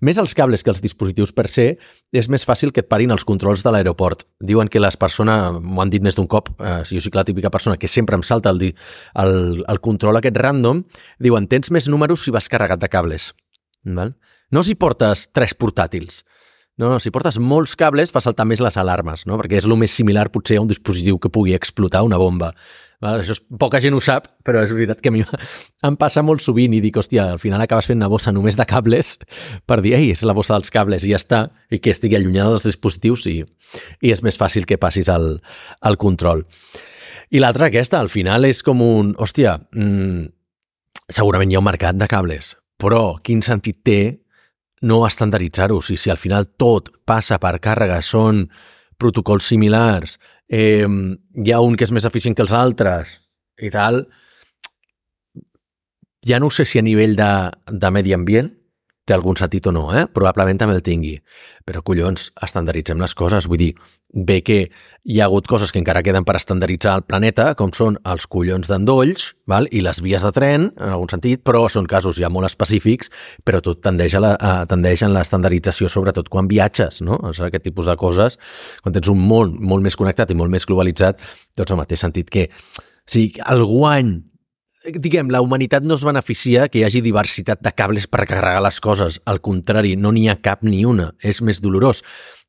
Més 0.00 0.16
els 0.16 0.32
cables 0.34 0.64
que 0.64 0.72
els 0.72 0.80
dispositius 0.80 1.34
per 1.36 1.44
se, 1.52 1.66
és 2.10 2.28
més 2.32 2.46
fàcil 2.48 2.72
que 2.72 2.80
et 2.80 2.88
parin 2.88 3.12
els 3.12 3.26
controls 3.28 3.60
de 3.62 3.74
l'aeroport. 3.74 4.24
Diuen 4.40 4.72
que 4.72 4.80
les 4.80 4.96
persones, 4.96 5.60
m'ho 5.60 5.84
han 5.84 5.92
dit 5.92 6.02
més 6.02 6.16
d'un 6.16 6.26
cop, 6.26 6.48
eh, 6.64 6.80
jo 6.88 7.04
soc 7.04 7.14
la 7.20 7.26
típica 7.28 7.52
persona 7.52 7.76
que 7.76 7.92
sempre 7.92 8.16
em 8.16 8.24
salta 8.24 8.56
el, 8.56 8.72
el, 9.20 9.36
el 9.68 9.80
control 9.84 10.16
aquest 10.16 10.40
random, 10.40 10.86
diuen, 11.20 11.46
tens 11.46 11.68
més 11.70 11.92
números 11.92 12.24
si 12.24 12.32
vas 12.32 12.48
carregat 12.48 12.80
de 12.80 12.88
cables. 12.88 13.34
Val? 13.84 14.16
No 14.50 14.64
si 14.64 14.74
portes 14.74 15.28
tres 15.36 15.54
portàtils. 15.54 16.22
No, 16.78 16.92
no, 16.92 16.98
si 17.02 17.10
portes 17.10 17.40
molts 17.42 17.74
cables 17.74 18.12
fa 18.14 18.20
saltar 18.22 18.46
més 18.46 18.60
les 18.62 18.76
alarmes, 18.78 19.24
no? 19.26 19.34
perquè 19.40 19.58
és 19.58 19.66
el 19.66 19.74
més 19.76 19.90
similar 19.90 20.28
potser 20.30 20.60
a 20.60 20.62
un 20.62 20.68
dispositiu 20.70 21.18
que 21.18 21.30
pugui 21.34 21.56
explotar 21.56 22.04
una 22.06 22.20
bomba. 22.22 22.52
Val? 23.02 23.18
Això 23.18 23.34
és, 23.34 23.40
poca 23.58 23.80
gent 23.82 23.96
ho 23.98 24.00
sap, 24.02 24.28
però 24.46 24.62
és 24.62 24.70
veritat 24.74 25.02
que 25.02 25.10
a 25.10 25.14
mi 25.14 25.24
em 25.88 25.96
passa 25.98 26.22
molt 26.22 26.42
sovint 26.42 26.76
i 26.78 26.80
dic, 26.82 27.00
hòstia, 27.02 27.26
al 27.34 27.42
final 27.42 27.64
acabes 27.64 27.90
fent 27.90 27.98
una 27.98 28.10
bossa 28.10 28.30
només 28.34 28.58
de 28.58 28.66
cables 28.66 29.16
per 29.66 29.80
dir, 29.82 29.96
ei, 29.98 30.12
és 30.14 30.22
la 30.22 30.36
bossa 30.38 30.54
dels 30.54 30.70
cables 30.74 31.02
i 31.02 31.10
ja 31.10 31.18
està, 31.18 31.42
i 31.74 31.82
que 31.82 31.90
estigui 31.94 32.18
allunyada 32.18 32.54
dels 32.54 32.68
dispositius 32.70 33.26
i, 33.26 33.40
i 33.42 34.14
és 34.14 34.22
més 34.22 34.38
fàcil 34.38 34.66
que 34.66 34.78
passis 34.78 35.10
el, 35.10 35.40
el 35.82 35.98
control. 35.98 36.46
I 37.34 37.42
l'altra 37.42 37.68
aquesta, 37.68 37.98
al 37.98 38.08
final 38.08 38.46
és 38.46 38.62
com 38.62 38.86
un, 38.86 39.12
hòstia, 39.18 39.58
mm, 39.74 40.30
segurament 41.10 41.50
hi 41.50 41.58
ha 41.58 41.62
un 41.62 41.70
mercat 41.72 41.98
de 41.98 42.06
cables, 42.06 42.54
però 42.78 43.18
quin 43.18 43.42
sentit 43.42 43.82
té 43.82 44.00
no 44.82 45.04
estandarditzar-ho. 45.06 45.80
Si, 45.82 45.96
si 45.96 46.10
al 46.10 46.20
final 46.20 46.48
tot 46.56 46.90
passa 47.08 47.38
per 47.42 47.56
càrrega, 47.62 48.00
són 48.02 48.46
protocols 48.98 49.46
similars, 49.50 50.18
eh, 50.48 50.86
hi 50.86 51.52
ha 51.52 51.60
un 51.62 51.76
que 51.76 51.86
és 51.86 51.94
més 51.94 52.06
eficient 52.08 52.36
que 52.36 52.44
els 52.44 52.54
altres 52.56 53.18
i 53.62 53.70
tal, 53.74 54.04
ja 56.26 56.38
no 56.42 56.50
sé 56.50 56.66
si 56.66 56.78
a 56.78 56.84
nivell 56.84 57.16
de, 57.18 57.32
de 57.70 57.90
medi 57.94 58.14
ambient 58.14 58.50
té 59.08 59.14
algun 59.16 59.38
sentit 59.40 59.66
o 59.70 59.72
no, 59.72 59.86
eh? 59.96 60.04
probablement 60.12 60.58
també 60.60 60.76
el 60.76 60.84
tingui. 60.84 61.14
Però, 61.64 61.80
collons, 61.80 62.28
estandarditzem 62.44 63.00
les 63.00 63.14
coses. 63.16 63.46
Vull 63.48 63.62
dir, 63.62 63.70
bé 64.14 64.40
que 64.42 64.58
hi 65.08 65.20
ha 65.20 65.26
hagut 65.26 65.46
coses 65.48 65.72
que 65.72 65.80
encara 65.80 66.02
queden 66.04 66.24
per 66.24 66.36
estandarditzar 66.38 66.94
al 66.96 67.04
planeta, 67.04 67.50
com 67.58 67.72
són 67.76 67.98
els 68.08 68.26
collons 68.28 68.68
d'endolls 68.68 69.32
val? 69.48 69.68
i 69.72 69.82
les 69.84 70.00
vies 70.04 70.24
de 70.24 70.32
tren, 70.32 70.68
en 70.76 70.92
algun 70.94 71.10
sentit, 71.12 71.42
però 71.44 71.66
són 71.72 71.88
casos 71.88 72.20
ja 72.20 72.30
molt 72.32 72.48
específics, 72.48 73.12
però 73.44 73.60
tot 73.64 73.82
tendeix 73.84 74.16
a, 74.16 74.22
la, 74.24 74.32
a, 74.36 74.52
tendeix 74.68 75.04
en 75.04 75.12
l'estandardització, 75.16 75.90
sobretot 75.92 76.28
quan 76.32 76.48
viatges, 76.48 77.02
no? 77.04 77.20
O 77.20 77.32
aquest 77.32 77.68
tipus 77.68 77.88
de 77.88 77.96
coses, 78.00 78.38
quan 78.82 78.96
tens 78.96 79.12
un 79.12 79.20
món 79.20 79.56
molt 79.60 79.84
més 79.84 79.96
connectat 79.96 80.32
i 80.32 80.38
molt 80.38 80.52
més 80.52 80.68
globalitzat, 80.68 81.20
doncs, 81.56 81.76
home, 81.76 81.88
té 81.88 82.00
sentit 82.00 82.32
que 82.32 82.48
si 83.08 83.30
el 83.48 83.64
guany 83.64 84.18
diguem, 84.94 85.30
la 85.30 85.40
humanitat 85.42 85.84
no 85.84 85.96
es 85.98 86.04
beneficia 86.06 86.68
que 86.70 86.80
hi 86.80 86.84
hagi 86.86 87.02
diversitat 87.04 87.60
de 87.64 87.72
cables 87.74 88.06
per 88.06 88.26
carregar 88.30 88.62
les 88.64 88.78
coses. 88.80 89.18
Al 89.26 89.40
contrari, 89.44 89.96
no 89.96 90.12
n'hi 90.14 90.28
ha 90.30 90.38
cap 90.40 90.62
ni 90.62 90.84
una. 90.86 91.10
És 91.20 91.42
més 91.42 91.60
dolorós. 91.64 92.02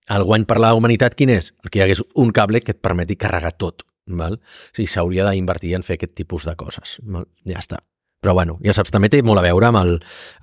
El 0.10 0.26
guany 0.26 0.47
per 0.49 0.57
la 0.62 0.74
humanitat 0.78 1.16
quin 1.18 1.32
és? 1.34 1.51
El 1.64 1.70
que 1.70 1.80
hi 1.80 1.86
hagués 1.86 2.01
un 2.18 2.34
cable 2.36 2.64
que 2.66 2.74
et 2.76 2.82
permeti 2.82 3.18
carregar 3.20 3.53
tot. 3.57 3.86
Val? 4.10 4.39
Sigui, 4.74 4.88
s'hauria 4.89 5.28
d'invertir 5.30 5.76
en 5.78 5.86
fer 5.86 5.99
aquest 5.99 6.16
tipus 6.18 6.47
de 6.49 6.55
coses. 6.57 6.97
Val? 7.05 7.28
Ja 7.47 7.62
està. 7.62 7.84
Però 8.20 8.34
bueno, 8.36 8.57
ja 8.66 8.74
saps, 8.76 8.91
també 8.91 9.07
té 9.07 9.22
molt 9.24 9.39
a 9.39 9.45
veure 9.45 9.70
amb 9.70 9.80
el, 9.80 9.93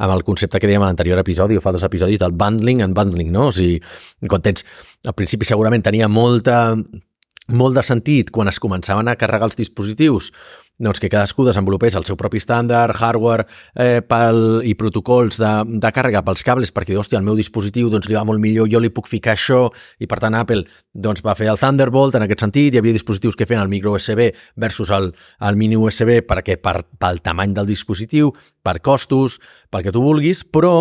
amb 0.00 0.14
el 0.14 0.22
concepte 0.24 0.60
que 0.62 0.68
dèiem 0.70 0.80
a 0.80 0.88
l'anterior 0.88 1.20
episodi, 1.20 1.58
o 1.58 1.64
fa 1.64 1.74
dos 1.76 1.84
episodis, 1.84 2.20
del 2.22 2.32
bundling 2.32 2.80
and 2.86 2.96
bundling, 2.96 3.28
no? 3.34 3.50
O 3.50 3.52
sigui, 3.52 3.82
quan 4.30 4.44
tens... 4.46 4.64
Al 5.06 5.14
principi 5.18 5.44
segurament 5.44 5.84
tenia 5.84 6.08
molta, 6.08 6.72
molt 7.52 7.76
de 7.76 7.84
sentit 7.86 8.32
quan 8.34 8.48
es 8.50 8.58
començaven 8.62 9.10
a 9.10 9.16
carregar 9.20 9.50
els 9.50 9.58
dispositius 9.58 10.32
doncs 10.78 11.00
que 11.00 11.08
cadascú 11.08 11.46
desenvolupés 11.46 11.96
el 11.96 12.04
seu 12.08 12.18
propi 12.20 12.40
estàndard, 12.42 12.96
hardware 13.00 13.46
eh, 13.74 14.02
pel, 14.04 14.60
i 14.66 14.74
protocols 14.78 15.40
de, 15.40 15.52
de 15.80 15.92
càrrega 15.94 16.22
pels 16.26 16.44
cables, 16.46 16.72
perquè, 16.74 16.96
hòstia, 16.98 17.20
el 17.20 17.26
meu 17.26 17.38
dispositiu 17.38 17.88
doncs, 17.92 18.10
li 18.10 18.18
va 18.18 18.26
molt 18.28 18.42
millor, 18.42 18.68
jo 18.72 18.82
li 18.82 18.92
puc 18.92 19.08
ficar 19.10 19.36
això, 19.36 19.66
i 20.00 20.08
per 20.10 20.20
tant 20.22 20.36
Apple 20.36 20.66
doncs, 20.92 21.24
va 21.24 21.36
fer 21.38 21.48
el 21.52 21.60
Thunderbolt 21.60 22.18
en 22.18 22.26
aquest 22.26 22.44
sentit, 22.44 22.74
hi 22.74 22.82
havia 22.82 22.96
dispositius 22.96 23.38
que 23.38 23.48
feien 23.48 23.64
el 23.64 23.72
micro 23.72 23.96
USB 23.96 24.30
versus 24.56 24.92
el, 24.92 25.12
el 25.40 25.56
mini 25.56 25.80
USB 25.80 26.20
perquè 26.28 26.60
per, 26.60 26.82
pel 27.00 27.24
tamany 27.24 27.56
del 27.56 27.68
dispositiu, 27.68 28.34
per 28.62 28.80
costos, 28.84 29.40
pel 29.70 29.86
que 29.86 29.94
tu 29.94 30.04
vulguis, 30.04 30.44
però 30.44 30.76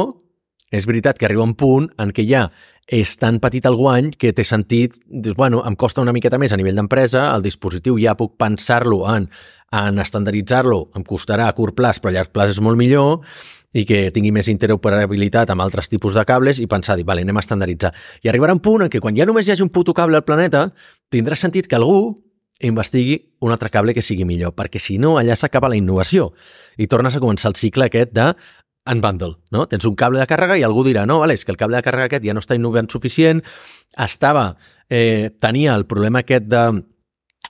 és 0.75 0.85
veritat 0.89 1.19
que 1.19 1.27
arriba 1.27 1.45
un 1.45 1.53
punt 1.55 1.87
en 2.01 2.11
què 2.11 2.25
ja 2.27 2.47
és 2.85 3.15
tan 3.17 3.39
petit 3.41 3.65
el 3.65 3.77
guany 3.77 4.11
que 4.13 4.31
té 4.35 4.43
sentit, 4.45 4.97
dius, 5.07 5.35
bueno, 5.37 5.63
em 5.65 5.75
costa 5.75 6.03
una 6.03 6.13
miqueta 6.13 6.37
més 6.41 6.53
a 6.53 6.57
nivell 6.59 6.77
d'empresa, 6.77 7.31
el 7.33 7.45
dispositiu 7.45 7.97
ja 8.01 8.13
puc 8.17 8.35
pensar-lo 8.41 9.01
en, 9.09 9.25
en 9.72 9.99
estandarditzar-lo, 9.99 10.89
em 10.95 11.03
costarà 11.03 11.49
a 11.49 11.55
curt 11.57 11.76
plaç, 11.76 11.99
però 12.01 12.13
a 12.13 12.18
llarg 12.20 12.34
plaç 12.34 12.55
és 12.55 12.61
molt 12.63 12.78
millor, 12.80 13.24
i 13.76 13.84
que 13.88 14.09
tingui 14.16 14.32
més 14.32 14.47
interoperabilitat 14.51 15.51
amb 15.51 15.66
altres 15.66 15.91
tipus 15.91 16.16
de 16.16 16.24
cables 16.28 16.61
i 16.63 16.68
pensar, 16.72 16.95
dir, 16.95 17.05
vale, 17.07 17.26
anem 17.26 17.36
a 17.36 17.43
estandarditzar. 17.43 17.91
I 18.24 18.32
arribarà 18.32 18.55
un 18.55 18.61
punt 18.63 18.86
en 18.86 18.91
què 18.91 19.01
quan 19.03 19.18
ja 19.18 19.28
només 19.28 19.47
hi 19.47 19.55
hagi 19.55 19.66
un 19.66 19.74
puto 19.74 19.93
cable 19.93 20.16
al 20.16 20.24
planeta, 20.24 20.70
tindrà 21.11 21.36
sentit 21.36 21.68
que 21.68 21.76
algú 21.76 22.16
investigui 22.63 23.18
un 23.43 23.51
altre 23.51 23.70
cable 23.70 23.93
que 23.93 24.03
sigui 24.05 24.24
millor, 24.24 24.55
perquè 24.55 24.80
si 24.80 24.95
no, 24.97 25.18
allà 25.20 25.36
s'acaba 25.36 25.68
la 25.68 25.76
innovació 25.76 26.30
i 26.80 26.88
tornes 26.88 27.18
a 27.18 27.20
començar 27.20 27.51
el 27.51 27.59
cicle 27.59 27.89
aquest 27.89 28.16
de 28.16 28.30
unbundle, 28.88 29.34
no? 29.51 29.66
Tens 29.68 29.84
un 29.89 29.95
cable 29.97 30.22
de 30.22 30.28
càrrega 30.30 30.55
i 30.55 30.63
algú 30.63 30.86
dirà, 30.86 31.03
no, 31.09 31.20
vale, 31.20 31.36
és 31.36 31.43
que 31.43 31.51
el 31.51 31.59
cable 31.59 31.76
de 31.76 31.84
càrrega 31.84 32.07
aquest 32.07 32.24
ja 32.24 32.36
no 32.38 32.43
està 32.43 32.55
innovant 32.55 32.88
suficient, 32.88 33.41
estava, 33.97 34.53
eh, 34.88 35.34
tenia 35.41 35.76
el 35.76 35.88
problema 35.89 36.22
aquest 36.22 36.47
de 36.47 36.63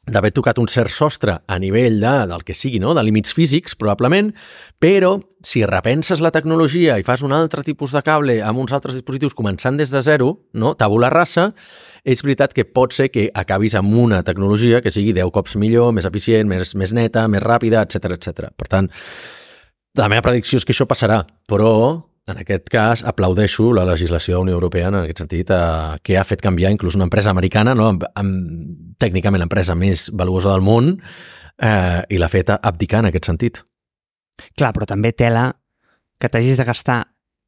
d'haver 0.06 0.32
tocat 0.36 0.60
un 0.62 0.68
cert 0.70 0.92
sostre 0.94 1.40
a 1.48 1.58
nivell 1.60 1.98
de, 2.02 2.14
del 2.30 2.44
que 2.46 2.54
sigui, 2.58 2.80
no? 2.82 2.94
de 2.94 3.04
límits 3.04 3.34
físics, 3.34 3.76
probablement, 3.80 4.32
però 4.82 5.16
si 5.46 5.64
repenses 5.66 6.22
la 6.22 6.32
tecnologia 6.36 7.00
i 7.02 7.06
fas 7.06 7.24
un 7.26 7.34
altre 7.34 7.64
tipus 7.66 7.96
de 7.96 8.04
cable 8.06 8.38
amb 8.46 8.62
uns 8.62 8.76
altres 8.76 8.98
dispositius 8.98 9.34
començant 9.38 9.80
des 9.80 9.94
de 9.94 10.02
zero, 10.06 10.32
no? 10.54 10.76
tabula 10.78 11.10
rasa, 11.14 11.52
és 12.06 12.22
veritat 12.22 12.54
que 12.54 12.68
pot 12.70 12.94
ser 12.94 13.10
que 13.10 13.30
acabis 13.34 13.76
amb 13.76 13.94
una 13.98 14.22
tecnologia 14.24 14.82
que 14.86 14.94
sigui 14.94 15.16
10 15.16 15.34
cops 15.34 15.58
millor, 15.62 15.92
més 15.96 16.06
eficient, 16.06 16.50
més, 16.50 16.76
més 16.78 16.94
neta, 16.94 17.26
més 17.28 17.44
ràpida, 17.44 17.82
etc 17.86 18.20
etc. 18.20 18.52
Per 18.56 18.70
tant, 18.70 18.92
la 19.98 20.10
meva 20.12 20.26
predicció 20.26 20.62
és 20.62 20.68
que 20.68 20.76
això 20.76 20.86
passarà, 20.90 21.24
però 21.50 21.72
en 22.28 22.40
aquest 22.42 22.70
cas 22.74 23.04
aplaudeixo 23.06 23.70
la 23.78 23.86
legislació 23.86 24.34
de 24.34 24.38
la 24.38 24.44
Unió 24.46 24.56
Europea 24.58 24.90
en 24.90 24.98
aquest 25.04 25.22
sentit 25.22 25.52
eh, 25.54 25.98
que 26.02 26.18
ha 26.18 26.26
fet 26.26 26.42
canviar 26.42 26.72
inclús 26.74 26.98
una 26.98 27.06
empresa 27.06 27.30
americana, 27.30 27.76
no? 27.78 27.92
amb, 27.94 28.06
amb, 28.18 28.96
tècnicament 29.02 29.44
l'empresa 29.44 29.76
més 29.78 30.10
valuosa 30.14 30.56
del 30.56 30.66
món, 30.66 30.96
eh, 31.62 32.02
i 32.10 32.18
l'ha 32.18 32.32
fet 32.32 32.52
abdicar 32.56 33.04
en 33.04 33.12
aquest 33.12 33.30
sentit. 33.30 33.62
Clar, 34.58 34.74
però 34.76 34.88
també 34.90 35.14
tela 35.14 35.52
que 36.20 36.32
t'hagis 36.32 36.58
de 36.60 36.66
gastar 36.68 37.00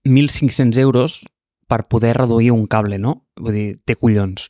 1.500 0.08 0.78
euros 0.80 1.24
per 1.68 1.88
poder 1.92 2.14
reduir 2.16 2.52
un 2.54 2.68
cable, 2.68 3.00
no? 3.00 3.28
Vull 3.40 3.56
dir, 3.56 3.68
té 3.84 3.98
collons. 4.00 4.48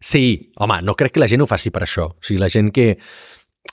Sí, 0.00 0.52
home, 0.56 0.78
no 0.84 0.94
crec 0.96 1.16
que 1.16 1.20
la 1.20 1.28
gent 1.28 1.42
ho 1.42 1.48
faci 1.48 1.72
per 1.72 1.82
això. 1.84 2.06
O 2.14 2.24
sigui, 2.24 2.38
la 2.40 2.52
gent 2.52 2.70
que 2.72 2.94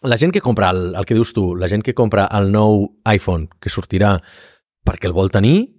la 0.03 0.17
gent 0.17 0.33
que 0.33 0.41
compra 0.41 0.71
el, 0.73 0.95
el 0.97 1.05
que 1.05 1.15
dius 1.15 1.31
tu, 1.35 1.53
la 1.55 1.69
gent 1.71 1.83
que 1.85 1.93
compra 1.93 2.25
el 2.33 2.49
nou 2.51 2.87
iPhone 3.07 3.47
que 3.61 3.71
sortirà 3.71 4.17
perquè 4.83 5.07
el 5.07 5.15
vol 5.15 5.31
tenir, 5.31 5.72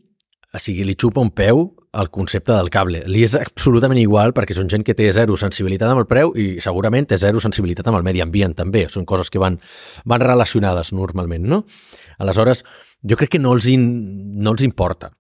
o 0.55 0.61
sigui, 0.63 0.85
li 0.87 0.95
xupa 0.95 1.23
un 1.23 1.33
peu 1.35 1.65
el 1.95 2.11
concepte 2.15 2.53
del 2.55 2.71
cable. 2.71 3.03
Li 3.11 3.25
és 3.27 3.35
absolutament 3.39 3.99
igual 3.99 4.35
perquè 4.35 4.55
són 4.55 4.71
gent 4.71 4.85
que 4.87 4.95
té 4.95 5.09
zero 5.15 5.37
sensibilitat 5.41 5.91
amb 5.91 6.05
el 6.05 6.09
preu 6.11 6.33
i 6.39 6.61
segurament 6.63 7.09
té 7.11 7.19
zero 7.19 7.43
sensibilitat 7.43 7.91
amb 7.91 7.99
el 7.99 8.07
medi 8.07 8.23
ambient 8.23 8.55
també. 8.59 8.87
Són 8.91 9.07
coses 9.07 9.31
que 9.31 9.43
van, 9.43 9.59
van 10.07 10.23
relacionades 10.23 10.93
normalment, 10.95 11.47
no? 11.51 11.65
Aleshores, 12.23 12.65
jo 13.03 13.19
crec 13.19 13.35
que 13.35 13.43
no 13.43 13.55
els, 13.55 13.67
in, 13.71 13.85
no 14.43 14.55
els 14.55 14.63
importa. 14.67 15.11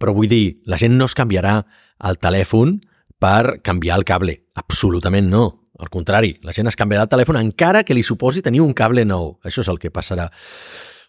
Però 0.00 0.14
vull 0.14 0.30
dir, 0.30 0.60
la 0.66 0.78
gent 0.78 0.96
no 0.98 1.06
es 1.10 1.14
canviarà 1.18 1.60
el 2.06 2.18
telèfon 2.22 2.78
per 3.22 3.60
canviar 3.66 3.98
el 4.00 4.06
cable. 4.06 4.40
Absolutament 4.58 5.30
no. 5.30 5.44
Al 5.78 5.90
contrari, 5.90 6.36
la 6.46 6.54
gent 6.54 6.70
es 6.70 6.78
canviarà 6.78 7.06
el 7.08 7.10
telèfon 7.10 7.38
encara 7.40 7.82
que 7.82 7.94
li 7.94 8.02
suposi 8.06 8.42
tenir 8.42 8.62
un 8.62 8.74
cable 8.74 9.02
nou. 9.06 9.38
Això 9.42 9.62
és 9.64 9.70
el 9.70 9.80
que 9.82 9.90
passarà. 9.94 10.28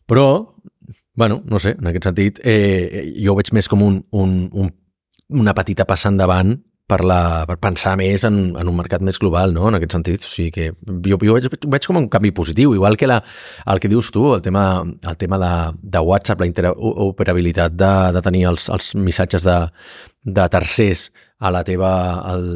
Però, 0.10 0.56
bueno, 1.16 1.41
no 1.45 1.59
sé, 1.59 1.76
en 1.80 1.88
aquest 1.91 2.09
sentit, 2.09 2.39
eh, 2.43 3.13
jo 3.24 3.34
ho 3.34 3.39
veig 3.39 3.51
més 3.55 3.70
com 3.72 3.84
un, 3.84 3.99
un, 4.11 4.38
un, 4.51 4.72
una 5.41 5.53
petita 5.57 5.88
passa 5.88 6.11
endavant 6.11 6.57
per, 6.86 6.99
la, 7.05 7.45
per 7.49 7.57
pensar 7.61 7.95
més 7.97 8.24
en, 8.28 8.36
en 8.59 8.70
un 8.70 8.78
mercat 8.78 9.01
més 9.05 9.18
global, 9.22 9.53
no? 9.55 9.68
en 9.70 9.78
aquest 9.78 9.95
sentit. 9.95 10.26
O 10.26 10.30
sigui 10.30 10.51
que 10.53 10.68
jo, 11.09 11.18
jo 11.18 11.38
veig, 11.38 11.47
veig 11.49 11.88
com 11.88 11.99
un 11.99 12.09
canvi 12.13 12.32
positiu, 12.36 12.76
igual 12.78 12.97
que 12.99 13.09
la, 13.09 13.22
el 13.72 13.82
que 13.82 13.89
dius 13.91 14.11
tu, 14.13 14.28
el 14.36 14.43
tema, 14.45 14.84
el 14.84 15.18
tema 15.18 15.39
de, 15.41 15.53
de 15.82 16.03
WhatsApp, 16.05 16.43
la 16.43 16.49
interoperabilitat 16.49 17.74
de, 17.74 17.93
de 18.16 18.26
tenir 18.26 18.45
els, 18.51 18.70
els 18.74 18.93
missatges 18.99 19.47
de, 19.47 19.57
de 20.38 20.47
tercers 20.53 21.09
a 21.39 21.51
la 21.51 21.63
teva... 21.68 21.91
El... 22.34 22.47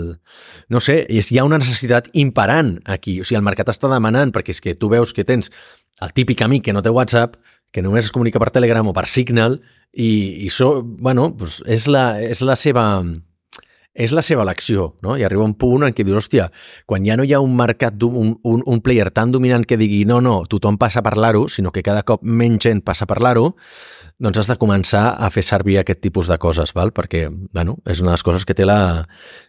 No 0.70 0.82
sé, 0.84 1.02
és, 1.10 1.32
hi 1.32 1.42
ha 1.42 1.48
una 1.48 1.60
necessitat 1.62 2.12
imparant 2.14 2.78
aquí. 2.86 3.20
O 3.20 3.28
sigui, 3.28 3.40
el 3.42 3.48
mercat 3.48 3.74
està 3.74 3.90
demanant, 3.92 4.34
perquè 4.36 4.54
és 4.56 4.62
que 4.64 4.78
tu 4.78 4.92
veus 4.94 5.16
que 5.16 5.26
tens 5.28 5.50
el 6.06 6.14
típic 6.16 6.46
amic 6.46 6.70
que 6.70 6.76
no 6.76 6.86
té 6.86 6.94
WhatsApp, 6.94 7.36
que 7.72 7.84
només 7.86 8.08
es 8.08 8.14
comunica 8.16 8.42
per 8.42 8.52
Telegram 8.56 8.88
o 8.88 8.96
per 8.96 9.08
Signal, 9.08 9.60
i, 9.94 10.46
i 10.46 10.50
so, 10.54 10.82
bueno, 10.84 11.32
pues 11.38 11.60
és, 11.66 11.88
la, 11.90 12.20
és 12.22 12.44
la 12.46 12.56
seva 12.60 12.86
és 14.00 14.14
la 14.16 14.22
seva 14.24 14.46
elecció, 14.46 14.94
no? 15.04 15.18
I 15.18 15.26
arriba 15.28 15.44
un 15.44 15.56
punt 15.60 15.84
en 15.84 15.96
què 15.96 16.06
dius, 16.08 16.22
hòstia, 16.22 16.46
quan 16.88 17.04
ja 17.04 17.18
no 17.20 17.26
hi 17.28 17.34
ha 17.36 17.42
un 17.44 17.56
mercat, 17.58 17.98
un, 18.06 18.36
un, 18.48 18.62
un 18.64 18.82
player 18.86 19.10
tan 19.12 19.34
dominant 19.34 19.66
que 19.68 19.80
digui 19.82 20.06
no, 20.08 20.22
no, 20.24 20.38
tothom 20.48 20.78
passa 20.80 21.02
a 21.02 21.06
parlar-ho, 21.06 21.48
sinó 21.52 21.74
que 21.76 21.84
cada 21.84 22.06
cop 22.08 22.24
menys 22.24 22.64
gent 22.64 22.84
passa 22.86 23.04
a 23.04 23.10
parlar-ho, 23.10 23.50
doncs 24.22 24.40
has 24.40 24.52
de 24.54 24.58
començar 24.62 25.04
a 25.18 25.30
fer 25.34 25.44
servir 25.44 25.80
aquest 25.82 26.04
tipus 26.06 26.32
de 26.32 26.38
coses, 26.40 26.72
val? 26.78 26.94
perquè 26.96 27.28
bueno, 27.28 27.80
és 27.86 28.00
una 28.00 28.14
de 28.14 28.20
les 28.20 28.24
coses 28.24 28.46
que 28.48 28.56
té, 28.56 28.68
la, 28.68 29.08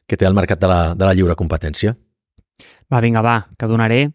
que 0.08 0.18
té 0.18 0.26
el 0.26 0.34
mercat 0.34 0.58
de 0.58 0.70
la, 0.72 0.82
de 0.96 1.06
la 1.06 1.14
lliure 1.14 1.38
competència. 1.38 1.94
Va, 2.90 2.98
vinga, 3.04 3.22
va, 3.22 3.44
que 3.54 3.70
donaré 3.70 4.08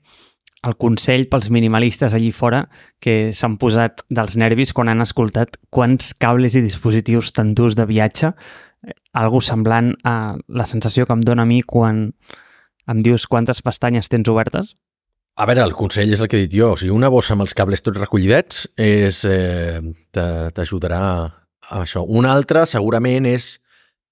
el 0.65 0.75
consell 0.81 1.27
pels 1.29 1.51
minimalistes 1.53 2.13
allí 2.13 2.31
fora 2.33 2.65
que 2.99 3.33
s'han 3.33 3.59
posat 3.61 4.01
dels 4.09 4.37
nervis 4.41 4.73
quan 4.73 4.89
han 4.89 5.03
escoltat 5.05 5.59
quants 5.69 6.13
cables 6.17 6.55
i 6.55 6.63
dispositius 6.65 7.33
tan 7.35 7.53
durs 7.57 7.77
de 7.77 7.85
viatge 7.85 8.33
algo 9.13 9.41
semblant 9.41 9.93
a 10.03 10.35
la 10.47 10.65
sensació 10.69 11.05
que 11.05 11.15
em 11.15 11.23
dóna 11.25 11.45
a 11.45 11.49
mi 11.49 11.61
quan 11.61 12.09
em 12.91 13.01
dius 13.01 13.25
quantes 13.27 13.63
pestanyes 13.65 14.09
tens 14.11 14.29
obertes? 14.29 14.75
A 15.35 15.47
veure, 15.49 15.65
el 15.65 15.73
consell 15.75 16.13
és 16.15 16.21
el 16.21 16.29
que 16.31 16.37
he 16.37 16.45
dit 16.45 16.53
jo. 16.61 16.71
O 16.75 16.79
sigui, 16.79 16.93
una 16.95 17.09
bossa 17.11 17.33
amb 17.35 17.43
els 17.43 17.55
cables 17.57 17.83
tots 17.83 17.99
recollidets 17.99 18.69
és, 18.79 19.23
eh, 19.27 19.81
t'ajudarà 20.15 21.01
a 21.25 21.81
això. 21.81 22.05
Una 22.07 22.31
altra, 22.31 22.65
segurament, 22.65 23.25
és 23.25 23.59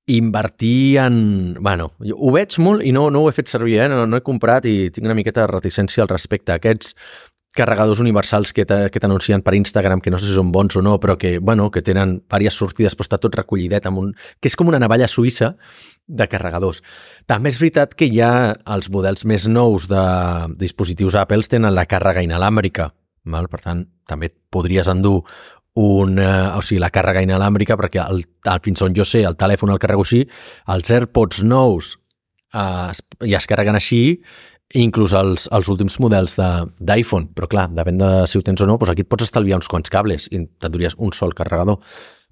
invertir 0.06 0.97
en... 0.99 1.56
Bueno, 1.60 1.91
ho 1.99 2.32
veig 2.36 2.58
molt 2.60 2.84
i 2.84 2.91
no, 2.91 3.10
no 3.12 3.24
ho 3.24 3.30
he 3.30 3.36
fet 3.36 3.51
servir, 3.51 3.80
eh? 3.86 3.89
no, 3.91 4.04
no 4.10 4.20
he 4.20 4.26
comprat 4.26 4.68
i 4.68 4.89
tinc 4.91 5.08
una 5.08 5.16
miqueta 5.16 5.45
de 5.45 5.51
reticència 5.51 6.04
al 6.04 6.12
respecte. 6.12 6.56
Aquests 6.56 6.91
carregadors 7.54 8.01
universals 8.01 8.51
que 8.54 8.66
t'anuncien 8.66 9.43
per 9.45 9.54
Instagram, 9.56 10.01
que 10.01 10.12
no 10.12 10.18
sé 10.18 10.26
si 10.28 10.36
són 10.36 10.51
bons 10.51 10.76
o 10.76 10.82
no, 10.82 10.97
però 10.99 11.16
que, 11.22 11.38
bueno, 11.38 11.70
que 11.72 11.84
tenen 11.86 12.18
diverses 12.26 12.58
sortides, 12.60 12.97
però 12.97 13.06
està 13.06 13.20
tot 13.22 13.38
recollidet 13.38 13.86
amb 13.86 14.01
un... 14.01 14.12
que 14.41 14.49
és 14.49 14.58
com 14.58 14.72
una 14.72 14.82
navalla 14.82 15.08
suïssa 15.08 15.54
de 16.08 16.28
carregadors. 16.28 16.82
També 17.30 17.54
és 17.54 17.62
veritat 17.62 17.93
que 17.95 18.10
ha 18.26 18.34
els 18.76 18.89
models 18.89 19.24
més 19.30 19.47
nous 19.47 19.88
de 19.88 20.04
dispositius 20.60 21.16
Apple 21.22 21.45
tenen 21.47 21.78
la 21.78 21.86
càrrega 21.86 22.26
inalàmbrica, 22.26 22.89
val? 23.30 23.47
per 23.47 23.62
tant, 23.62 23.86
també 24.10 24.34
podries 24.51 24.89
endur 24.89 25.22
un, 25.76 26.19
eh, 26.19 26.57
o 26.57 26.61
sigui, 26.61 26.80
la 26.82 26.91
càrrega 26.93 27.24
inalàmbrica, 27.26 27.78
perquè 27.80 28.03
el, 28.05 28.24
el, 28.45 28.63
fins 28.65 28.82
on 28.86 28.95
jo 28.95 29.05
sé, 29.07 29.24
el 29.26 29.38
telèfon 29.39 29.74
el 29.74 29.82
carrego 29.82 30.05
així, 30.05 30.24
els 30.69 30.91
AirPods 30.93 31.43
nous 31.47 31.95
eh, 32.53 32.91
ja 33.26 33.39
es 33.39 33.49
carreguen 33.49 33.80
així 33.80 34.03
inclús 34.74 35.13
els, 35.13 35.45
els 35.53 35.69
últims 35.69 35.99
models 36.01 36.34
d'iPhone, 36.38 37.30
però 37.36 37.49
clar, 37.49 37.67
depèn 37.78 37.99
de 37.99 38.09
si 38.30 38.39
ho 38.39 38.45
tens 38.45 38.63
o 38.63 38.67
no, 38.69 38.80
doncs 38.82 38.93
aquí 38.93 39.05
et 39.05 39.09
pots 39.09 39.28
estalviar 39.28 39.59
uns 39.59 39.69
quants 39.69 39.91
cables 39.93 40.26
i 40.32 40.41
t'enduries 40.61 40.97
un 40.97 41.13
sol 41.13 41.36
carregador. 41.38 41.78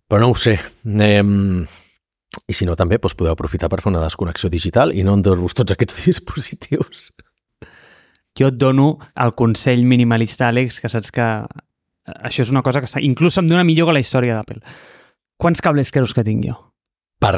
Però 0.10 0.20
no 0.24 0.32
ho 0.32 0.36
sé. 0.36 0.58
Eh, 0.58 1.22
I 1.22 2.56
si 2.56 2.66
no, 2.66 2.78
també 2.80 2.98
doncs 2.98 3.18
podeu 3.20 3.36
aprofitar 3.36 3.70
per 3.70 3.82
fer 3.84 3.92
una 3.92 4.02
desconnexió 4.04 4.50
digital 4.50 4.94
i 4.96 5.04
no 5.06 5.14
endur-vos 5.20 5.54
tots 5.58 5.76
aquests 5.76 6.02
dispositius. 6.08 7.12
Jo 8.40 8.48
et 8.48 8.58
dono 8.58 8.96
el 9.20 9.36
consell 9.36 9.84
minimalista, 9.86 10.48
Àlex, 10.50 10.80
que 10.82 10.90
saps 10.90 11.12
que 11.14 11.28
això 12.06 12.46
és 12.46 12.52
una 12.52 12.64
cosa 12.66 12.82
que 12.82 13.04
inclús 13.06 13.38
em 13.38 13.48
dona 13.50 13.66
millor 13.68 13.90
que 13.90 13.98
la 13.98 14.04
història 14.04 14.38
d'Apple. 14.38 14.62
Quants 15.42 15.62
cables 15.62 15.92
creus 15.94 16.14
que 16.14 16.26
tinc 16.26 16.46
jo? 16.46 16.58
Per, 17.22 17.36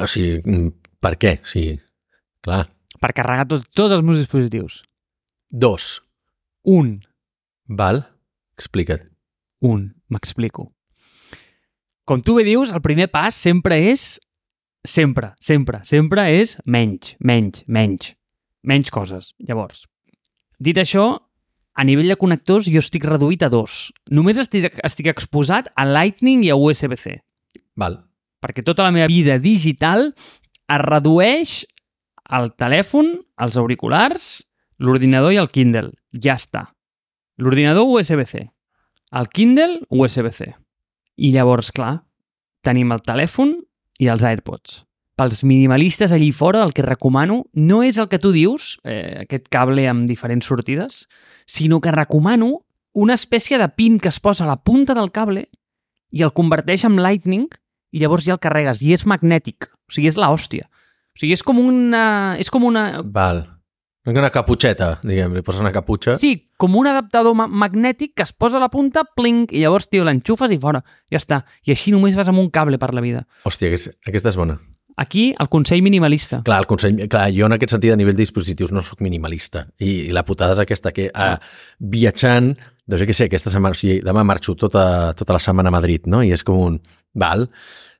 o 0.00 0.06
sigui, 0.10 0.70
per 1.02 1.16
què? 1.20 1.38
O 1.42 1.50
sigui, 1.50 1.76
clar, 2.44 2.64
per 3.00 3.12
carregar 3.12 3.48
tot, 3.50 3.66
tots 3.74 3.94
els 3.94 4.04
meus 4.06 4.20
dispositius? 4.22 4.82
Dos. 5.50 5.98
Un. 6.64 7.02
Val? 7.68 8.04
Explica't. 8.56 9.10
Un. 9.60 9.90
M'explico. 10.08 10.70
Com 12.04 12.20
tu 12.20 12.36
bé 12.36 12.44
dius, 12.44 12.72
el 12.72 12.82
primer 12.84 13.08
pas 13.12 13.34
sempre 13.34 13.80
és... 13.90 14.14
Sempre, 14.84 15.30
sempre, 15.40 15.78
sempre 15.88 16.26
és 16.36 16.58
menys, 16.68 17.14
menys, 17.24 17.62
menys. 17.64 18.10
Menys 18.64 18.90
coses. 18.92 19.30
Llavors, 19.40 19.86
dit 20.60 20.76
això, 20.76 21.06
a 21.74 21.84
nivell 21.84 22.12
de 22.12 22.16
connectors 22.18 22.68
jo 22.70 22.80
estic 22.82 23.04
reduït 23.08 23.42
a 23.42 23.50
dos. 23.50 23.90
Només 24.10 24.38
estic, 24.38 24.78
estic 24.86 25.10
exposat 25.10 25.70
a 25.74 25.86
Lightning 25.88 26.44
i 26.46 26.52
a 26.54 26.58
USB-C. 26.58 27.18
Val. 27.76 27.98
Perquè 28.44 28.62
tota 28.62 28.84
la 28.86 28.92
meva 28.94 29.08
vida 29.10 29.38
digital 29.42 30.12
es 30.12 30.82
redueix 30.84 31.54
el 32.38 32.52
telèfon, 32.56 33.10
els 33.42 33.58
auriculars, 33.60 34.44
l'ordinador 34.78 35.34
i 35.34 35.40
el 35.40 35.50
Kindle. 35.50 35.92
Ja 36.14 36.38
està. 36.38 36.68
L'ordinador 37.42 37.88
USB-C. 37.90 38.46
El 39.14 39.28
Kindle 39.34 39.82
USB-C. 39.90 40.54
I 41.18 41.30
llavors, 41.34 41.70
clar, 41.74 42.04
tenim 42.66 42.94
el 42.94 43.02
telèfon 43.02 43.54
i 44.02 44.10
els 44.10 44.24
AirPods. 44.26 44.82
Pels 45.14 45.44
minimalistes 45.46 46.10
allí 46.10 46.32
fora, 46.32 46.64
el 46.64 46.72
que 46.74 46.82
recomano 46.82 47.44
no 47.54 47.82
és 47.86 48.00
el 48.02 48.08
que 48.10 48.18
tu 48.18 48.32
dius, 48.34 48.80
eh, 48.82 49.22
aquest 49.22 49.46
cable 49.48 49.86
amb 49.86 50.08
diferents 50.10 50.46
sortides, 50.46 51.04
sinó 51.46 51.80
que 51.80 51.92
recomano 51.94 52.64
una 52.94 53.14
espècie 53.14 53.58
de 53.58 53.68
pin 53.68 54.00
que 54.00 54.08
es 54.08 54.18
posa 54.18 54.44
a 54.44 54.50
la 54.50 54.62
punta 54.62 54.94
del 54.94 55.12
cable 55.12 55.48
i 56.10 56.22
el 56.22 56.32
converteix 56.34 56.84
en 56.86 56.98
Lightning 57.02 57.46
i 57.94 58.02
llavors 58.02 58.26
ja 58.26 58.34
el 58.34 58.42
carregues. 58.42 58.82
I 58.82 58.94
és 58.94 59.06
magnètic. 59.06 59.70
O 59.86 59.94
sigui, 59.94 60.10
és 60.10 60.18
la 60.18 60.32
hòstia. 60.34 60.66
O 61.14 61.20
sigui, 61.20 61.34
és 61.34 61.42
com 61.46 61.60
una... 61.62 62.34
És 62.42 62.50
com 62.50 62.66
una... 62.66 63.02
Val. 63.02 63.44
Una 64.04 64.28
caputxeta, 64.28 64.98
diguem, 65.00 65.32
li 65.32 65.40
poses 65.40 65.62
una 65.62 65.72
caputxa. 65.72 66.18
Sí, 66.20 66.50
com 66.60 66.74
un 66.76 66.90
adaptador 66.90 67.32
ma 67.38 67.46
magnètic 67.48 68.12
que 68.18 68.26
es 68.26 68.34
posa 68.36 68.58
a 68.58 68.60
la 68.60 68.68
punta, 68.68 69.06
pling, 69.16 69.46
i 69.48 69.62
llavors, 69.62 69.88
tio, 69.88 70.04
l'enxufes 70.04 70.52
i 70.52 70.58
fora. 70.60 70.82
Ja 71.08 71.22
està. 71.22 71.40
I 71.64 71.72
així 71.72 71.94
només 71.94 72.18
vas 72.18 72.28
amb 72.28 72.42
un 72.42 72.50
cable 72.52 72.76
per 72.82 72.92
la 72.92 73.04
vida. 73.04 73.24
Hòstia, 73.48 73.72
aquesta 74.04 74.34
és 74.34 74.36
bona. 74.36 74.58
Aquí, 74.96 75.32
el 75.40 75.48
consell 75.50 75.82
minimalista. 75.82 76.42
Clar, 76.46 76.60
el 76.62 76.68
consell, 76.70 77.00
clar, 77.10 77.26
jo 77.34 77.48
en 77.48 77.56
aquest 77.56 77.74
sentit 77.74 77.94
a 77.94 77.98
nivell 77.98 78.14
de 78.14 78.22
dispositius 78.22 78.70
no 78.74 78.82
sóc 78.86 79.00
minimalista. 79.02 79.66
I, 79.78 80.08
i 80.08 80.12
la 80.14 80.22
putada 80.26 80.54
és 80.54 80.62
aquesta, 80.62 80.92
que 80.94 81.08
ah, 81.10 81.34
viatjant, 81.78 82.52
doncs 82.86 83.06
què 83.08 83.16
sé, 83.16 83.30
aquesta 83.30 83.50
setmana, 83.50 83.74
o 83.74 83.80
sigui, 83.80 83.98
demà 84.06 84.22
marxo 84.26 84.54
tota, 84.58 84.86
tota 85.18 85.34
la 85.34 85.42
setmana 85.42 85.72
a 85.72 85.76
Madrid, 85.78 86.06
no? 86.06 86.22
I 86.22 86.30
és 86.36 86.46
com 86.46 86.60
un, 86.62 86.78
val, 87.14 87.48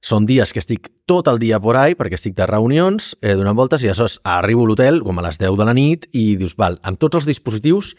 són 0.04 0.26
dies 0.28 0.52
que 0.52 0.60
estic 0.60 0.90
tot 1.08 1.28
el 1.32 1.38
dia 1.40 1.60
por 1.62 1.78
ahí, 1.80 1.94
perquè 1.96 2.18
estic 2.18 2.34
de 2.36 2.46
reunions, 2.50 3.14
eh, 3.22 3.32
donant 3.38 3.56
voltes, 3.56 3.82
i 3.82 3.88
aleshores 3.88 4.18
arribo 4.28 4.66
a 4.66 4.68
l'hotel 4.68 5.00
com 5.02 5.18
a 5.18 5.24
les 5.24 5.38
10 5.40 5.56
de 5.56 5.64
la 5.64 5.74
nit 5.74 6.06
i 6.12 6.34
dius, 6.36 6.58
val, 6.60 6.78
amb 6.82 7.00
tots 7.00 7.22
els 7.22 7.30
dispositius 7.30 7.94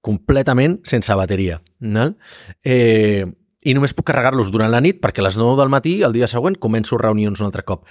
completament 0.00 0.78
sense 0.86 1.14
bateria. 1.14 1.60
No? 1.80 2.12
Eh, 2.64 3.26
I 3.60 3.74
només 3.76 3.92
puc 3.92 4.06
carregar-los 4.08 4.48
durant 4.52 4.70
la 4.72 4.80
nit 4.80 5.02
perquè 5.02 5.20
a 5.20 5.26
les 5.26 5.36
9 5.36 5.58
del 5.58 5.72
matí, 5.72 5.98
el 6.06 6.14
dia 6.14 6.30
següent, 6.30 6.56
començo 6.56 6.96
reunions 6.96 7.42
un 7.42 7.50
altre 7.50 7.66
cop. 7.66 7.84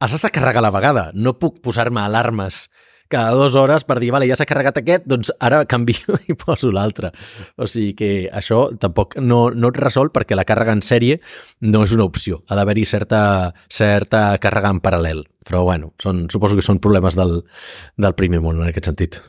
Has 0.00 0.16
de 0.16 0.30
carregar 0.32 0.62
a 0.62 0.64
la 0.64 0.72
vegada. 0.72 1.10
No 1.12 1.34
puc 1.36 1.58
posar-me 1.60 2.00
alarmes 2.00 2.70
cada 3.10 3.34
dues 3.34 3.56
hores 3.58 3.82
per 3.84 3.98
dir, 3.98 4.12
vale, 4.14 4.28
ja 4.30 4.36
s'ha 4.38 4.46
carregat 4.46 4.78
aquest, 4.78 5.02
doncs 5.10 5.32
ara 5.42 5.64
canvio 5.68 6.14
i 6.30 6.36
poso 6.38 6.70
l'altre. 6.72 7.10
O 7.58 7.66
sigui 7.68 7.90
que 7.98 8.10
això 8.32 8.68
tampoc 8.80 9.18
no, 9.18 9.48
no 9.50 9.72
et 9.74 9.80
resol 9.82 10.12
perquè 10.14 10.38
la 10.38 10.46
càrrega 10.48 10.76
en 10.78 10.80
sèrie 10.86 11.18
no 11.66 11.82
és 11.84 11.92
una 11.96 12.06
opció. 12.06 12.38
Ha 12.48 12.56
d'haver-hi 12.56 12.86
certa, 12.86 13.20
certa 13.68 14.22
càrrega 14.40 14.70
en 14.72 14.80
paral·lel. 14.80 15.24
Però 15.44 15.64
bueno, 15.66 15.92
són, 16.00 16.28
suposo 16.32 16.56
que 16.56 16.64
són 16.64 16.80
problemes 16.80 17.18
del, 17.18 17.40
del 17.98 18.16
primer 18.16 18.40
món 18.46 18.62
en 18.62 18.70
aquest 18.70 18.88
sentit. 18.92 19.20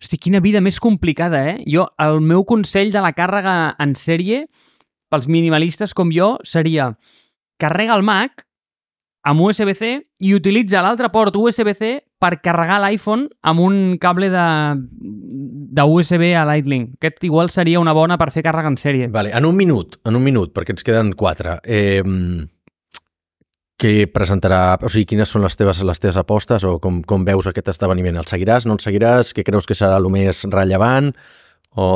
Hosti, 0.00 0.18
quina 0.18 0.40
vida 0.40 0.64
més 0.64 0.80
complicada, 0.80 1.44
eh? 1.52 1.56
Jo, 1.68 1.84
el 2.00 2.22
meu 2.24 2.46
consell 2.48 2.90
de 2.94 3.04
la 3.04 3.12
càrrega 3.12 3.76
en 3.78 3.94
sèrie 3.98 4.46
pels 5.12 5.28
minimalistes 5.30 5.94
com 5.94 6.10
jo 6.14 6.36
seria 6.48 6.94
carrega 7.60 7.94
el 7.94 8.06
Mac 8.06 8.47
amb 9.28 9.44
USB-C 9.44 9.90
i 10.24 10.34
utilitza 10.34 10.80
l'altre 10.84 11.10
port 11.12 11.36
USB-C 11.36 11.90
per 12.18 12.38
carregar 12.42 12.80
l'iPhone 12.82 13.28
amb 13.46 13.60
un 13.62 13.96
cable 14.00 14.30
de, 14.32 14.46
de 15.78 15.84
USB 15.84 16.32
a 16.32 16.46
Lightning. 16.48 16.94
Aquest 16.98 17.24
igual 17.28 17.52
seria 17.52 17.80
una 17.80 17.94
bona 17.96 18.16
per 18.18 18.30
fer 18.34 18.42
càrrega 18.46 18.72
en 18.72 18.78
sèrie. 18.80 19.10
Vale, 19.12 19.34
en 19.36 19.46
un 19.46 19.56
minut, 19.56 20.00
en 20.08 20.16
un 20.16 20.24
minut, 20.24 20.54
perquè 20.56 20.74
ens 20.74 20.86
queden 20.86 21.12
quatre. 21.18 21.58
Eh, 21.68 22.02
què 23.78 23.92
presentarà, 24.10 24.78
o 24.82 24.90
sigui, 24.90 25.06
quines 25.12 25.30
són 25.30 25.44
les 25.46 25.54
teves, 25.54 25.84
les 25.86 26.02
teves 26.02 26.18
apostes 26.18 26.64
o 26.66 26.78
com, 26.82 27.02
com 27.06 27.26
veus 27.28 27.46
aquest 27.46 27.70
esdeveniment? 27.74 28.18
El 28.18 28.26
seguiràs, 28.26 28.66
no 28.66 28.74
el 28.74 28.82
seguiràs? 28.82 29.30
Què 29.36 29.44
creus 29.46 29.68
que 29.68 29.76
serà 29.78 30.00
el 30.00 30.08
més 30.10 30.42
rellevant? 30.50 31.12
O, 31.78 31.86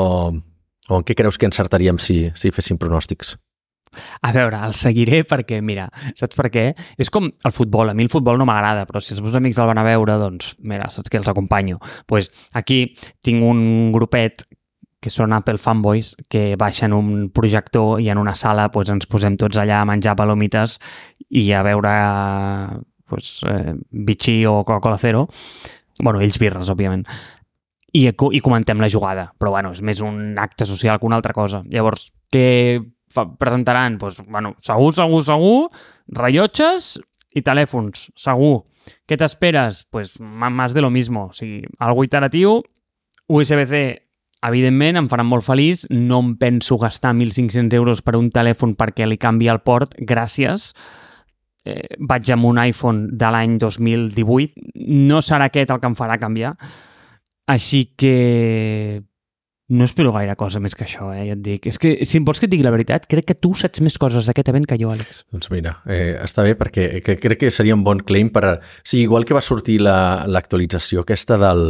o 0.88 1.00
en 1.00 1.08
què 1.08 1.16
creus 1.18 1.40
que 1.40 1.48
encertaríem 1.48 1.98
si, 1.98 2.28
si 2.38 2.52
féssim 2.54 2.78
pronòstics? 2.78 3.34
A 4.22 4.32
veure, 4.34 4.60
el 4.66 4.74
seguiré 4.78 5.22
perquè, 5.28 5.60
mira, 5.64 5.88
saps 6.18 6.38
per 6.38 6.48
què? 6.52 6.66
És 6.98 7.10
com 7.12 7.28
el 7.30 7.54
futbol. 7.54 7.92
A 7.92 7.94
mi 7.94 8.06
el 8.06 8.12
futbol 8.12 8.40
no 8.40 8.46
m'agrada, 8.48 8.86
però 8.88 9.02
si 9.02 9.14
els 9.16 9.22
meus 9.24 9.36
amics 9.38 9.60
el 9.60 9.70
van 9.70 9.82
a 9.82 9.86
veure, 9.86 10.18
doncs, 10.20 10.54
mira, 10.60 10.90
saps 10.90 11.10
que 11.10 11.20
els 11.20 11.28
acompanyo. 11.28 11.78
pues 12.06 12.30
aquí 12.52 12.94
tinc 13.22 13.42
un 13.42 13.92
grupet 13.92 14.44
que 15.02 15.10
són 15.10 15.34
Apple 15.34 15.58
fanboys, 15.58 16.14
que 16.30 16.54
baixen 16.56 16.94
un 16.94 17.28
projector 17.34 18.00
i 18.00 18.08
en 18.12 18.20
una 18.22 18.36
sala 18.38 18.68
pues, 18.70 18.88
ens 18.94 19.08
posem 19.10 19.36
tots 19.36 19.58
allà 19.58 19.80
a 19.82 19.88
menjar 19.88 20.14
palomites 20.16 20.78
i 21.28 21.48
a 21.52 21.64
veure 21.66 21.92
pues, 23.10 23.40
eh, 23.50 23.74
Vichy 23.90 24.44
o 24.46 24.62
Coca-Cola 24.64 24.98
Zero. 24.98 25.28
bueno, 25.98 26.20
ells 26.20 26.38
birres, 26.38 26.70
òbviament. 26.70 27.04
I, 27.92 28.08
I 28.08 28.40
comentem 28.40 28.80
la 28.80 28.88
jugada, 28.90 29.26
però 29.38 29.52
bueno, 29.52 29.74
és 29.74 29.82
més 29.84 30.00
un 30.00 30.38
acte 30.40 30.64
social 30.66 30.98
que 30.98 31.06
una 31.06 31.18
altra 31.20 31.34
cosa. 31.36 31.60
Llavors, 31.68 32.08
què 32.32 32.80
fa, 33.12 33.26
presentaran? 33.38 33.98
Pues, 34.00 34.20
bueno, 34.26 34.54
segur, 34.60 34.92
segur, 34.96 35.22
segur, 35.26 35.56
rellotges 36.08 36.96
i 37.36 37.42
telèfons, 37.44 38.10
segur. 38.18 38.64
Què 39.06 39.16
t'esperes? 39.18 39.84
Pues 39.90 40.16
más 40.20 40.74
de 40.74 40.82
lo 40.82 40.90
mismo. 40.90 41.28
O 41.30 41.36
sigui, 41.36 41.62
algo 41.78 42.04
iteratiu, 42.04 42.62
USB-C 43.28 43.82
evidentment 44.42 44.98
em 44.98 45.08
faran 45.10 45.28
molt 45.30 45.46
feliç, 45.46 45.86
no 45.90 46.18
em 46.24 46.32
penso 46.40 46.78
gastar 46.80 47.14
1.500 47.14 47.76
euros 47.78 48.02
per 48.02 48.16
un 48.18 48.30
telèfon 48.34 48.74
perquè 48.78 49.06
li 49.06 49.18
canvi 49.20 49.48
el 49.52 49.62
port, 49.62 49.94
gràcies. 49.98 50.72
Eh, 51.62 51.94
vaig 52.02 52.32
amb 52.34 52.48
un 52.48 52.58
iPhone 52.58 53.12
de 53.14 53.30
l'any 53.30 53.54
2018, 53.62 54.72
no 54.98 55.20
serà 55.22 55.46
aquest 55.46 55.70
el 55.70 55.78
que 55.78 55.92
em 55.92 55.94
farà 55.94 56.18
canviar, 56.18 56.56
així 57.46 57.84
que 57.94 59.02
no 59.72 59.86
espero 59.88 60.12
gaire 60.12 60.34
cosa 60.36 60.60
més 60.60 60.76
que 60.76 60.84
això, 60.84 61.08
eh, 61.14 61.24
ja 61.30 61.36
et 61.36 61.42
dic. 61.42 61.66
És 61.70 61.78
que, 61.80 61.94
si 62.08 62.20
em 62.20 62.26
vols 62.28 62.42
que 62.42 62.48
et 62.48 62.52
digui 62.52 62.66
la 62.66 62.74
veritat, 62.74 63.06
crec 63.10 63.30
que 63.30 63.38
tu 63.38 63.54
saps 63.56 63.80
més 63.84 63.96
coses 64.00 64.28
d'aquest 64.28 64.52
event 64.52 64.68
que 64.68 64.76
jo, 64.80 64.90
Àlex. 64.92 65.22
Doncs 65.32 65.48
mira, 65.54 65.78
eh, 65.88 66.18
està 66.20 66.44
bé 66.44 66.52
perquè 66.60 67.00
que 67.04 67.16
crec 67.22 67.40
que 67.44 67.50
seria 67.54 67.76
un 67.78 67.84
bon 67.86 68.02
claim 68.04 68.28
per... 68.34 68.44
O 68.52 68.58
sigui, 68.84 69.06
igual 69.06 69.24
que 69.24 69.36
va 69.36 69.44
sortir 69.44 69.78
l'actualització 69.80 71.00
la, 71.00 71.06
aquesta 71.06 71.40
del, 71.40 71.64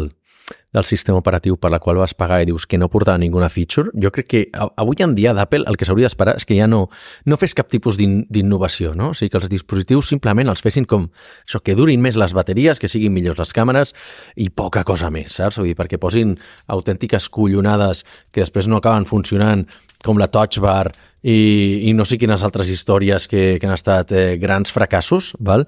del 0.73 0.85
sistema 0.89 1.19
operatiu 1.21 1.59
per 1.61 1.71
la 1.71 1.79
qual 1.83 1.99
vas 2.01 2.15
pagar 2.17 2.41
i 2.43 2.47
dius 2.49 2.67
que 2.67 2.79
no 2.81 2.89
portava 2.93 3.21
ninguna 3.21 3.51
feature, 3.53 3.93
jo 3.95 4.11
crec 4.15 4.29
que 4.29 4.43
avui 4.81 5.03
en 5.05 5.15
dia 5.15 5.35
d'Apple 5.37 5.67
el 5.69 5.77
que 5.77 5.89
s'hauria 5.89 6.09
d'esperar 6.09 6.37
és 6.41 6.49
que 6.49 6.57
ja 6.57 6.67
no, 6.71 6.87
no 7.29 7.39
fes 7.41 7.55
cap 7.55 7.69
tipus 7.73 7.99
d'innovació, 8.01 8.95
no? 8.99 9.13
O 9.13 9.19
sigui, 9.19 9.33
que 9.33 9.41
els 9.43 9.53
dispositius 9.53 10.09
simplement 10.15 10.49
els 10.49 10.65
fessin 10.65 10.89
com 10.89 11.11
això, 11.45 11.61
que 11.61 11.77
durin 11.79 12.03
més 12.03 12.17
les 12.17 12.35
bateries, 12.37 12.81
que 12.81 12.91
siguin 12.91 13.13
millors 13.13 13.41
les 13.43 13.53
càmeres 13.53 13.95
i 14.37 14.49
poca 14.51 14.85
cosa 14.89 15.13
més, 15.13 15.37
saps? 15.37 15.61
Vull 15.61 15.73
dir, 15.73 15.79
perquè 15.79 16.01
posin 16.01 16.37
autèntiques 16.73 17.29
collonades 17.33 18.05
que 18.33 18.45
després 18.45 18.69
no 18.69 18.81
acaben 18.81 19.09
funcionant 19.09 19.67
com 20.03 20.19
la 20.19 20.29
Touch 20.33 20.59
Bar 20.63 20.91
i, 21.23 21.89
i 21.89 21.93
no 21.95 22.05
sé 22.09 22.19
quines 22.19 22.43
altres 22.43 22.69
històries 22.73 23.29
que, 23.31 23.59
que 23.63 23.69
han 23.69 23.77
estat 23.77 24.11
eh, 24.13 24.37
grans 24.43 24.75
fracassos, 24.75 25.33
val? 25.39 25.67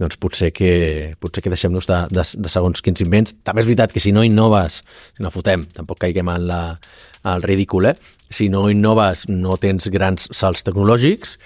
Doncs 0.00 0.18
potser 0.20 0.52
que, 0.52 1.14
potser 1.20 1.42
que 1.44 1.52
deixem-nos 1.52 1.88
de, 1.88 2.00
de, 2.12 2.24
de 2.44 2.52
segons 2.52 2.84
quins 2.84 3.02
invents. 3.04 3.34
També 3.46 3.62
és 3.62 3.68
veritat 3.70 3.94
que 3.94 4.02
si 4.02 4.12
no 4.12 4.24
innoves, 4.26 4.82
si 5.16 5.24
no 5.24 5.32
fotem, 5.32 5.64
tampoc 5.76 6.02
caiguem 6.04 6.30
en 6.32 6.46
la, 6.50 6.60
el 7.32 7.44
ridícul, 7.46 7.90
eh? 7.92 7.96
si 8.30 8.48
no 8.52 8.66
innoves 8.70 9.26
no 9.30 9.56
tens 9.60 9.88
grans 9.94 10.28
salts 10.34 10.66
tecnològics, 10.66 11.36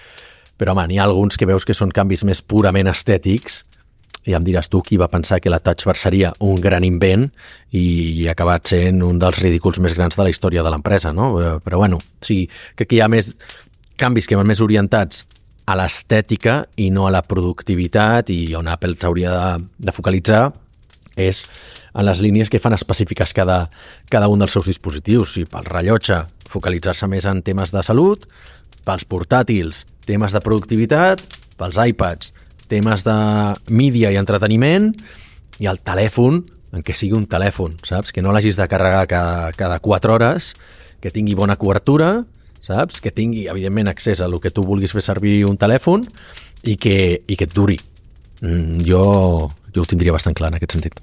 però 0.60 0.74
home, 0.74 0.86
n'hi 0.90 1.00
ha 1.00 1.06
alguns 1.08 1.38
que 1.40 1.48
veus 1.48 1.64
que 1.64 1.76
són 1.76 1.92
canvis 1.94 2.24
més 2.28 2.42
purament 2.42 2.90
estètics, 2.90 3.62
i 4.28 4.34
em 4.36 4.44
diràs 4.44 4.68
tu 4.68 4.82
qui 4.84 4.98
va 5.00 5.08
pensar 5.08 5.38
que 5.40 5.48
la 5.48 5.62
Touch 5.64 5.86
Bar 5.88 5.96
seria 5.96 6.32
un 6.44 6.58
gran 6.60 6.84
invent 6.84 7.24
i, 7.72 7.80
i 8.20 8.26
ha 8.28 8.34
acabat 8.34 8.68
sent 8.74 9.00
un 9.06 9.18
dels 9.20 9.40
ridículs 9.40 9.80
més 9.80 9.96
grans 9.96 10.16
de 10.16 10.26
la 10.26 10.32
història 10.32 10.64
de 10.66 10.72
l'empresa, 10.72 11.14
no? 11.16 11.30
Però, 11.38 11.54
però 11.64 11.80
bueno, 11.80 12.00
sí, 12.20 12.42
crec 12.76 12.90
que 12.90 12.98
hi 12.98 13.00
ha 13.04 13.08
més 13.08 13.32
canvis 14.00 14.28
que 14.28 14.36
van 14.36 14.48
més 14.48 14.60
orientats 14.64 15.24
a 15.70 15.76
l'estètica 15.78 16.64
i 16.82 16.88
no 16.90 17.06
a 17.06 17.12
la 17.14 17.22
productivitat 17.22 18.32
i 18.34 18.42
on 18.58 18.68
Apple 18.70 18.96
s'hauria 18.98 19.30
de, 19.34 19.68
de 19.86 19.94
focalitzar 19.94 20.48
és 21.20 21.44
en 21.94 22.06
les 22.06 22.20
línies 22.22 22.50
que 22.50 22.60
fan 22.62 22.74
específiques 22.74 23.34
cada, 23.36 23.68
cada 24.10 24.28
un 24.30 24.40
dels 24.40 24.54
seus 24.56 24.66
dispositius. 24.70 25.36
I 25.38 25.46
pel 25.50 25.66
rellotge, 25.66 26.22
focalitzar-se 26.50 27.06
més 27.10 27.26
en 27.28 27.42
temes 27.46 27.74
de 27.74 27.82
salut, 27.86 28.26
pels 28.86 29.06
portàtils, 29.06 29.84
temes 30.06 30.34
de 30.34 30.42
productivitat, 30.42 31.22
pels 31.60 31.78
iPads, 31.92 32.32
temes 32.70 33.04
de 33.06 33.18
mídia 33.74 34.10
i 34.14 34.18
entreteniment, 34.18 34.92
i 35.60 35.68
el 35.70 35.82
telèfon, 35.84 36.44
en 36.72 36.86
què 36.86 36.94
sigui 36.96 37.18
un 37.18 37.26
telèfon, 37.30 37.76
saps? 37.84 38.14
Que 38.14 38.22
no 38.22 38.32
l'hagis 38.32 38.56
de 38.56 38.68
carregar 38.70 39.06
cada, 39.10 39.50
cada 39.58 39.80
4 39.82 40.14
hores, 40.14 40.54
que 41.02 41.12
tingui 41.12 41.34
bona 41.34 41.58
cobertura, 41.60 42.20
saps? 42.64 43.00
Que 43.00 43.12
tingui, 43.14 43.46
evidentment, 43.52 43.90
accés 43.90 44.20
a 44.20 44.28
el 44.28 44.38
que 44.40 44.52
tu 44.54 44.64
vulguis 44.66 44.92
fer 44.96 45.04
servir 45.04 45.44
un 45.48 45.58
telèfon 45.60 46.04
i 46.64 46.76
que, 46.76 46.96
i 47.26 47.36
que 47.36 47.48
et 47.48 47.56
duri. 47.56 47.78
Mm, 48.40 48.84
jo, 48.86 49.02
jo 49.74 49.82
ho 49.82 49.88
tindria 49.88 50.14
bastant 50.16 50.36
clar 50.36 50.52
en 50.52 50.60
aquest 50.60 50.76
sentit. 50.76 51.00